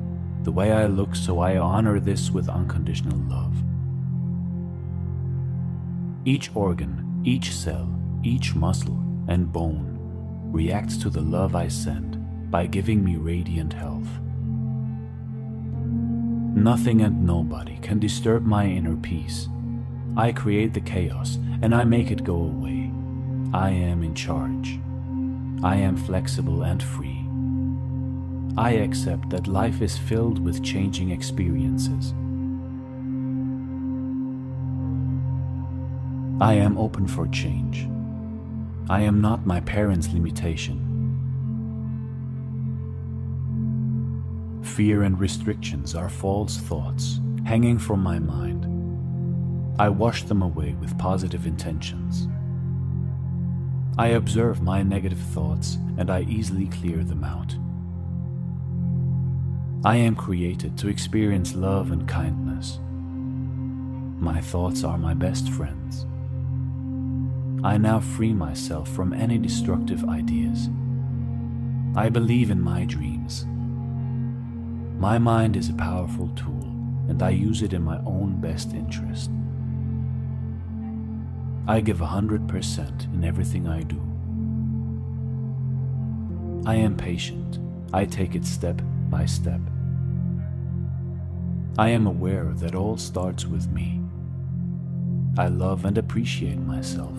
the 0.43 0.53
way 0.53 0.71
I 0.71 0.85
look, 0.85 1.13
so 1.13 1.39
I 1.39 1.57
honor 1.57 1.99
this 1.99 2.31
with 2.31 2.47
unconditional 2.47 3.17
love. 3.27 3.53
Each 6.23 6.49
organ, 6.55 7.21
each 7.25 7.51
cell, 7.51 7.93
each 8.23 8.55
muscle 8.55 9.03
and 9.27 9.51
bone 9.51 9.97
reacts 10.53 10.95
to 10.99 11.09
the 11.09 11.21
love 11.21 11.53
I 11.53 11.67
send 11.67 12.49
by 12.49 12.65
giving 12.65 13.03
me 13.03 13.17
radiant 13.17 13.73
health. 13.73 14.07
Nothing 16.55 17.01
and 17.01 17.25
nobody 17.25 17.77
can 17.79 17.99
disturb 17.99 18.45
my 18.45 18.65
inner 18.65 18.95
peace. 18.95 19.49
I 20.15 20.31
create 20.31 20.73
the 20.73 20.79
chaos 20.79 21.37
and 21.61 21.75
I 21.75 21.83
make 21.83 22.09
it 22.09 22.23
go 22.23 22.35
away. 22.35 22.84
I 23.55 23.69
am 23.69 24.03
in 24.03 24.13
charge. 24.13 24.81
I 25.63 25.77
am 25.77 25.95
flexible 25.95 26.63
and 26.63 26.83
free. 26.83 27.25
I 28.57 28.71
accept 28.71 29.29
that 29.29 29.47
life 29.47 29.81
is 29.81 29.97
filled 29.97 30.39
with 30.39 30.61
changing 30.61 31.11
experiences. 31.11 32.11
I 36.41 36.55
am 36.55 36.77
open 36.77 37.07
for 37.07 37.27
change. 37.27 37.87
I 38.89 38.99
am 38.99 39.21
not 39.21 39.45
my 39.45 39.61
parents' 39.61 40.11
limitation. 40.11 40.81
Fear 44.63 45.03
and 45.03 45.17
restrictions 45.17 45.95
are 45.95 46.09
false 46.09 46.57
thoughts 46.57 47.21
hanging 47.45 47.79
from 47.79 48.03
my 48.03 48.19
mind. 48.19 48.65
I 49.79 49.87
wash 49.87 50.23
them 50.23 50.41
away 50.41 50.73
with 50.73 50.97
positive 50.97 51.47
intentions. 51.47 52.27
I 53.97 54.07
observe 54.07 54.61
my 54.61 54.83
negative 54.83 55.19
thoughts 55.19 55.77
and 55.97 56.09
I 56.09 56.23
easily 56.23 56.67
clear 56.67 57.03
them 57.03 57.23
out. 57.23 57.55
I 59.87 59.95
am 59.95 60.15
created 60.15 60.77
to 60.79 60.89
experience 60.89 61.55
love 61.55 61.91
and 61.91 62.05
kindness. 62.07 62.79
My 64.19 64.41
thoughts 64.41 64.83
are 64.83 64.97
my 64.97 65.13
best 65.13 65.49
friends. 65.49 66.05
I 67.63 67.77
now 67.77 67.99
free 68.01 68.33
myself 68.33 68.89
from 68.89 69.13
any 69.13 69.37
destructive 69.37 70.03
ideas. 70.09 70.69
I 71.95 72.09
believe 72.09 72.51
in 72.51 72.59
my 72.59 72.83
dreams. 72.83 73.45
My 74.99 75.17
mind 75.17 75.55
is 75.55 75.69
a 75.69 75.73
powerful 75.73 76.29
tool, 76.35 76.63
and 77.07 77.23
I 77.23 77.29
use 77.29 77.61
it 77.61 77.73
in 77.73 77.83
my 77.83 77.99
own 78.05 78.41
best 78.41 78.73
interest. 78.73 79.29
I 81.67 81.79
give 81.81 82.01
a 82.01 82.05
hundred 82.05 82.47
percent 82.47 83.07
in 83.13 83.23
everything 83.23 83.67
I 83.67 83.81
do. 83.81 83.99
I 86.69 86.75
am 86.75 86.95
patient. 86.95 87.57
I 87.91 88.05
take 88.05 88.35
it 88.35 88.45
step 88.45 88.81
by 89.09 89.25
step. 89.25 89.61
I 91.77 91.89
am 91.89 92.05
aware 92.05 92.53
that 92.57 92.75
all 92.75 92.97
starts 92.97 93.45
with 93.45 93.67
me. 93.69 93.99
I 95.39 95.47
love 95.47 95.85
and 95.85 95.97
appreciate 95.97 96.59
myself. 96.59 97.17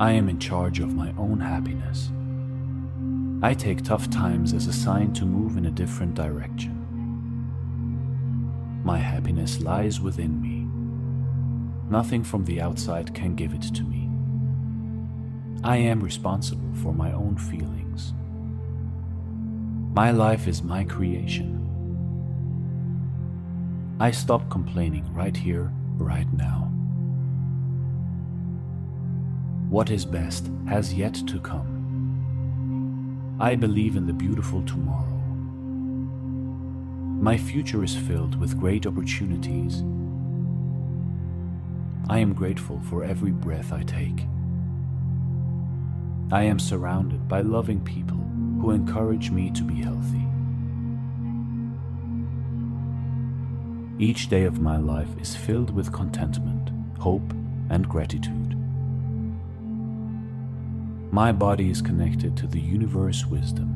I 0.00 0.10
am 0.12 0.28
in 0.28 0.40
charge 0.40 0.80
of 0.80 0.94
my 0.94 1.14
own 1.16 1.38
happiness. 1.38 2.10
I 3.40 3.54
take 3.54 3.84
tough 3.84 4.10
times 4.10 4.52
as 4.52 4.66
a 4.66 4.72
sign 4.72 5.12
to 5.12 5.24
move 5.24 5.56
in 5.56 5.66
a 5.66 5.70
different 5.70 6.14
direction. 6.14 6.74
My 8.82 8.98
happiness 8.98 9.60
lies 9.60 10.00
within 10.00 10.42
me. 10.42 10.57
Nothing 11.90 12.22
from 12.22 12.44
the 12.44 12.60
outside 12.60 13.14
can 13.14 13.34
give 13.34 13.54
it 13.54 13.62
to 13.62 13.82
me. 13.82 14.08
I 15.64 15.76
am 15.76 16.00
responsible 16.02 16.72
for 16.82 16.92
my 16.92 17.12
own 17.12 17.36
feelings. 17.36 18.12
My 19.94 20.10
life 20.10 20.46
is 20.46 20.62
my 20.62 20.84
creation. 20.84 21.54
I 23.98 24.12
stop 24.12 24.48
complaining 24.50 25.12
right 25.12 25.36
here, 25.36 25.72
right 25.96 26.32
now. 26.32 26.70
What 29.68 29.90
is 29.90 30.04
best 30.04 30.50
has 30.68 30.94
yet 30.94 31.14
to 31.14 31.40
come. 31.40 31.74
I 33.40 33.56
believe 33.56 33.96
in 33.96 34.06
the 34.06 34.12
beautiful 34.12 34.62
tomorrow. 34.62 35.04
My 37.20 37.36
future 37.36 37.82
is 37.82 37.96
filled 37.96 38.38
with 38.38 38.58
great 38.58 38.86
opportunities. 38.86 39.82
I 42.10 42.20
am 42.20 42.32
grateful 42.32 42.80
for 42.88 43.04
every 43.04 43.32
breath 43.32 43.70
I 43.72 43.82
take. 43.82 44.26
I 46.32 46.42
am 46.44 46.58
surrounded 46.58 47.28
by 47.28 47.42
loving 47.42 47.80
people 47.80 48.16
who 48.60 48.70
encourage 48.70 49.30
me 49.30 49.50
to 49.50 49.62
be 49.62 49.74
healthy. 49.82 50.24
Each 53.98 54.28
day 54.28 54.44
of 54.44 54.60
my 54.60 54.78
life 54.78 55.08
is 55.20 55.36
filled 55.36 55.70
with 55.74 55.92
contentment, 55.92 56.70
hope, 56.98 57.34
and 57.68 57.86
gratitude. 57.88 58.54
My 61.12 61.32
body 61.32 61.68
is 61.70 61.82
connected 61.82 62.36
to 62.38 62.46
the 62.46 62.60
universe 62.60 63.26
wisdom. 63.26 63.74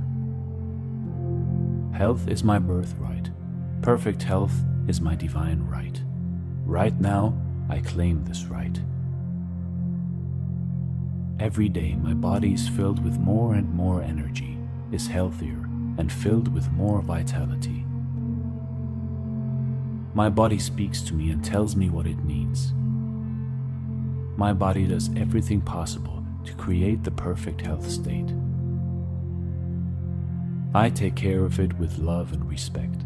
Health 1.94 2.28
is 2.28 2.44
my 2.44 2.58
birthright. 2.58 3.30
Perfect 3.82 4.22
health 4.22 4.54
is 4.88 5.00
my 5.00 5.16
divine 5.16 5.60
right. 5.62 6.00
Right 6.64 6.98
now, 7.00 7.34
I 7.72 7.80
claim 7.80 8.22
this 8.24 8.44
right. 8.44 8.78
Every 11.40 11.70
day, 11.70 11.94
my 11.94 12.12
body 12.12 12.52
is 12.52 12.68
filled 12.68 13.02
with 13.02 13.18
more 13.18 13.54
and 13.54 13.72
more 13.72 14.02
energy, 14.02 14.58
is 14.92 15.06
healthier, 15.06 15.66
and 15.96 16.12
filled 16.12 16.52
with 16.52 16.70
more 16.72 17.00
vitality. 17.00 17.86
My 20.12 20.28
body 20.28 20.58
speaks 20.58 21.00
to 21.00 21.14
me 21.14 21.30
and 21.30 21.42
tells 21.42 21.74
me 21.74 21.88
what 21.88 22.06
it 22.06 22.22
needs. 22.22 22.74
My 24.36 24.52
body 24.52 24.86
does 24.86 25.08
everything 25.16 25.62
possible 25.62 26.22
to 26.44 26.52
create 26.52 27.04
the 27.04 27.10
perfect 27.10 27.62
health 27.62 27.88
state. 27.90 28.34
I 30.74 30.90
take 30.90 31.14
care 31.14 31.46
of 31.46 31.58
it 31.58 31.78
with 31.78 31.96
love 31.96 32.34
and 32.34 32.46
respect. 32.46 33.02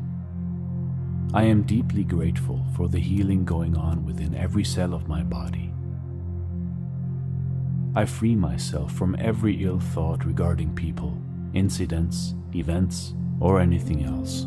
I 1.36 1.42
am 1.42 1.64
deeply 1.64 2.02
grateful 2.02 2.64
for 2.74 2.88
the 2.88 2.98
healing 2.98 3.44
going 3.44 3.76
on 3.76 4.06
within 4.06 4.34
every 4.34 4.64
cell 4.64 4.94
of 4.94 5.06
my 5.06 5.22
body. 5.22 5.70
I 7.94 8.06
free 8.06 8.34
myself 8.34 8.92
from 8.92 9.14
every 9.18 9.62
ill 9.62 9.78
thought 9.78 10.24
regarding 10.24 10.74
people, 10.74 11.14
incidents, 11.52 12.34
events, 12.54 13.12
or 13.38 13.60
anything 13.60 14.04
else. 14.04 14.46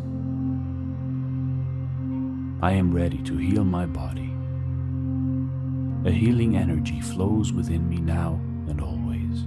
I 2.64 2.72
am 2.72 2.92
ready 2.92 3.20
to 3.20 3.38
heal 3.38 3.64
my 3.64 3.86
body. 3.86 4.34
A 6.10 6.12
healing 6.12 6.58
energy 6.58 7.02
flows 7.02 7.54
within 7.54 7.88
me 7.88 7.98
now 7.98 8.42
and 8.68 8.82
always. 8.82 9.46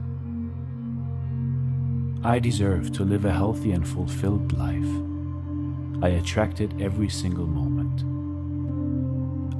I 2.24 2.38
deserve 2.38 2.92
to 2.92 3.02
live 3.02 3.24
a 3.24 3.32
healthy 3.32 3.72
and 3.72 3.86
fulfilled 3.86 4.56
life. 4.56 5.11
I 6.02 6.08
attract 6.08 6.60
it 6.60 6.72
every 6.80 7.08
single 7.08 7.46
moment. 7.46 8.02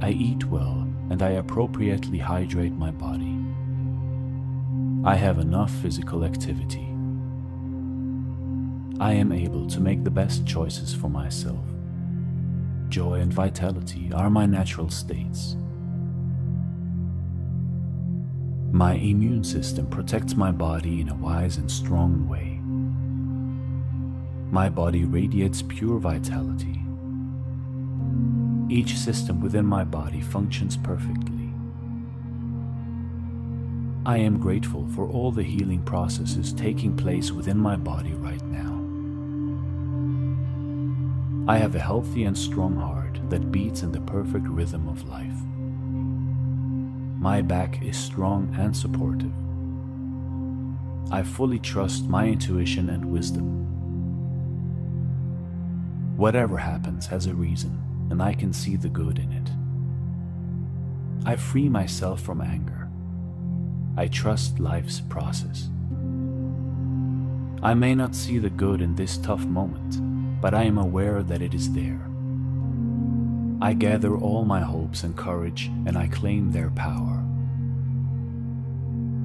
I 0.03 0.09
eat 0.09 0.43
well 0.43 0.85
and 1.09 1.23
I 1.23 1.29
appropriately 1.31 2.17
hydrate 2.17 2.73
my 2.73 2.91
body. 2.91 3.39
I 5.05 5.15
have 5.15 5.39
enough 5.39 5.71
physical 5.71 6.25
activity. 6.25 6.85
I 8.99 9.13
am 9.13 9.31
able 9.31 9.67
to 9.67 9.79
make 9.79 10.03
the 10.03 10.11
best 10.11 10.45
choices 10.45 10.93
for 10.93 11.09
myself. 11.09 11.65
Joy 12.89 13.21
and 13.21 13.33
vitality 13.33 14.11
are 14.13 14.29
my 14.29 14.45
natural 14.45 14.89
states. 14.89 15.55
My 18.73 18.95
immune 18.95 19.45
system 19.45 19.87
protects 19.87 20.35
my 20.35 20.51
body 20.51 20.99
in 20.99 21.07
a 21.07 21.15
wise 21.15 21.55
and 21.55 21.71
strong 21.71 22.27
way. 22.27 22.59
My 24.53 24.69
body 24.69 25.03
radiates 25.03 25.63
pure 25.63 25.97
vitality. 25.97 26.79
Each 28.69 28.95
system 28.95 29.41
within 29.41 29.65
my 29.65 29.83
body 29.83 30.21
functions 30.21 30.77
perfectly. 30.77 31.49
I 34.05 34.17
am 34.17 34.37
grateful 34.37 34.87
for 34.89 35.07
all 35.09 35.31
the 35.31 35.41
healing 35.41 35.81
processes 35.81 36.53
taking 36.53 36.95
place 36.95 37.31
within 37.31 37.57
my 37.57 37.75
body 37.75 38.13
right 38.13 38.43
now. 38.43 38.79
I 41.51 41.57
have 41.57 41.73
a 41.73 41.79
healthy 41.79 42.25
and 42.25 42.37
strong 42.37 42.75
heart 42.75 43.27
that 43.31 43.51
beats 43.51 43.81
in 43.81 43.91
the 43.91 44.01
perfect 44.01 44.47
rhythm 44.47 44.87
of 44.87 45.09
life. 45.09 45.41
My 47.19 47.41
back 47.41 47.81
is 47.81 47.97
strong 47.97 48.55
and 48.59 48.77
supportive. 48.77 49.33
I 51.11 51.23
fully 51.23 51.57
trust 51.57 52.07
my 52.07 52.27
intuition 52.27 52.91
and 52.91 53.05
wisdom. 53.05 53.62
Whatever 56.15 56.57
happens 56.57 57.07
has 57.07 57.25
a 57.25 57.33
reason, 57.33 57.81
and 58.11 58.21
I 58.21 58.33
can 58.33 58.53
see 58.53 58.75
the 58.75 58.89
good 58.89 59.17
in 59.17 59.31
it. 59.31 59.49
I 61.27 61.35
free 61.35 61.69
myself 61.69 62.21
from 62.21 62.41
anger. 62.41 62.87
I 63.97 64.07
trust 64.07 64.59
life's 64.59 65.01
process. 65.01 65.69
I 67.63 67.73
may 67.73 67.95
not 67.95 68.13
see 68.13 68.37
the 68.37 68.49
good 68.49 68.81
in 68.81 68.95
this 68.95 69.17
tough 69.17 69.45
moment, 69.45 70.41
but 70.41 70.53
I 70.53 70.63
am 70.63 70.77
aware 70.77 71.23
that 71.23 71.41
it 71.41 71.53
is 71.53 71.71
there. 71.71 72.01
I 73.61 73.73
gather 73.73 74.17
all 74.17 74.43
my 74.43 74.59
hopes 74.59 75.03
and 75.03 75.15
courage 75.15 75.71
and 75.85 75.97
I 75.97 76.07
claim 76.07 76.51
their 76.51 76.69
power. 76.71 77.23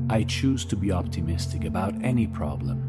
I 0.09 0.23
choose 0.23 0.65
to 0.67 0.77
be 0.77 0.93
optimistic 0.93 1.65
about 1.65 2.01
any 2.03 2.27
problem. 2.29 2.88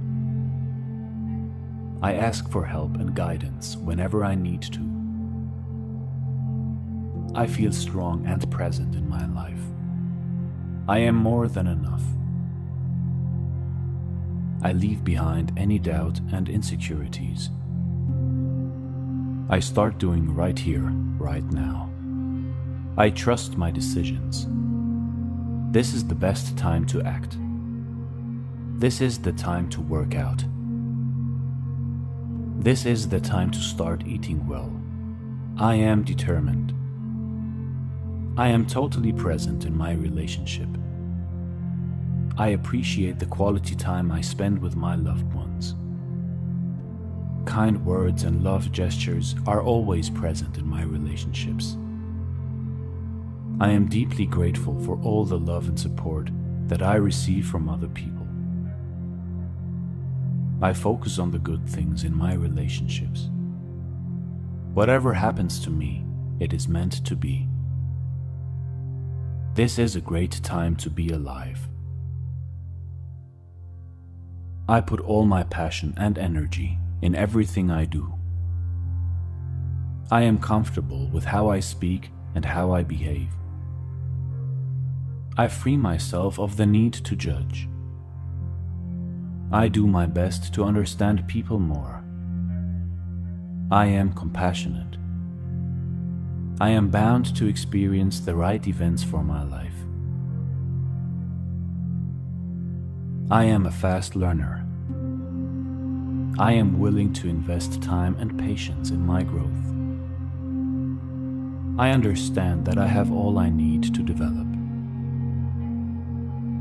I 2.02 2.14
ask 2.14 2.50
for 2.50 2.66
help 2.66 2.96
and 2.96 3.14
guidance 3.14 3.76
whenever 3.76 4.24
I 4.24 4.36
need 4.36 4.62
to. 4.62 4.80
I 7.36 7.46
feel 7.46 7.72
strong 7.72 8.26
and 8.26 8.50
present 8.50 8.96
in 8.96 9.08
my 9.10 9.26
life. 9.28 9.60
I 10.88 11.00
am 11.00 11.16
more 11.16 11.48
than 11.48 11.68
enough. 11.68 12.04
I 14.62 14.72
leave 14.74 15.04
behind 15.04 15.52
any 15.58 15.78
doubt 15.78 16.20
and 16.32 16.50
insecurities. 16.50 17.50
I 19.50 19.60
start 19.60 19.98
doing 19.98 20.34
right 20.34 20.58
here, 20.58 20.92
right 21.18 21.44
now. 21.52 21.90
I 22.98 23.10
trust 23.10 23.58
my 23.58 23.72
decisions. 23.72 24.48
This 25.72 25.94
is 25.94 26.06
the 26.06 26.16
best 26.16 26.58
time 26.58 26.86
to 26.88 27.02
act. 27.04 27.38
This 28.80 29.02
is 29.02 29.20
the 29.20 29.34
time 29.34 29.70
to 29.70 29.82
work 29.82 30.16
out. 30.16 30.44
This 32.60 32.86
is 32.86 33.08
the 33.08 33.22
time 33.22 33.52
to 33.52 33.60
start 33.60 34.06
eating 34.06 34.46
well. 34.46 34.70
I 35.58 35.76
am 35.76 36.04
determined. 36.04 36.74
I 38.38 38.50
am 38.50 38.68
totally 38.68 39.14
present 39.14 39.64
in 39.64 39.78
my 39.78 39.94
relationship. 39.94 40.68
I 42.38 42.50
appreciate 42.50 43.18
the 43.18 43.28
quality 43.28 43.76
time 43.76 44.12
I 44.12 44.20
spend 44.20 44.60
with 44.60 44.76
my 44.76 44.96
loved 44.96 45.34
ones. 45.34 45.74
Kind 47.50 47.86
words 47.86 48.24
and 48.24 48.44
love 48.44 48.70
gestures 48.74 49.36
are 49.48 49.64
always 49.64 50.10
present 50.10 50.58
in 50.58 50.68
my 50.68 50.84
relationships. 50.84 51.78
I 53.62 53.72
am 53.72 53.88
deeply 53.88 54.26
grateful 54.26 54.78
for 54.84 55.00
all 55.02 55.24
the 55.24 55.40
love 55.40 55.70
and 55.70 55.80
support 55.80 56.30
that 56.68 56.82
I 56.82 56.96
receive 56.96 57.48
from 57.48 57.70
other 57.70 57.88
people. 57.88 58.19
I 60.62 60.74
focus 60.74 61.20
on 61.20 61.32
the 61.32 61.40
good 61.40 61.68
things 61.68 62.04
in 62.04 62.16
my 62.16 62.34
relationships. 62.34 63.30
Whatever 64.74 65.14
happens 65.14 65.60
to 65.62 65.70
me, 65.70 66.06
it 66.40 66.54
is 66.54 66.68
meant 66.68 67.06
to 67.06 67.16
be. 67.16 67.48
This 69.56 69.80
is 69.80 69.96
a 69.96 70.02
great 70.02 70.44
time 70.44 70.76
to 70.78 70.90
be 70.90 71.10
alive. 71.10 71.68
I 74.68 74.82
put 74.82 75.00
all 75.00 75.26
my 75.26 75.44
passion 75.44 75.94
and 75.98 76.18
energy 76.18 76.78
in 77.02 77.16
everything 77.16 77.72
I 77.72 77.86
do. 77.86 78.14
I 80.12 80.22
am 80.22 80.40
comfortable 80.40 81.08
with 81.08 81.24
how 81.24 81.50
I 81.50 81.60
speak 81.60 82.12
and 82.36 82.46
how 82.46 82.72
I 82.72 82.84
behave. 82.84 83.30
I 85.38 85.48
free 85.48 85.78
myself 85.78 86.38
of 86.38 86.58
the 86.58 86.66
need 86.66 86.94
to 86.94 87.16
judge. 87.16 87.68
I 89.52 89.68
do 89.68 89.88
my 89.88 90.06
best 90.06 90.54
to 90.54 90.64
understand 90.64 91.28
people 91.28 91.58
more. 91.60 92.04
I 93.72 93.88
am 93.88 94.14
compassionate. 94.14 94.98
I 96.62 96.70
am 96.70 96.90
bound 96.90 97.36
to 97.36 97.48
experience 97.48 98.20
the 98.20 98.36
right 98.36 98.66
events 98.68 99.04
for 99.04 99.24
my 99.24 99.44
life. 99.44 99.74
I 103.32 103.46
am 103.46 103.66
a 103.66 103.72
fast 103.72 104.16
learner. 104.16 104.66
I 106.38 106.54
am 106.54 106.80
willing 106.80 107.12
to 107.14 107.28
invest 107.28 107.82
time 107.82 108.18
and 108.20 108.38
patience 108.38 108.92
in 108.92 109.06
my 109.06 109.24
growth. 109.24 109.50
I 111.80 111.92
understand 111.92 112.66
that 112.66 112.78
I 112.78 112.88
have 112.88 113.12
all 113.12 113.40
I 113.40 113.50
need 113.50 113.96
to 113.96 114.04
develop. 114.04 114.49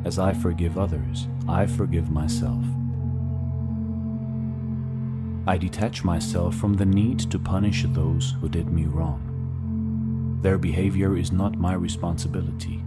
As 0.04 0.18
I 0.18 0.32
forgive 0.32 0.78
others, 0.78 1.28
I 1.48 1.66
forgive 1.66 2.10
myself. 2.10 2.64
I 5.46 5.56
detach 5.56 6.04
myself 6.04 6.54
from 6.54 6.74
the 6.74 6.86
need 6.86 7.18
to 7.30 7.38
punish 7.38 7.84
those 7.88 8.34
who 8.40 8.48
did 8.48 8.70
me 8.70 8.84
wrong. 8.84 10.38
Their 10.42 10.58
behavior 10.58 11.16
is 11.16 11.32
not 11.32 11.58
my 11.58 11.72
responsibility. 11.72 12.84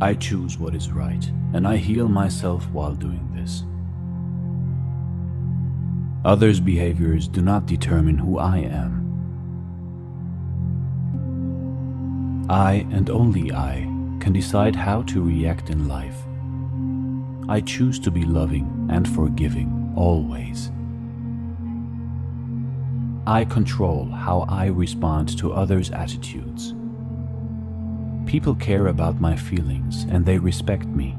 I 0.00 0.14
choose 0.14 0.56
what 0.56 0.74
is 0.74 0.90
right, 0.90 1.30
and 1.52 1.68
I 1.68 1.76
heal 1.76 2.08
myself 2.08 2.68
while 2.70 2.94
doing 2.94 3.28
this. 3.34 3.64
Others' 6.24 6.60
behaviors 6.60 7.28
do 7.28 7.42
not 7.42 7.66
determine 7.66 8.18
who 8.18 8.38
I 8.38 8.58
am. 8.58 8.98
I 12.48 12.86
and 12.90 13.10
only 13.10 13.52
I 13.52 13.89
can 14.20 14.32
decide 14.32 14.76
how 14.76 15.02
to 15.02 15.22
react 15.22 15.70
in 15.70 15.88
life. 15.88 16.16
I 17.48 17.60
choose 17.60 17.98
to 18.00 18.10
be 18.10 18.24
loving 18.24 18.88
and 18.90 19.08
forgiving 19.08 19.92
always. 19.96 20.70
I 23.26 23.44
control 23.44 24.06
how 24.06 24.46
I 24.48 24.66
respond 24.66 25.36
to 25.38 25.52
others' 25.52 25.90
attitudes. 25.90 26.74
People 28.26 28.54
care 28.54 28.86
about 28.86 29.20
my 29.20 29.34
feelings 29.34 30.04
and 30.04 30.24
they 30.24 30.38
respect 30.38 30.86
me. 30.86 31.16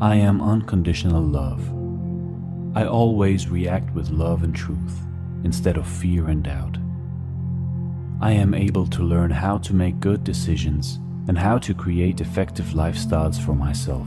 I 0.00 0.16
am 0.16 0.40
unconditional 0.40 1.22
love. 1.22 1.62
I 2.74 2.86
always 2.86 3.48
react 3.48 3.94
with 3.94 4.10
love 4.10 4.42
and 4.42 4.54
truth 4.54 5.00
instead 5.44 5.76
of 5.76 5.86
fear 5.86 6.28
and 6.28 6.42
doubt. 6.42 6.78
I 8.22 8.32
am 8.32 8.52
able 8.52 8.86
to 8.88 9.02
learn 9.02 9.30
how 9.30 9.56
to 9.58 9.72
make 9.72 9.98
good 9.98 10.24
decisions 10.24 10.98
and 11.26 11.38
how 11.38 11.56
to 11.56 11.72
create 11.72 12.20
effective 12.20 12.66
lifestyles 12.66 13.40
for 13.40 13.54
myself. 13.54 14.06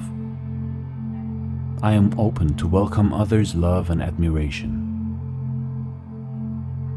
I 1.81 1.93
am 1.93 2.13
open 2.19 2.55
to 2.57 2.67
welcome 2.67 3.11
others' 3.11 3.55
love 3.55 3.89
and 3.89 4.03
admiration. 4.03 4.81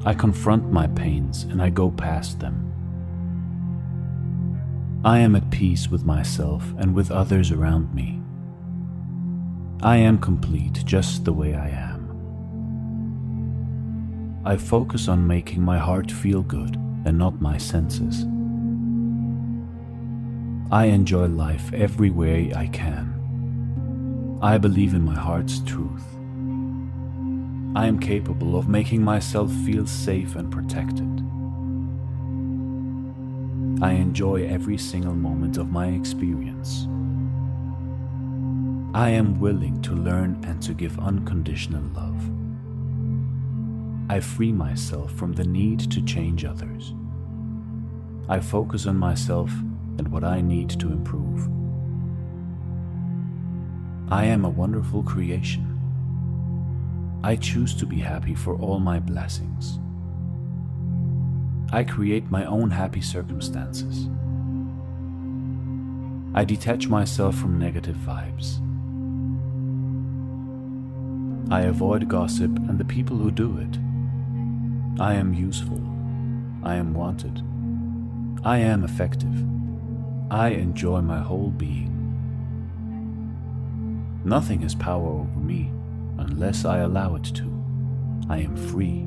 I 0.05 0.13
confront 0.13 0.71
my 0.71 0.89
pains 0.89 1.45
and 1.45 1.63
I 1.63 1.71
go 1.71 1.91
past 1.91 2.39
them. 2.41 2.71
I 5.03 5.19
am 5.21 5.37
at 5.37 5.51
peace 5.51 5.89
with 5.89 6.05
myself 6.05 6.75
and 6.77 6.95
with 6.95 7.11
others 7.11 7.51
around 7.51 7.95
me. 7.95 8.21
I 9.83 9.97
am 9.97 10.19
complete 10.19 10.85
just 10.85 11.25
the 11.25 11.33
way 11.33 11.55
I 11.55 11.71
am. 11.71 12.03
I 14.45 14.59
focus 14.59 15.09
on 15.09 15.27
making 15.27 15.63
my 15.63 15.79
heart 15.79 16.11
feel 16.11 16.43
good 16.43 16.77
and 17.07 17.17
not 17.17 17.41
my 17.41 17.57
senses. 17.57 18.25
I 20.73 20.87
enjoy 20.87 21.27
life 21.27 21.73
every 21.73 22.11
way 22.11 22.53
I 22.55 22.67
can. 22.67 24.39
I 24.43 24.59
believe 24.59 24.93
in 24.93 25.05
my 25.05 25.15
heart's 25.15 25.61
truth. 25.61 26.05
I 27.77 27.87
am 27.87 28.01
capable 28.01 28.59
of 28.59 28.69
making 28.69 29.03
myself 29.03 29.53
feel 29.65 29.87
safe 29.87 30.35
and 30.35 30.51
protected. 30.51 31.05
I 33.83 33.93
enjoy 33.93 34.47
every 34.47 34.79
single 34.79 35.15
moment 35.15 35.59
of 35.59 35.71
my 35.71 35.87
experience. 35.87 36.89
I 38.95 39.11
am 39.11 39.39
willing 39.39 39.81
to 39.83 39.93
learn 39.93 40.43
and 40.45 40.61
to 40.63 40.75
give 40.75 40.99
unconditional 40.99 41.85
love. 41.95 42.36
I 44.09 44.21
free 44.21 44.53
myself 44.53 45.13
from 45.13 45.33
the 45.33 45.45
need 45.45 45.91
to 45.91 46.01
change 46.01 46.45
others. 46.45 46.95
I 48.29 48.39
focus 48.39 48.87
on 48.87 48.97
myself 48.97 49.51
and 49.99 50.07
what 50.09 50.23
I 50.23 50.41
need 50.41 50.71
to 50.81 50.93
improve. 50.93 51.49
I 54.09 54.27
am 54.27 54.45
a 54.45 54.49
wonderful 54.49 55.03
creation. 55.03 55.73
I 57.25 57.35
choose 57.35 57.75
to 57.75 57.87
be 57.87 57.97
happy 57.97 58.37
for 58.37 58.55
all 58.57 58.79
my 58.79 59.01
blessings. 59.01 59.81
I 61.73 61.83
create 61.83 62.31
my 62.31 62.45
own 62.45 62.71
happy 62.71 63.01
circumstances. 63.01 64.09
I 66.33 66.45
detach 66.45 66.87
myself 66.87 67.35
from 67.35 67.59
negative 67.59 67.97
vibes. 67.97 68.61
I 71.51 71.63
avoid 71.63 72.09
gossip 72.09 72.51
and 72.69 72.79
the 72.79 72.85
people 72.85 73.17
who 73.17 73.33
do 73.33 73.59
it. 73.59 73.79
I 74.99 75.13
am 75.13 75.35
useful. 75.35 75.81
I 76.63 76.77
am 76.77 76.95
wanted. 76.95 77.43
I 78.45 78.59
am 78.59 78.83
effective. 78.83 79.45
I 80.31 80.49
enjoy 80.49 81.03
my 81.03 81.19
whole 81.19 81.51
being. 81.51 81.93
Nothing 84.25 84.63
has 84.63 84.75
power 84.75 85.07
over 85.07 85.39
me 85.39 85.71
unless 86.17 86.65
I 86.65 86.79
allow 86.79 87.15
it 87.15 87.25
to. 87.35 87.65
I 88.31 88.39
am 88.39 88.57
free. 88.57 89.07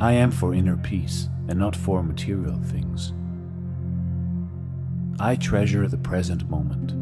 I 0.00 0.12
am 0.12 0.30
for 0.30 0.54
inner 0.54 0.76
peace 0.76 1.28
and 1.48 1.58
not 1.58 1.74
for 1.74 2.04
material 2.04 2.60
things. 2.62 3.12
I 5.18 5.34
treasure 5.34 5.88
the 5.88 5.98
present 5.98 6.48
moment. 6.48 6.92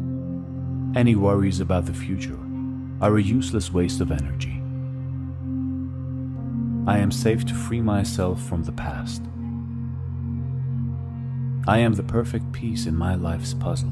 Any 0.97 1.15
worries 1.15 1.59
about 1.59 1.85
the 1.85 1.93
future 1.93 2.39
are 2.99 3.15
a 3.15 3.21
useless 3.21 3.71
waste 3.71 4.01
of 4.01 4.11
energy. 4.11 4.64
I 6.87 6.99
am 6.99 7.11
safe 7.11 7.43
to 7.45 7.55
free 7.55 7.81
myself 7.81 8.41
from 8.43 8.63
the 8.63 8.71
past. 8.71 9.23
I 11.67 11.79
am 11.79 11.93
the 11.93 12.03
perfect 12.03 12.51
piece 12.51 12.85
in 12.85 12.95
my 12.95 13.15
life's 13.15 13.55
puzzle. 13.55 13.89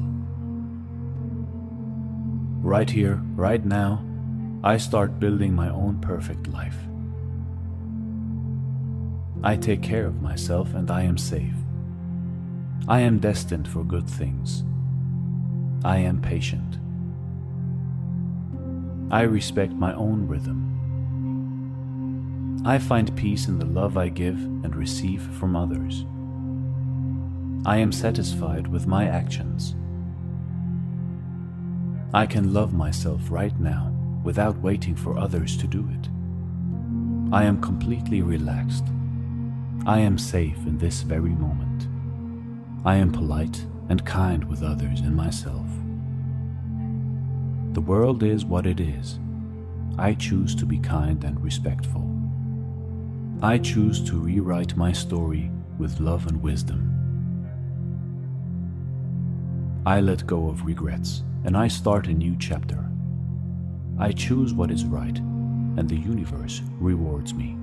Right 2.62 2.88
here, 2.88 3.20
right 3.34 3.64
now, 3.64 4.04
I 4.62 4.76
start 4.76 5.18
building 5.18 5.54
my 5.54 5.68
own 5.70 6.00
perfect 6.00 6.46
life. 6.46 6.78
I 9.42 9.56
take 9.56 9.82
care 9.82 10.06
of 10.06 10.22
myself 10.22 10.72
and 10.72 10.88
I 10.88 11.02
am 11.02 11.18
safe. 11.18 11.56
I 12.86 13.00
am 13.00 13.18
destined 13.18 13.66
for 13.66 13.82
good 13.82 14.08
things. 14.08 14.62
I 15.84 15.98
am 15.98 16.22
patient. 16.22 16.78
I 19.10 19.22
respect 19.22 19.72
my 19.72 19.92
own 19.94 20.28
rhythm. 20.28 20.70
I 22.66 22.78
find 22.78 23.14
peace 23.14 23.46
in 23.46 23.58
the 23.58 23.66
love 23.66 23.98
I 23.98 24.08
give 24.08 24.38
and 24.38 24.74
receive 24.74 25.20
from 25.38 25.54
others. 25.54 26.06
I 27.66 27.76
am 27.76 27.92
satisfied 27.92 28.66
with 28.66 28.86
my 28.86 29.06
actions. 29.06 29.76
I 32.14 32.24
can 32.24 32.54
love 32.54 32.72
myself 32.72 33.20
right 33.28 33.58
now 33.60 33.92
without 34.22 34.56
waiting 34.62 34.96
for 34.96 35.18
others 35.18 35.58
to 35.58 35.66
do 35.66 35.86
it. 35.92 36.08
I 37.34 37.44
am 37.44 37.60
completely 37.60 38.22
relaxed. 38.22 38.86
I 39.84 39.98
am 39.98 40.16
safe 40.16 40.56
in 40.66 40.78
this 40.78 41.02
very 41.02 41.34
moment. 41.34 41.86
I 42.86 42.96
am 42.96 43.12
polite 43.12 43.66
and 43.90 44.06
kind 44.06 44.42
with 44.44 44.62
others 44.62 45.00
and 45.00 45.14
myself. 45.14 45.66
The 47.74 47.82
world 47.82 48.22
is 48.22 48.46
what 48.46 48.66
it 48.66 48.80
is. 48.80 49.18
I 49.98 50.14
choose 50.14 50.54
to 50.54 50.64
be 50.64 50.78
kind 50.78 51.24
and 51.24 51.38
respectful. 51.44 52.13
I 53.42 53.58
choose 53.58 54.02
to 54.08 54.18
rewrite 54.18 54.76
my 54.76 54.92
story 54.92 55.50
with 55.78 56.00
love 56.00 56.26
and 56.26 56.42
wisdom. 56.42 56.90
I 59.86 60.00
let 60.00 60.26
go 60.26 60.48
of 60.48 60.64
regrets 60.64 61.22
and 61.44 61.56
I 61.56 61.68
start 61.68 62.06
a 62.06 62.12
new 62.12 62.36
chapter. 62.38 62.82
I 63.98 64.12
choose 64.12 64.54
what 64.54 64.70
is 64.70 64.84
right, 64.86 65.18
and 65.18 65.88
the 65.88 65.96
universe 65.96 66.62
rewards 66.80 67.34
me. 67.34 67.56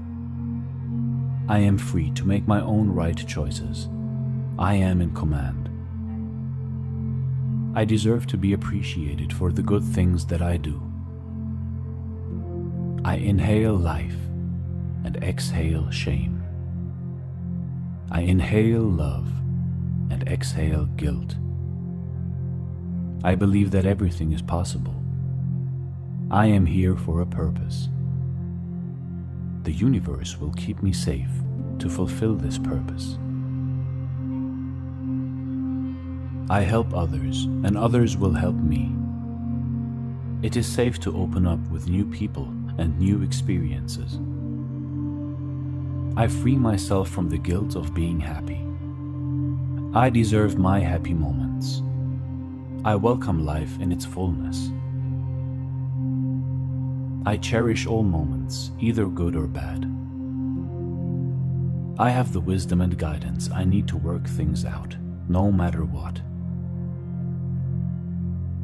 I 1.49 1.57
am 1.59 1.77
free 1.77 2.11
to 2.11 2.25
make 2.25 2.47
my 2.47 2.61
own 2.61 2.89
right 2.89 3.27
choices. 3.27 3.89
I 4.59 4.75
am 4.75 5.01
in 5.01 5.13
command. 5.13 5.67
I 7.75 7.85
deserve 7.85 8.27
to 8.27 8.37
be 8.37 8.53
appreciated 8.53 9.33
for 9.33 9.51
the 9.51 9.63
good 9.63 9.83
things 9.83 10.25
that 10.27 10.41
I 10.41 10.57
do. 10.57 10.79
I 13.03 13.15
inhale 13.15 13.75
life 13.75 14.15
and 15.03 15.17
exhale 15.23 15.89
shame. 15.91 16.43
I 18.11 18.21
inhale 18.21 18.81
love 18.81 19.27
and 20.09 20.27
exhale 20.27 20.85
guilt. 20.97 21.35
I 23.23 23.35
believe 23.35 23.71
that 23.71 23.85
everything 23.85 24.31
is 24.31 24.41
possible. 24.41 24.95
I 26.29 26.47
am 26.47 26.65
here 26.65 26.95
for 26.95 27.21
a 27.21 27.25
purpose. 27.25 27.89
The 29.63 29.71
universe 29.71 30.37
will 30.37 30.53
keep 30.53 30.81
me 30.81 30.91
safe 30.91 31.31
to 31.79 31.89
fulfill 31.89 32.35
this 32.35 32.57
purpose. 32.57 33.17
I 36.49 36.61
help 36.61 36.93
others, 36.93 37.45
and 37.63 37.77
others 37.77 38.17
will 38.17 38.33
help 38.33 38.55
me. 38.55 38.91
It 40.41 40.57
is 40.57 40.67
safe 40.67 40.99
to 41.01 41.15
open 41.15 41.47
up 41.47 41.59
with 41.69 41.87
new 41.87 42.05
people 42.05 42.45
and 42.77 42.99
new 42.99 43.21
experiences. 43.21 44.19
I 46.17 46.27
free 46.27 46.57
myself 46.57 47.09
from 47.09 47.29
the 47.29 47.37
guilt 47.37 47.75
of 47.75 47.93
being 47.93 48.19
happy. 48.19 48.61
I 49.97 50.09
deserve 50.09 50.57
my 50.57 50.79
happy 50.79 51.13
moments. 51.13 51.81
I 52.83 52.95
welcome 52.95 53.45
life 53.45 53.79
in 53.79 53.91
its 53.91 54.05
fullness. 54.05 54.71
I 57.25 57.37
cherish 57.37 57.87
all 57.87 58.03
moments, 58.03 58.71
either 58.79 59.05
good 59.05 59.35
or 59.35 59.47
bad. 59.47 59.85
I 61.97 62.09
have 62.09 62.33
the 62.33 62.41
wisdom 62.41 62.81
and 62.81 62.97
guidance 62.97 63.49
I 63.51 63.63
need 63.63 63.87
to 63.89 63.97
work 63.97 64.27
things 64.27 64.65
out, 64.65 64.97
no 65.29 65.51
matter 65.51 65.85
what. 65.85 66.19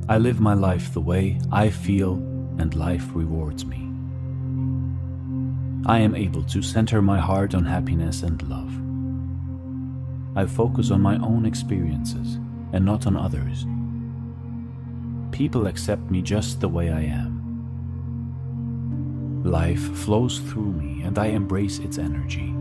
I 0.09 0.17
live 0.17 0.39
my 0.39 0.53
life 0.53 0.91
the 0.91 1.01
way 1.01 1.39
I 1.51 1.69
feel 1.69 2.15
and 2.57 2.73
life 2.75 3.05
rewards 3.13 3.65
me. 3.65 3.86
I 5.87 5.99
am 5.99 6.15
able 6.15 6.43
to 6.43 6.61
center 6.61 7.01
my 7.01 7.17
heart 7.17 7.55
on 7.55 7.63
happiness 7.63 8.21
and 8.21 8.43
love. 8.49 8.73
I 10.37 10.45
focus 10.45 10.91
on 10.91 10.99
my 11.01 11.15
own 11.19 11.45
experiences 11.45 12.39
and 12.73 12.83
not 12.83 13.07
on 13.07 13.15
others. 13.15 13.65
People 15.31 15.65
accept 15.65 16.11
me 16.11 16.21
just 16.21 16.59
the 16.59 16.67
way 16.67 16.91
I 16.91 17.03
am. 17.03 17.37
Life 19.45 19.95
flows 19.99 20.39
through 20.39 20.73
me 20.73 21.03
and 21.03 21.17
I 21.17 21.27
embrace 21.27 21.79
its 21.79 21.97
energy. 21.97 22.53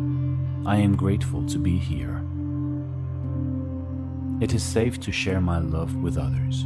I 0.65 0.77
am 0.77 0.95
grateful 0.95 1.45
to 1.47 1.59
be 1.59 1.77
here. 1.79 2.23
It 4.41 4.55
is 4.55 4.63
safe 4.63 5.01
to 5.01 5.11
share 5.11 5.41
my 5.41 5.59
love 5.59 5.97
with 5.97 6.17
others. 6.17 6.65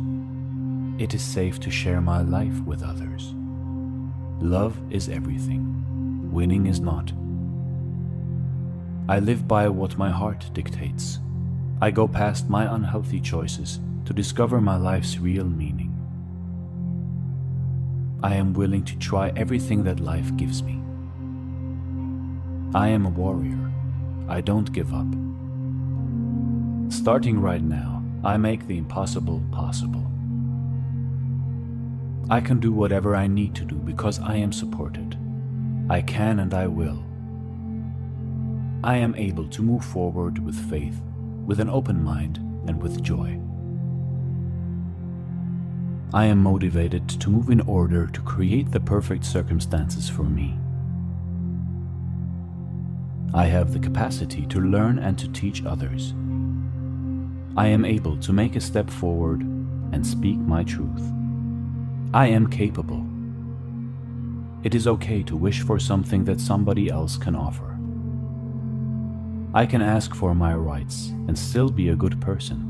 It 0.99 1.15
is 1.15 1.23
safe 1.23 1.59
to 1.61 1.71
share 1.71 2.03
my 2.03 2.21
life 2.21 2.61
with 2.67 2.83
others. 2.83 3.33
Love 4.43 4.77
is 4.93 5.09
everything. 5.09 5.70
Winning 6.31 6.67
is 6.67 6.79
not. 6.79 7.13
I 9.09 9.19
live 9.19 9.49
by 9.49 9.69
what 9.69 9.99
my 9.99 10.11
heart 10.11 10.49
dictates. 10.53 11.19
I 11.81 11.91
go 11.91 12.07
past 12.07 12.49
my 12.49 12.73
unhealthy 12.73 13.21
choices 13.21 13.81
to 14.05 14.13
discover 14.13 14.61
my 14.61 14.77
life's 14.77 15.19
real 15.19 15.47
meaning. 15.47 15.91
I 18.23 18.35
am 18.35 18.53
willing 18.53 18.85
to 18.85 18.99
try 18.99 19.33
everything 19.35 19.83
that 19.85 19.99
life 19.99 20.37
gives 20.37 20.63
me. 20.63 20.81
I 22.75 22.89
am 22.89 23.07
a 23.07 23.11
warrior. 23.11 23.73
I 24.29 24.41
don't 24.41 24.73
give 24.73 24.95
up. 24.95 25.09
Starting 26.93 27.41
right 27.41 27.63
now, 27.63 28.05
I 28.23 28.37
make 28.37 28.69
the 28.69 28.79
impossible 28.79 29.43
possible. 29.51 30.07
I 32.31 32.41
can 32.41 32.61
do 32.61 32.71
whatever 32.71 33.17
I 33.17 33.27
need 33.27 33.57
to 33.57 33.65
do 33.65 33.75
because 33.75 34.21
I 34.21 34.37
am 34.37 34.53
supported. 34.53 35.17
I 35.91 36.03
can 36.03 36.39
and 36.39 36.55
I 36.55 36.69
will. 36.69 37.05
I 38.85 38.97
am 38.99 39.17
able 39.17 39.49
to 39.49 39.61
move 39.61 39.85
forward 39.85 40.39
with 40.39 40.55
faith, 40.71 41.03
with 41.45 41.59
an 41.59 41.69
open 41.69 42.01
mind, 42.05 42.37
and 42.69 42.81
with 42.81 43.03
joy. 43.03 43.41
I 46.15 46.27
am 46.27 46.39
motivated 46.41 47.09
to 47.09 47.29
move 47.29 47.51
in 47.51 47.61
order 47.63 48.07
to 48.07 48.21
create 48.21 48.71
the 48.71 48.79
perfect 48.79 49.25
circumstances 49.25 50.09
for 50.09 50.23
me. 50.23 50.57
I 53.35 53.47
have 53.47 53.73
the 53.73 53.81
capacity 53.81 54.47
to 54.47 54.61
learn 54.61 55.01
and 55.01 55.19
to 55.19 55.27
teach 55.33 55.65
others. 55.65 56.15
I 57.57 57.67
am 57.67 57.85
able 57.85 58.17
to 58.19 58.33
make 58.33 58.55
a 58.55 58.61
step 58.61 58.89
forward 58.89 59.41
and 59.41 60.07
speak 60.07 60.39
my 60.39 60.63
truth. 60.63 61.03
I 62.15 62.29
am 62.29 62.47
capable. 62.47 63.10
It 64.63 64.75
is 64.75 64.87
okay 64.87 65.23
to 65.23 65.37
wish 65.37 65.63
for 65.63 65.79
something 65.79 66.25
that 66.25 66.41
somebody 66.41 66.91
else 66.91 67.17
can 67.17 67.35
offer. 67.35 67.79
I 69.55 69.65
can 69.65 69.81
ask 69.81 70.15
for 70.15 70.35
my 70.35 70.55
rights 70.55 71.09
and 71.27 71.39
still 71.39 71.71
be 71.71 71.89
a 71.89 71.97
good 71.97 72.21
person. 72.21 72.67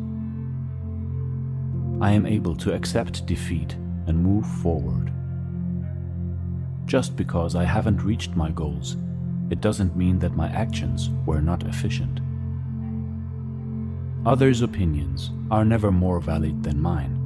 I 2.01 2.12
am 2.12 2.26
able 2.26 2.55
to 2.57 2.72
accept 2.72 3.26
defeat 3.26 3.74
and 4.07 4.22
move 4.22 4.47
forward. 4.62 5.12
Just 6.86 7.16
because 7.16 7.55
I 7.57 7.64
haven't 7.64 8.03
reached 8.03 8.36
my 8.36 8.51
goals, 8.51 8.97
it 9.51 9.61
doesn't 9.61 9.97
mean 9.97 10.18
that 10.20 10.36
my 10.36 10.49
actions 10.49 11.11
were 11.26 11.43
not 11.43 11.64
efficient. 11.64 12.20
Others' 14.24 14.62
opinions 14.62 15.32
are 15.51 15.64
never 15.64 15.91
more 15.91 16.20
valid 16.20 16.62
than 16.62 16.80
mine. 16.80 17.16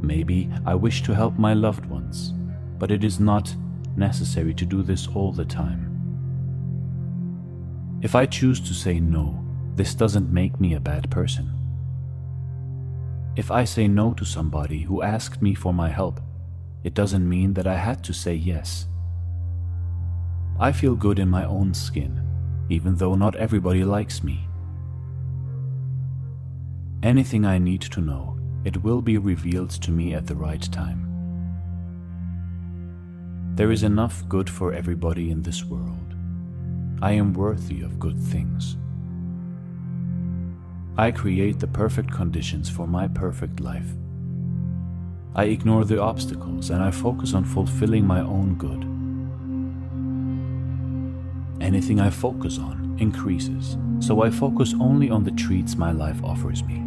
Maybe 0.00 0.48
I 0.64 0.74
wish 0.76 1.02
to 1.02 1.14
help 1.14 1.38
my 1.38 1.54
loved 1.54 1.86
ones, 1.86 2.32
but 2.78 2.90
it 2.90 3.04
is 3.04 3.20
not 3.20 3.54
necessary 3.96 4.54
to 4.54 4.66
do 4.66 4.82
this 4.82 5.06
all 5.08 5.32
the 5.32 5.44
time. 5.44 5.90
If 8.02 8.14
I 8.14 8.26
choose 8.26 8.60
to 8.60 8.74
say 8.74 9.00
no, 9.00 9.42
this 9.76 9.94
doesn't 9.94 10.32
make 10.32 10.60
me 10.60 10.74
a 10.74 10.80
bad 10.80 11.10
person. 11.10 11.50
If 13.36 13.50
I 13.50 13.64
say 13.64 13.88
no 13.88 14.12
to 14.14 14.24
somebody 14.24 14.82
who 14.82 15.02
asked 15.02 15.42
me 15.42 15.54
for 15.54 15.72
my 15.72 15.88
help, 15.88 16.20
it 16.84 16.94
doesn't 16.94 17.28
mean 17.28 17.54
that 17.54 17.66
I 17.66 17.76
had 17.76 18.04
to 18.04 18.12
say 18.12 18.34
yes. 18.34 18.86
I 20.60 20.70
feel 20.70 20.94
good 20.94 21.18
in 21.18 21.28
my 21.28 21.44
own 21.44 21.74
skin, 21.74 22.22
even 22.68 22.94
though 22.96 23.14
not 23.14 23.34
everybody 23.36 23.84
likes 23.84 24.22
me. 24.22 24.46
Anything 27.02 27.44
I 27.44 27.58
need 27.58 27.82
to 27.82 28.00
know, 28.00 28.38
it 28.64 28.82
will 28.82 29.02
be 29.02 29.18
revealed 29.18 29.70
to 29.70 29.90
me 29.90 30.14
at 30.14 30.26
the 30.26 30.36
right 30.36 30.62
time. 30.62 31.13
There 33.56 33.70
is 33.70 33.84
enough 33.84 34.28
good 34.28 34.50
for 34.50 34.72
everybody 34.72 35.30
in 35.30 35.42
this 35.42 35.64
world. 35.64 36.16
I 37.00 37.12
am 37.12 37.32
worthy 37.34 37.82
of 37.82 38.00
good 38.00 38.20
things. 38.20 38.76
I 40.98 41.12
create 41.12 41.60
the 41.60 41.68
perfect 41.68 42.10
conditions 42.10 42.68
for 42.68 42.88
my 42.88 43.06
perfect 43.06 43.60
life. 43.60 43.86
I 45.36 45.44
ignore 45.44 45.84
the 45.84 46.00
obstacles 46.00 46.70
and 46.70 46.82
I 46.82 46.90
focus 46.90 47.32
on 47.32 47.44
fulfilling 47.44 48.04
my 48.04 48.22
own 48.22 48.56
good. 48.56 48.82
Anything 51.62 52.00
I 52.00 52.10
focus 52.10 52.58
on 52.58 52.96
increases, 52.98 53.76
so 54.00 54.22
I 54.22 54.30
focus 54.30 54.74
only 54.80 55.10
on 55.10 55.22
the 55.22 55.30
treats 55.30 55.76
my 55.76 55.92
life 55.92 56.20
offers 56.24 56.64
me. 56.64 56.82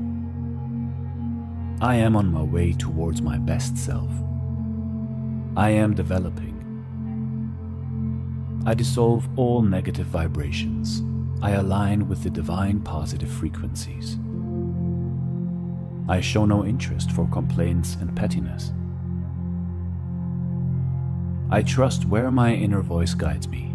I 1.79 1.95
am 1.95 2.17
on 2.17 2.29
my 2.29 2.43
way 2.43 2.73
towards 2.73 3.21
my 3.21 3.37
best 3.37 3.77
self. 3.77 4.11
I 5.55 5.69
am 5.69 5.93
developing. 5.93 6.56
I 8.67 8.73
dissolve 8.73 9.29
all 9.39 9.61
negative 9.61 10.07
vibrations 10.07 11.01
I 11.41 11.51
align 11.51 12.09
with 12.09 12.23
the 12.23 12.29
divine 12.29 12.81
positive 12.81 13.29
frequencies. 13.29 14.17
I 16.09 16.19
show 16.19 16.45
no 16.45 16.65
interest 16.65 17.11
for 17.11 17.29
complaints 17.29 17.95
and 18.01 18.13
pettiness. 18.13 18.73
I 21.49 21.61
trust 21.61 22.03
where 22.05 22.29
my 22.29 22.53
inner 22.53 22.81
voice 22.81 23.13
guides 23.13 23.47
me. 23.47 23.73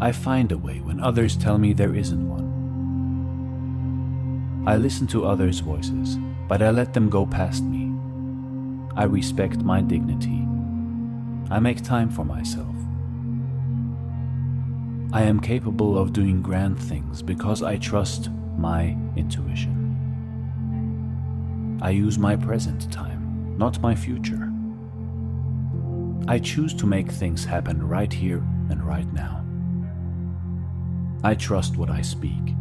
I 0.00 0.12
find 0.12 0.50
a 0.52 0.56
way 0.56 0.80
when 0.80 1.00
others 1.00 1.36
tell 1.36 1.58
me 1.58 1.74
there 1.74 1.94
isn't 1.94 2.26
one. 2.28 2.46
I 4.66 4.78
listen 4.78 5.06
to 5.08 5.26
others' 5.26 5.60
voices, 5.60 6.16
but 6.48 6.62
I 6.62 6.70
let 6.70 6.94
them 6.94 7.10
go 7.10 7.26
past 7.26 7.64
me. 7.64 7.92
I 8.96 9.04
respect 9.04 9.58
my 9.58 9.82
dignity. 9.82 10.46
I 11.50 11.58
make 11.58 11.82
time 11.82 12.08
for 12.10 12.24
myself. 12.24 12.75
I 15.12 15.22
am 15.22 15.40
capable 15.40 15.96
of 15.96 16.12
doing 16.12 16.42
grand 16.42 16.78
things 16.78 17.22
because 17.22 17.62
I 17.62 17.76
trust 17.76 18.28
my 18.58 18.96
intuition. 19.14 19.84
I 21.80 21.90
use 21.90 22.18
my 22.18 22.34
present 22.36 22.90
time, 22.92 23.54
not 23.56 23.80
my 23.80 23.94
future. 23.94 24.52
I 26.28 26.40
choose 26.40 26.74
to 26.74 26.86
make 26.86 27.10
things 27.10 27.44
happen 27.44 27.86
right 27.86 28.12
here 28.12 28.42
and 28.68 28.82
right 28.82 29.10
now. 29.12 29.44
I 31.22 31.34
trust 31.34 31.76
what 31.76 31.88
I 31.88 32.02
speak. 32.02 32.54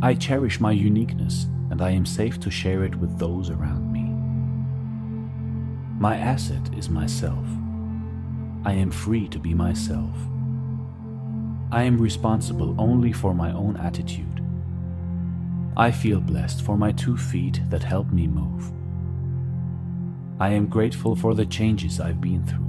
I 0.00 0.14
cherish 0.14 0.60
my 0.60 0.72
uniqueness, 0.72 1.46
and 1.70 1.82
I 1.82 1.90
am 1.90 2.06
safe 2.06 2.40
to 2.40 2.50
share 2.50 2.84
it 2.84 2.94
with 2.96 3.18
those 3.18 3.50
around 3.50 3.92
me. 3.92 4.04
My 6.00 6.16
asset 6.16 6.74
is 6.74 6.88
myself. 6.88 7.46
I 8.64 8.72
am 8.72 8.90
free 8.90 9.28
to 9.28 9.38
be 9.38 9.52
myself. 9.54 10.16
I 11.72 11.82
am 11.82 11.98
responsible 11.98 12.80
only 12.80 13.12
for 13.12 13.34
my 13.34 13.52
own 13.52 13.76
attitude. 13.76 14.40
I 15.76 15.90
feel 15.90 16.20
blessed 16.20 16.62
for 16.62 16.76
my 16.76 16.92
two 16.92 17.16
feet 17.16 17.60
that 17.70 17.82
help 17.82 18.12
me 18.12 18.28
move. 18.28 18.72
I 20.38 20.50
am 20.50 20.68
grateful 20.68 21.16
for 21.16 21.34
the 21.34 21.44
changes 21.44 21.98
I've 21.98 22.20
been 22.20 22.44
through. 22.44 22.62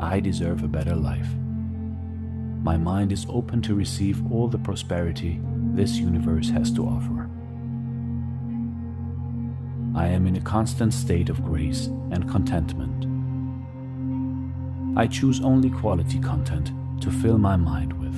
I 0.00 0.18
deserve 0.18 0.64
a 0.64 0.68
better 0.68 0.96
life. 0.96 1.28
My 2.62 2.76
mind 2.76 3.12
is 3.12 3.24
open 3.28 3.62
to 3.62 3.74
receive 3.74 4.20
all 4.32 4.48
the 4.48 4.58
prosperity 4.58 5.40
this 5.74 5.96
universe 5.96 6.50
has 6.50 6.72
to 6.72 6.86
offer. 6.86 7.30
I 9.94 10.08
am 10.08 10.26
in 10.26 10.36
a 10.36 10.40
constant 10.40 10.92
state 10.92 11.30
of 11.30 11.44
grace 11.44 11.86
and 12.10 12.28
contentment. 12.28 13.06
I 14.98 15.06
choose 15.06 15.40
only 15.40 15.70
quality 15.70 16.18
content 16.18 16.72
to 17.00 17.10
fill 17.10 17.38
my 17.38 17.56
mind 17.56 17.92
with. 17.92 18.14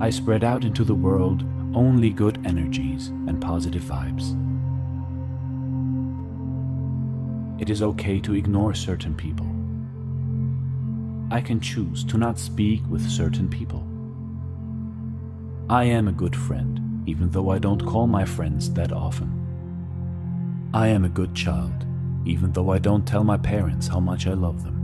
I 0.00 0.10
spread 0.10 0.44
out 0.44 0.64
into 0.64 0.84
the 0.84 0.94
world 0.94 1.44
only 1.74 2.10
good 2.10 2.44
energies 2.46 3.08
and 3.08 3.40
positive 3.40 3.82
vibes. 3.82 4.34
It 7.60 7.70
is 7.70 7.82
okay 7.82 8.20
to 8.20 8.34
ignore 8.34 8.74
certain 8.74 9.14
people. 9.14 9.46
I 11.34 11.40
can 11.40 11.60
choose 11.60 12.04
to 12.04 12.18
not 12.18 12.38
speak 12.38 12.82
with 12.88 13.10
certain 13.10 13.48
people. 13.48 13.82
I 15.68 15.84
am 15.84 16.06
a 16.06 16.12
good 16.12 16.36
friend, 16.36 17.02
even 17.06 17.30
though 17.30 17.50
I 17.50 17.58
don't 17.58 17.84
call 17.84 18.06
my 18.06 18.24
friends 18.24 18.72
that 18.74 18.92
often. 18.92 19.32
I 20.72 20.88
am 20.88 21.04
a 21.04 21.08
good 21.08 21.34
child, 21.34 21.86
even 22.24 22.52
though 22.52 22.70
I 22.70 22.78
don't 22.78 23.06
tell 23.06 23.24
my 23.24 23.36
parents 23.36 23.88
how 23.88 24.00
much 24.00 24.26
I 24.26 24.34
love 24.34 24.62
them. 24.62 24.75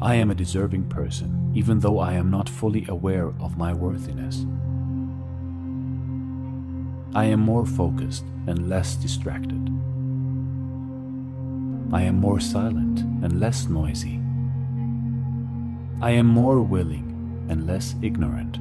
I 0.00 0.14
am 0.14 0.30
a 0.30 0.34
deserving 0.34 0.88
person, 0.88 1.50
even 1.56 1.80
though 1.80 1.98
I 1.98 2.12
am 2.12 2.30
not 2.30 2.48
fully 2.48 2.86
aware 2.88 3.32
of 3.40 3.58
my 3.58 3.72
worthiness. 3.72 4.46
I 7.16 7.24
am 7.24 7.40
more 7.40 7.66
focused 7.66 8.24
and 8.46 8.68
less 8.68 8.94
distracted. 8.94 9.68
I 11.92 12.02
am 12.02 12.16
more 12.16 12.38
silent 12.38 13.00
and 13.24 13.40
less 13.40 13.66
noisy. 13.66 14.20
I 16.00 16.10
am 16.10 16.26
more 16.26 16.60
willing 16.60 17.46
and 17.48 17.66
less 17.66 17.96
ignorant. 18.00 18.58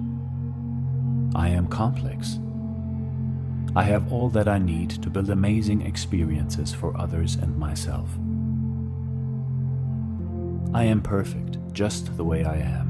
I 1.35 1.49
am 1.49 1.67
complex. 1.67 2.39
I 3.75 3.83
have 3.83 4.11
all 4.11 4.29
that 4.29 4.47
I 4.47 4.57
need 4.57 4.89
to 5.03 5.09
build 5.11 5.29
amazing 5.29 5.81
experiences 5.81 6.73
for 6.73 6.97
others 6.97 7.35
and 7.35 7.55
myself. 7.59 8.09
I 10.73 10.83
am 10.83 11.01
perfect 11.01 11.57
just 11.73 12.15
the 12.17 12.23
way 12.23 12.43
I 12.43 12.57
am. 12.57 12.87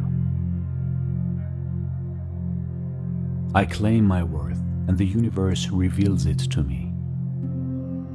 I 3.56 3.66
claim 3.66 4.06
my 4.06 4.24
worth 4.24 4.62
and 4.88 4.98
the 4.98 5.06
universe 5.06 5.70
reveals 5.70 6.26
it 6.26 6.40
to 6.40 6.64
me. 6.64 6.92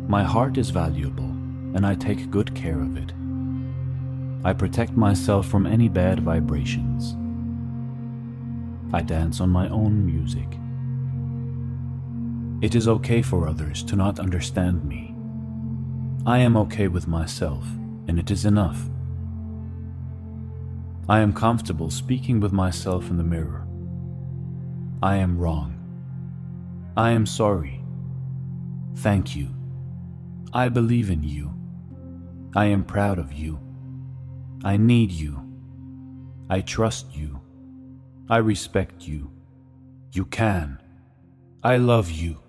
My 0.09 0.25
heart 0.25 0.59
is 0.59 0.71
valuable 0.71 1.25
and 1.75 1.87
I 1.87 1.95
take 1.95 2.31
good 2.31 2.55
care 2.55 2.81
of 2.81 2.97
it. 2.97 3.13
I 4.45 4.53
protect 4.53 4.93
myself 4.93 5.47
from 5.47 5.67
any 5.67 5.89
bad 5.89 6.21
vibrations. 6.21 7.17
I 8.93 9.01
dance 9.03 9.41
on 9.41 9.49
my 9.49 9.69
own 9.69 10.05
music. 10.05 10.59
It 12.63 12.75
is 12.75 12.89
okay 12.89 13.23
for 13.23 13.49
others 13.49 13.83
to 13.85 13.97
not 13.97 14.21
understand 14.21 14.85
me. 14.85 15.15
I 16.27 16.39
am 16.39 16.57
okay 16.57 16.89
with 16.89 17.09
myself, 17.09 17.65
and 18.07 18.19
it 18.19 18.31
is 18.31 18.45
enough. 18.45 18.89
I 21.09 21.21
am 21.21 21.33
comfortable 21.33 21.91
speaking 21.91 22.39
with 22.39 22.53
myself 22.53 23.11
in 23.11 23.17
the 23.17 23.25
mirror. 23.25 23.67
I 25.03 25.17
am 25.17 25.37
wrong. 25.37 25.79
I 26.97 27.11
am 27.11 27.27
sorry. 27.27 27.83
Thank 28.97 29.35
you. 29.35 29.49
I 30.53 30.69
believe 30.69 31.11
in 31.11 31.25
you. 31.25 31.53
I 32.55 32.67
am 32.67 32.85
proud 32.85 33.19
of 33.19 33.33
you. 33.33 33.59
I 34.65 34.77
need 34.77 35.11
you. 35.11 35.43
I 36.49 36.61
trust 36.61 37.17
you. 37.17 37.41
I 38.29 38.37
respect 38.37 39.09
you. 39.09 39.33
You 40.13 40.27
can. 40.27 40.81
I 41.65 41.79
love 41.79 42.11
you. 42.11 42.42